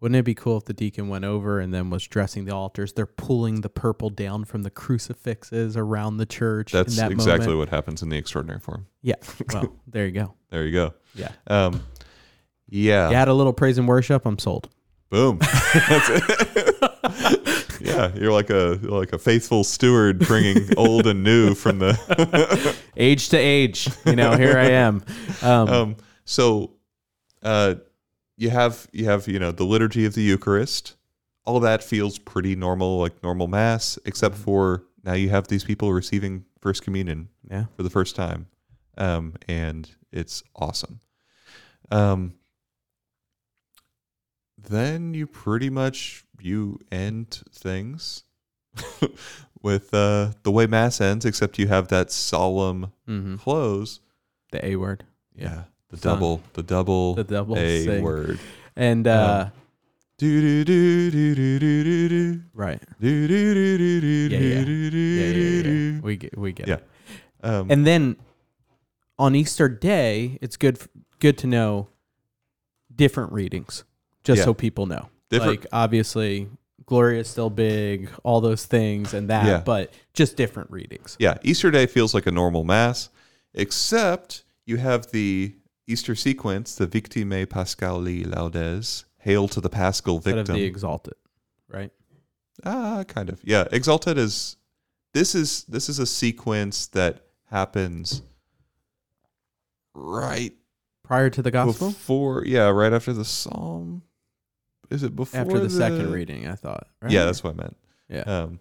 wouldn't 0.00 0.18
it 0.18 0.24
be 0.24 0.34
cool 0.34 0.56
if 0.58 0.64
the 0.64 0.72
deacon 0.72 1.08
went 1.08 1.24
over 1.24 1.60
and 1.60 1.72
then 1.72 1.90
was 1.90 2.06
dressing 2.06 2.44
the 2.44 2.54
altars? 2.54 2.92
They're 2.92 3.06
pulling 3.06 3.60
the 3.62 3.68
purple 3.68 4.10
down 4.10 4.44
from 4.44 4.62
the 4.62 4.70
crucifixes 4.70 5.76
around 5.76 6.16
the 6.18 6.26
church. 6.26 6.72
That's 6.72 6.96
in 6.96 7.02
that 7.02 7.12
exactly 7.12 7.46
moment. 7.46 7.58
what 7.58 7.68
happens 7.70 8.02
in 8.02 8.08
the 8.08 8.16
extraordinary 8.16 8.60
form. 8.60 8.86
Yeah. 9.02 9.14
Well, 9.52 9.72
there 9.86 10.06
you 10.06 10.12
go. 10.12 10.34
There 10.50 10.66
you 10.66 10.72
go. 10.72 10.94
Yeah. 11.14 11.32
Um, 11.46 11.82
yeah. 12.68 13.10
You 13.10 13.16
add 13.16 13.28
a 13.28 13.34
little 13.34 13.52
praise 13.52 13.78
and 13.78 13.86
worship. 13.86 14.26
I'm 14.26 14.38
sold. 14.38 14.68
Boom. 15.10 15.38
Yeah, 17.84 18.12
you're 18.14 18.32
like 18.32 18.48
a 18.50 18.78
like 18.82 19.12
a 19.12 19.18
faithful 19.18 19.62
steward, 19.62 20.20
bringing 20.20 20.70
old 20.76 21.06
and 21.06 21.22
new 21.22 21.54
from 21.54 21.80
the. 21.80 22.76
Age 22.96 23.28
to 23.30 23.36
age. 23.36 23.88
You 24.06 24.16
know, 24.16 24.36
here 24.36 24.56
I 24.56 24.70
am. 24.70 25.04
Um, 25.42 25.68
um, 25.68 25.96
so, 26.24 26.70
uh, 27.42 27.74
you 28.36 28.50
have 28.50 28.86
you 28.92 29.04
have 29.06 29.26
you 29.28 29.38
know 29.38 29.50
the 29.50 29.64
liturgy 29.64 30.04
of 30.04 30.14
the 30.14 30.22
Eucharist. 30.22 30.94
All 31.44 31.60
that 31.60 31.84
feels 31.84 32.18
pretty 32.18 32.56
normal, 32.56 32.98
like 32.98 33.22
normal 33.22 33.48
mass, 33.48 33.98
except 34.06 34.36
for 34.36 34.84
now 35.02 35.12
you 35.12 35.28
have 35.28 35.48
these 35.48 35.64
people 35.64 35.92
receiving 35.92 36.44
First 36.60 36.82
Communion 36.82 37.28
yeah. 37.50 37.66
for 37.76 37.82
the 37.82 37.90
first 37.90 38.16
time, 38.16 38.46
um, 38.96 39.34
and 39.46 39.90
it's 40.10 40.42
awesome. 40.56 41.00
Um, 41.90 42.34
then 44.56 45.12
you 45.12 45.26
pretty 45.26 45.68
much 45.68 46.23
you 46.44 46.78
end 46.92 47.42
things 47.50 48.24
with 49.62 49.92
uh, 49.94 50.32
the 50.42 50.50
way 50.50 50.66
mass 50.66 51.00
ends, 51.00 51.24
except 51.24 51.58
you 51.58 51.68
have 51.68 51.88
that 51.88 52.10
solemn 52.10 52.92
hmm 53.06 53.36
close. 53.36 54.00
The 54.52 54.64
A 54.64 54.76
word. 54.76 55.04
Yeah, 55.34 55.64
the 55.88 55.96
Son. 55.96 56.14
double, 56.14 56.42
the 56.52 56.62
double, 56.62 57.14
The 57.14 57.24
double 57.24 57.56
a 57.58 57.84
sing. 57.84 58.02
word. 58.04 58.38
And, 58.76 59.06
uh, 59.06 59.50
Do 60.18 60.40
do 60.40 60.64
do 60.64 61.10
do 61.10 61.34
do 61.34 61.58
do 61.58 61.84
do 61.84 62.08
do 62.08 62.40
right. 62.52 62.80
do 63.00 63.26
do 63.28 63.54
do 63.54 63.78
do 63.78 64.00
do 64.00 64.34
Yeah, 64.36 64.40
yeah. 64.40 64.64
do 64.64 64.90
do 64.90 64.96
Yeah, 64.96 65.24
yeah, 65.26 65.56
yeah. 65.56 65.62
do. 65.62 66.00
We 66.04 66.16
get, 66.16 66.38
we 66.38 66.52
get 66.52 66.68
Yeah. 66.68 66.74
it. 66.76 66.84
Um, 67.42 67.70
And 67.70 67.84
then 67.86 68.16
on 69.18 69.34
Easter 69.34 69.68
Day, 69.68 70.38
it's 70.40 70.56
good 70.56 70.78
good 71.18 71.36
to 71.38 71.46
know 71.48 71.88
different 72.94 73.32
readings, 73.32 73.82
just 74.22 74.38
Yeah. 74.38 74.44
so 74.44 74.54
people 74.54 74.86
know. 74.86 75.08
Different- 75.34 75.60
Like 75.62 75.66
obviously, 75.72 76.48
Gloria 76.86 77.20
is 77.20 77.28
still 77.28 77.50
big, 77.50 78.10
all 78.24 78.40
those 78.40 78.64
things 78.66 79.14
and 79.14 79.30
that, 79.30 79.46
Yeah. 79.46 79.60
but 79.64 79.92
just 80.12 80.36
different 80.36 80.70
readings. 80.70 81.16
Yeah, 81.18 81.38
Easter 81.42 81.70
Day 81.70 81.86
feels 81.86 82.12
like 82.14 82.26
a 82.26 82.30
normal 82.30 82.64
mass, 82.64 83.08
except 83.54 84.44
you 84.66 84.76
have 84.76 85.10
the 85.10 85.54
Easter 85.86 86.14
sequence, 86.14 86.74
the 86.74 86.86
Victimae 86.86 87.46
Paschali 87.46 88.24
Laudes, 88.24 89.04
Hail 89.18 89.48
to 89.48 89.60
the 89.60 89.68
Paschal 89.70 90.16
Instead 90.16 90.34
Victim. 90.36 90.54
of 90.56 90.60
the 90.60 90.70
Exultet, 90.70 91.12
right? 91.68 91.90
ah, 92.64 93.04
kind 93.08 93.28
of. 93.30 93.40
Yeah, 93.44 93.64
Exultet 93.72 94.18
is 94.18 94.56
this 95.14 95.34
is 95.34 95.64
this 95.64 95.88
is 95.88 95.98
a 95.98 96.06
sequence 96.06 96.86
that 96.88 97.24
happens 97.50 98.20
right 99.94 100.52
Prior 101.02 101.28
to 101.30 101.42
the 101.42 101.50
gospel, 101.50 101.88
before. 101.90 102.44
Yeah, 102.46 102.68
right 102.68 102.92
after 102.92 103.12
the 103.12 103.24
psalm. 103.24 104.02
Is 104.90 105.02
it 105.02 105.14
before 105.16 105.40
after 105.40 105.58
the, 105.58 105.70
second 105.70 106.12
reading, 106.12 106.46
I 106.46 106.54
thought. 106.54 106.86
Right? 107.00 107.10
Yeah, 107.12 107.24
that's 107.24 107.42
what 107.44 107.54
I 107.54 107.56
meant. 107.56 107.76
yeah. 108.08 108.20
Um, 108.20 108.60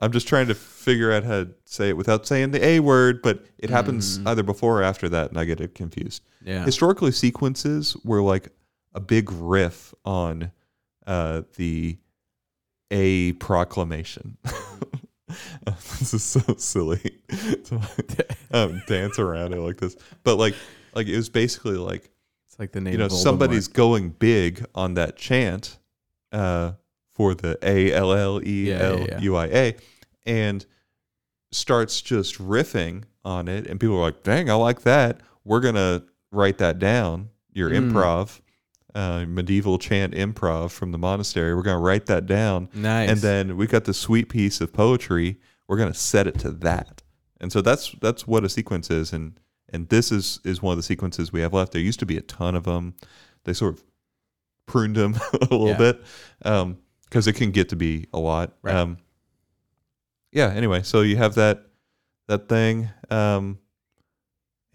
I'm 0.00 0.10
just 0.12 0.26
trying 0.28 0.48
to 0.48 0.54
figure 0.54 1.12
out 1.12 1.22
how 1.24 1.44
to 1.44 1.50
say 1.64 1.88
it 1.90 1.96
without 1.96 2.26
saying 2.26 2.50
the 2.50 2.62
A 2.64 2.80
word, 2.80 3.22
but 3.22 3.46
it 3.58 3.70
happens 3.70 4.18
Mm. 4.18 4.26
either 4.28 4.42
before 4.42 4.80
or 4.80 4.82
after 4.82 5.08
that, 5.08 5.30
and 5.30 5.38
I 5.38 5.44
get 5.44 5.60
it 5.60 5.74
confused. 5.74 6.22
yeah. 6.44 6.64
Historically, 6.64 7.12
sequences 7.12 7.96
were 8.04 8.20
like 8.20 8.48
a 8.92 9.00
big 9.00 9.30
riff 9.32 9.94
on 10.04 10.50
uh, 11.06 11.42
the 11.56 11.96
A 12.90 13.32
proclamation. 13.34 14.36
this 15.64 16.12
is 16.14 16.22
so 16.22 16.40
silly 16.58 17.18
to 17.64 17.80
um, 18.52 18.82
dance 18.86 19.18
around 19.18 19.54
it 19.54 19.60
like 19.60 19.78
this, 19.78 19.96
but 20.22 20.36
like, 20.36 20.54
like 20.94 21.06
it 21.06 21.16
was 21.16 21.28
basically 21.28 21.76
like 21.76 22.10
It's 22.54 22.60
like 22.60 22.70
the 22.70 22.80
name. 22.80 22.92
you 22.92 22.98
know 22.98 23.06
of 23.06 23.12
somebody's 23.12 23.66
going 23.66 24.10
big 24.10 24.64
on 24.76 24.94
that 24.94 25.16
chant 25.16 25.76
uh, 26.30 26.72
for 27.12 27.34
the 27.34 27.58
A 27.62 27.92
L 27.92 28.12
L 28.12 28.40
E 28.46 28.72
L 28.72 29.08
U 29.20 29.34
I 29.34 29.46
A, 29.46 29.76
and 30.24 30.64
starts 31.50 32.00
just 32.00 32.38
riffing 32.38 33.02
on 33.24 33.48
it, 33.48 33.66
and 33.66 33.80
people 33.80 33.96
are 33.96 34.02
like, 34.02 34.22
"Dang, 34.22 34.48
I 34.50 34.54
like 34.54 34.82
that. 34.82 35.20
We're 35.44 35.58
gonna 35.60 36.04
write 36.30 36.58
that 36.58 36.78
down. 36.78 37.30
Your 37.52 37.70
Mm. 37.70 37.90
improv, 37.90 38.40
uh, 38.94 39.24
medieval 39.26 39.78
chant 39.78 40.14
improv 40.14 40.70
from 40.70 40.92
the 40.92 40.98
monastery. 40.98 41.56
We're 41.56 41.62
gonna 41.62 41.80
write 41.80 42.06
that 42.06 42.24
down, 42.26 42.68
nice. 42.72 43.10
and 43.10 43.18
then 43.20 43.56
we 43.56 43.66
got 43.66 43.82
the 43.84 43.94
sweet 43.94 44.28
piece 44.28 44.60
of 44.60 44.72
poetry. 44.72 45.40
We're 45.66 45.78
gonna 45.78 45.92
set 45.94 46.28
it 46.28 46.38
to 46.40 46.52
that. 46.52 47.02
And 47.40 47.50
so 47.50 47.60
that's 47.60 47.90
that's 48.00 48.28
what 48.28 48.44
a 48.44 48.48
sequence 48.48 48.92
is, 48.92 49.12
and 49.12 49.40
and 49.74 49.88
this 49.90 50.10
is 50.12 50.40
is 50.44 50.62
one 50.62 50.72
of 50.72 50.76
the 50.78 50.82
sequences 50.82 51.32
we 51.32 51.40
have 51.42 51.52
left. 51.52 51.72
There 51.72 51.80
used 51.82 51.98
to 52.00 52.06
be 52.06 52.16
a 52.16 52.22
ton 52.22 52.54
of 52.54 52.64
them. 52.64 52.94
They 53.44 53.52
sort 53.52 53.74
of 53.74 53.84
pruned 54.66 54.96
them 54.96 55.14
a 55.34 55.38
little 55.42 55.68
Yeah. 55.68 55.76
bit 55.76 56.02
because 56.38 57.26
it 57.26 57.34
can 57.34 57.50
get 57.50 57.68
to 57.70 57.76
be 57.76 58.06
a 58.14 58.18
lot. 58.18 58.54
Right. 58.62 58.74
Um, 58.74 58.96
yeah. 60.32 60.48
Anyway, 60.48 60.82
so 60.82 61.02
you 61.02 61.16
have 61.16 61.34
that 61.34 61.66
that 62.28 62.48
thing, 62.48 62.88
um, 63.10 63.58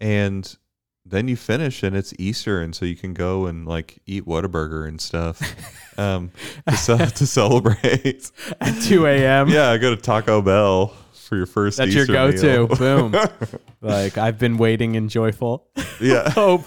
and 0.00 0.56
then 1.04 1.26
you 1.28 1.36
finish, 1.36 1.82
and 1.82 1.96
it's 1.96 2.14
Easter, 2.18 2.60
and 2.60 2.74
so 2.74 2.84
you 2.84 2.94
can 2.96 3.12
go 3.14 3.46
and 3.46 3.66
like 3.66 3.98
eat 4.06 4.24
Whataburger 4.26 4.86
and 4.86 5.00
stuff, 5.00 5.40
um, 5.98 6.30
to, 6.86 6.96
to 7.16 7.26
celebrate. 7.26 8.30
At 8.60 8.80
2 8.82 9.06
a.m. 9.06 9.48
yeah, 9.48 9.70
I 9.70 9.78
go 9.78 9.94
to 9.94 10.00
Taco 10.00 10.40
Bell 10.42 10.94
for 11.30 11.36
your 11.36 11.46
first. 11.46 11.78
That's 11.78 11.94
Easter 11.94 12.12
your 12.12 12.32
go-to. 12.32 12.66
Boom. 12.76 13.14
Like 13.80 14.18
I've 14.18 14.36
been 14.36 14.58
waiting 14.58 14.96
in 14.96 15.08
joyful 15.08 15.68
yeah. 16.00 16.28
hope, 16.32 16.64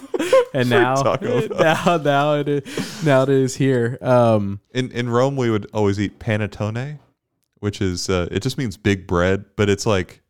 and 0.54 0.70
now, 0.70 0.94
Taco 0.94 1.46
Bell. 1.48 1.58
now, 1.58 1.96
now 1.98 2.34
it 2.36 2.48
is, 2.48 3.04
now 3.04 3.24
it 3.24 3.28
is 3.28 3.54
here. 3.54 3.98
Um, 4.00 4.60
In 4.72 4.90
in 4.92 5.10
Rome, 5.10 5.36
we 5.36 5.50
would 5.50 5.70
always 5.74 6.00
eat 6.00 6.18
panettone, 6.18 6.98
which 7.60 7.82
is 7.82 8.08
uh, 8.08 8.26
it 8.30 8.40
just 8.42 8.56
means 8.56 8.78
big 8.78 9.06
bread, 9.06 9.44
but 9.54 9.68
it's 9.68 9.84
like 9.84 10.22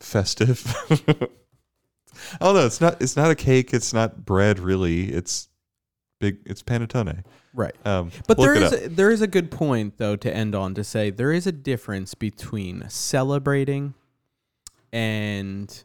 festive. 0.00 0.66
I 0.90 2.44
don't 2.44 2.54
know. 2.56 2.66
It's 2.66 2.80
not. 2.80 3.00
It's 3.00 3.16
not 3.16 3.30
a 3.30 3.36
cake. 3.36 3.72
It's 3.72 3.94
not 3.94 4.24
bread. 4.24 4.58
Really. 4.58 5.12
It's 5.12 5.48
big. 6.18 6.38
It's 6.44 6.62
panettone. 6.62 7.22
Right. 7.56 7.74
Um, 7.84 8.12
But 8.28 8.38
there 8.38 8.54
is 8.54 8.72
a, 8.72 8.88
there 8.88 9.10
is 9.10 9.22
a 9.22 9.26
good 9.26 9.50
point 9.50 9.98
though 9.98 10.14
to 10.14 10.32
end 10.32 10.54
on 10.54 10.74
to 10.74 10.84
say 10.84 11.10
there 11.10 11.32
is 11.32 11.46
a 11.46 11.52
difference 11.52 12.14
between 12.14 12.88
celebrating 12.88 13.94
and 14.92 15.84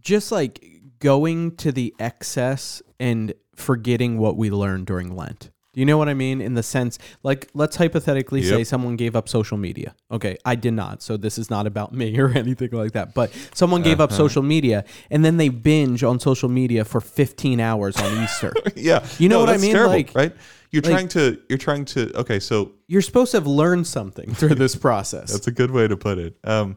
just 0.00 0.32
like 0.32 0.64
going 0.98 1.56
to 1.56 1.70
the 1.70 1.94
excess 1.98 2.82
and 2.98 3.34
forgetting 3.54 4.18
what 4.18 4.36
we 4.36 4.50
learned 4.50 4.86
during 4.86 5.14
Lent. 5.14 5.50
Do 5.72 5.80
you 5.80 5.86
know 5.86 5.96
what 5.96 6.08
I 6.10 6.14
mean? 6.14 6.42
In 6.42 6.52
the 6.52 6.62
sense, 6.62 6.98
like, 7.22 7.48
let's 7.54 7.76
hypothetically 7.76 8.42
say 8.42 8.62
someone 8.62 8.96
gave 8.96 9.16
up 9.16 9.26
social 9.28 9.56
media. 9.56 9.94
Okay, 10.10 10.36
I 10.44 10.54
did 10.54 10.74
not. 10.74 11.00
So 11.02 11.16
this 11.16 11.38
is 11.38 11.48
not 11.48 11.66
about 11.66 11.92
me 12.00 12.18
or 12.18 12.28
anything 12.28 12.70
like 12.72 12.92
that. 12.92 13.14
But 13.14 13.32
someone 13.54 13.80
gave 13.82 13.98
up 14.00 14.10
Uh-huh. 14.10 14.18
social 14.18 14.42
media 14.42 14.84
and 15.10 15.24
then 15.24 15.38
they 15.38 15.48
binge 15.48 16.04
on 16.04 16.20
social 16.20 16.50
media 16.50 16.84
for 16.84 17.00
15 17.00 17.58
hours 17.58 17.96
on 17.96 18.22
Easter. 18.22 18.52
yeah. 18.76 19.06
You 19.18 19.30
know 19.30 19.36
No, 19.36 19.46
what 19.46 19.54
I 19.54 19.56
mean? 19.58 19.72
Terrible, 19.72 19.92
Like- 19.94 20.14
right? 20.14 20.36
You're 20.72 20.82
like- 20.82 20.92
trying 20.92 21.08
to. 21.08 21.38
You're 21.48 21.58
trying 21.58 21.84
to. 21.86 22.18
Okay, 22.20 22.38
so 22.40 22.72
You're 22.86 23.02
supposed 23.02 23.30
to 23.32 23.38
have 23.38 23.46
learned 23.46 23.86
something 23.86 24.34
through 24.34 24.54
this 24.56 24.74
process. 24.76 25.32
That's 25.32 25.46
a 25.46 25.52
good 25.52 25.70
way 25.70 25.88
to 25.88 25.96
put 25.96 26.18
it. 26.18 26.36
Um, 26.44 26.76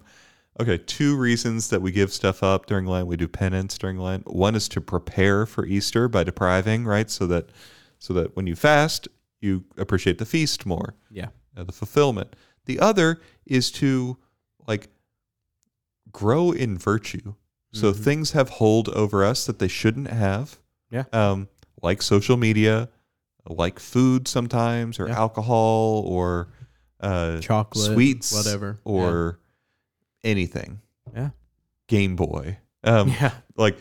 okay, 0.59 0.77
two 0.77 1.17
reasons 1.17 1.69
that 1.69 1.81
we 1.81 1.91
give 1.91 2.11
stuff 2.13 2.43
up 2.43 2.65
during 2.65 2.85
Lent. 2.85 3.07
We 3.07 3.17
do 3.17 3.27
penance 3.27 3.77
during 3.77 3.97
Lent. 3.97 4.25
One 4.33 4.55
is 4.55 4.67
to 4.69 4.79
prepare 4.81 5.45
for 5.45 5.65
Easter 5.65 6.07
by 6.07 6.23
depriving, 6.23 6.85
right? 6.85 7.09
So 7.09 7.25
that 7.27 7.49
so 8.05 8.13
that 8.13 8.35
when 8.35 8.45
you 8.45 8.55
fast, 8.55 9.07
you 9.41 9.63
appreciate 9.77 10.19
the 10.19 10.25
feast 10.25 10.63
more, 10.65 10.93
yeah. 11.09 11.29
uh, 11.57 11.63
the 11.63 11.71
fulfillment. 11.71 12.35
The 12.65 12.79
other 12.79 13.19
is 13.47 13.71
to 13.73 14.17
like 14.67 14.89
grow 16.11 16.51
in 16.51 16.77
virtue. 16.77 17.33
So 17.73 17.91
Mhm. 17.91 18.03
things 18.03 18.31
have 18.31 18.49
hold 18.49 18.89
over 18.89 19.25
us 19.25 19.45
that 19.47 19.57
they 19.59 19.67
shouldn't 19.67 20.07
have. 20.09 20.59
Yeah. 20.91 21.05
Um, 21.11 21.49
like 21.81 22.01
social 22.03 22.37
media, 22.37 22.89
like 23.49 23.79
food 23.79 24.27
sometimes, 24.27 24.99
or 24.99 25.07
Yeah. 25.07 25.17
alcohol, 25.19 26.03
or 26.05 26.49
uh, 27.01 27.39
Chocolate, 27.41 27.93
sweets, 27.93 28.31
whatever. 28.33 28.79
or 28.85 29.39
anything. 30.23 30.79
Yeah. 31.13 31.31
Game 31.87 32.15
Boy. 32.15 32.59
Um, 32.83 33.09
yeah. 33.21 33.33
like 33.57 33.77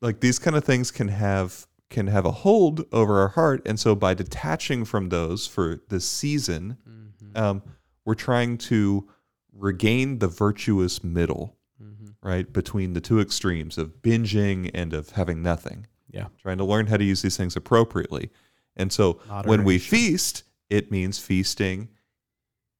like 0.00 0.20
these 0.20 0.38
kind 0.38 0.54
of 0.56 0.64
things 0.64 0.90
can 0.90 1.08
have 1.08 1.66
can 1.90 2.06
have 2.08 2.24
a 2.24 2.30
hold 2.32 2.84
over 2.92 3.20
our 3.20 3.28
heart, 3.28 3.62
and 3.66 3.78
so 3.78 3.94
by 3.94 4.14
detaching 4.14 4.84
from 4.84 5.08
those 5.10 5.46
for 5.46 5.80
this 5.88 6.04
season, 6.08 6.76
Mhm. 6.88 7.38
um, 7.38 7.62
we're 8.04 8.14
trying 8.14 8.58
to 8.58 9.08
regain 9.52 10.18
the 10.18 10.26
virtuous 10.28 11.04
middle, 11.04 11.56
Mhm. 11.80 12.14
right 12.22 12.52
between 12.52 12.92
the 12.94 13.00
two 13.00 13.20
extremes 13.20 13.78
of 13.78 14.02
binging 14.02 14.70
and 14.74 14.92
of 14.92 15.10
having 15.10 15.42
nothing. 15.42 15.86
Yeah. 16.10 16.28
Trying 16.38 16.58
to 16.58 16.64
learn 16.64 16.86
how 16.88 16.96
to 16.96 17.04
use 17.04 17.22
these 17.22 17.36
things 17.36 17.56
appropriately, 17.56 18.30
and 18.76 18.92
so 18.92 19.20
when 19.44 19.64
we 19.64 19.78
feast, 19.78 20.42
it 20.70 20.90
means 20.90 21.18
feasting 21.18 21.88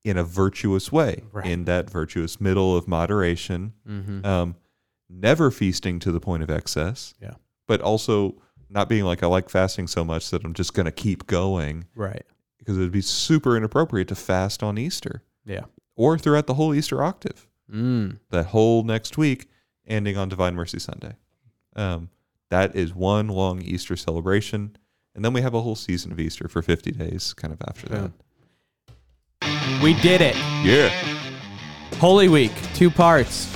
in 0.03 0.17
a 0.19 0.25
virtuous 0.25 0.91
way, 0.93 1.23
Right. 1.33 1.47
in 1.47 1.65
that 1.65 1.89
virtuous 1.91 2.41
middle 2.41 2.77
of 2.77 2.87
moderation. 2.89 3.73
Mhm. 3.89 4.25
Um, 4.25 4.57
never 5.09 5.51
feasting 5.51 5.99
to 6.01 6.11
the 6.13 6.21
point 6.21 6.43
of 6.43 6.51
excess. 6.51 7.15
Yeah. 7.21 7.35
But 7.67 7.81
also 7.81 8.41
not 8.71 8.89
being 8.89 9.05
like, 9.05 9.23
I 9.23 9.27
like 9.27 9.49
fasting 9.49 9.87
so 9.87 10.05
much 10.05 10.31
that 10.31 10.45
I'm 10.45 10.55
just 10.55 10.75
going 10.75 10.87
to 10.87 10.93
keep 10.93 11.27
going 11.27 11.85
Right. 11.95 12.25
because 12.59 12.77
it 12.77 12.81
would 12.81 12.93
be 12.93 13.01
super 13.01 13.57
inappropriate 13.57 14.09
to 14.09 14.15
fast 14.15 14.63
on 14.63 14.79
Easter 14.79 15.23
Yeah. 15.45 15.65
or 15.97 16.19
throughout 16.19 16.47
the 16.47 16.55
whole 16.55 16.75
Easter 16.75 17.03
octave, 17.03 17.47
Mm. 17.73 18.19
that 18.31 18.47
whole 18.47 18.83
next 18.83 19.17
week 19.19 19.49
ending 19.87 20.17
on 20.17 20.29
Divine 20.29 20.55
Mercy 20.55 20.79
Sunday. 20.79 21.15
Um, 21.77 22.09
that 22.51 22.75
is 22.77 22.95
one 22.95 23.29
long 23.29 23.63
Easter 23.63 23.97
celebration. 23.97 24.77
And 25.15 25.25
then 25.25 25.33
we 25.33 25.43
have 25.43 25.55
a 25.55 25.61
whole 25.63 25.77
season 25.77 26.11
of 26.13 26.19
Easter 26.21 26.49
for 26.49 26.61
50 26.63 26.91
days 26.93 27.33
kind 27.35 27.53
of 27.53 27.61
after 27.69 27.89
that. 27.89 28.11
We 29.83 29.95
did 30.01 30.21
it. 30.21 30.37
Yeah. 30.65 30.89
Holy 31.99 32.29
Week, 32.29 32.53
two 32.75 32.91
parts. 32.91 33.51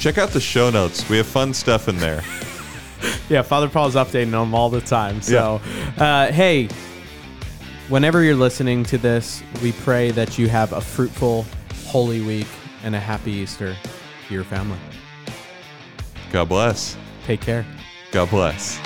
Check 0.00 0.18
out 0.18 0.30
the 0.30 0.40
show 0.40 0.70
notes. 0.70 1.08
We 1.08 1.16
have 1.18 1.26
fun 1.26 1.52
stuff 1.54 1.88
in 1.88 1.96
there. 1.98 2.22
Yeah, 3.28 3.42
Father 3.42 3.68
Paul's 3.68 3.94
updating 3.94 4.30
them 4.30 4.54
all 4.54 4.70
the 4.70 4.80
time. 4.80 5.20
So, 5.20 5.60
uh, 5.98 6.32
hey, 6.32 6.68
whenever 7.88 8.22
you're 8.22 8.34
listening 8.34 8.84
to 8.84 8.96
this, 8.96 9.42
we 9.62 9.72
pray 9.72 10.10
that 10.12 10.38
you 10.38 10.48
have 10.48 10.72
a 10.72 10.80
fruitful 10.80 11.44
Holy 11.84 12.22
Week 12.22 12.46
and 12.84 12.94
a 12.94 13.00
happy 13.00 13.32
Easter 13.32 13.76
to 14.28 14.34
your 14.34 14.44
family. 14.44 14.78
God 16.32 16.48
bless. 16.48 16.96
Take 17.24 17.42
care. 17.42 17.66
God 18.12 18.30
bless. 18.30 18.80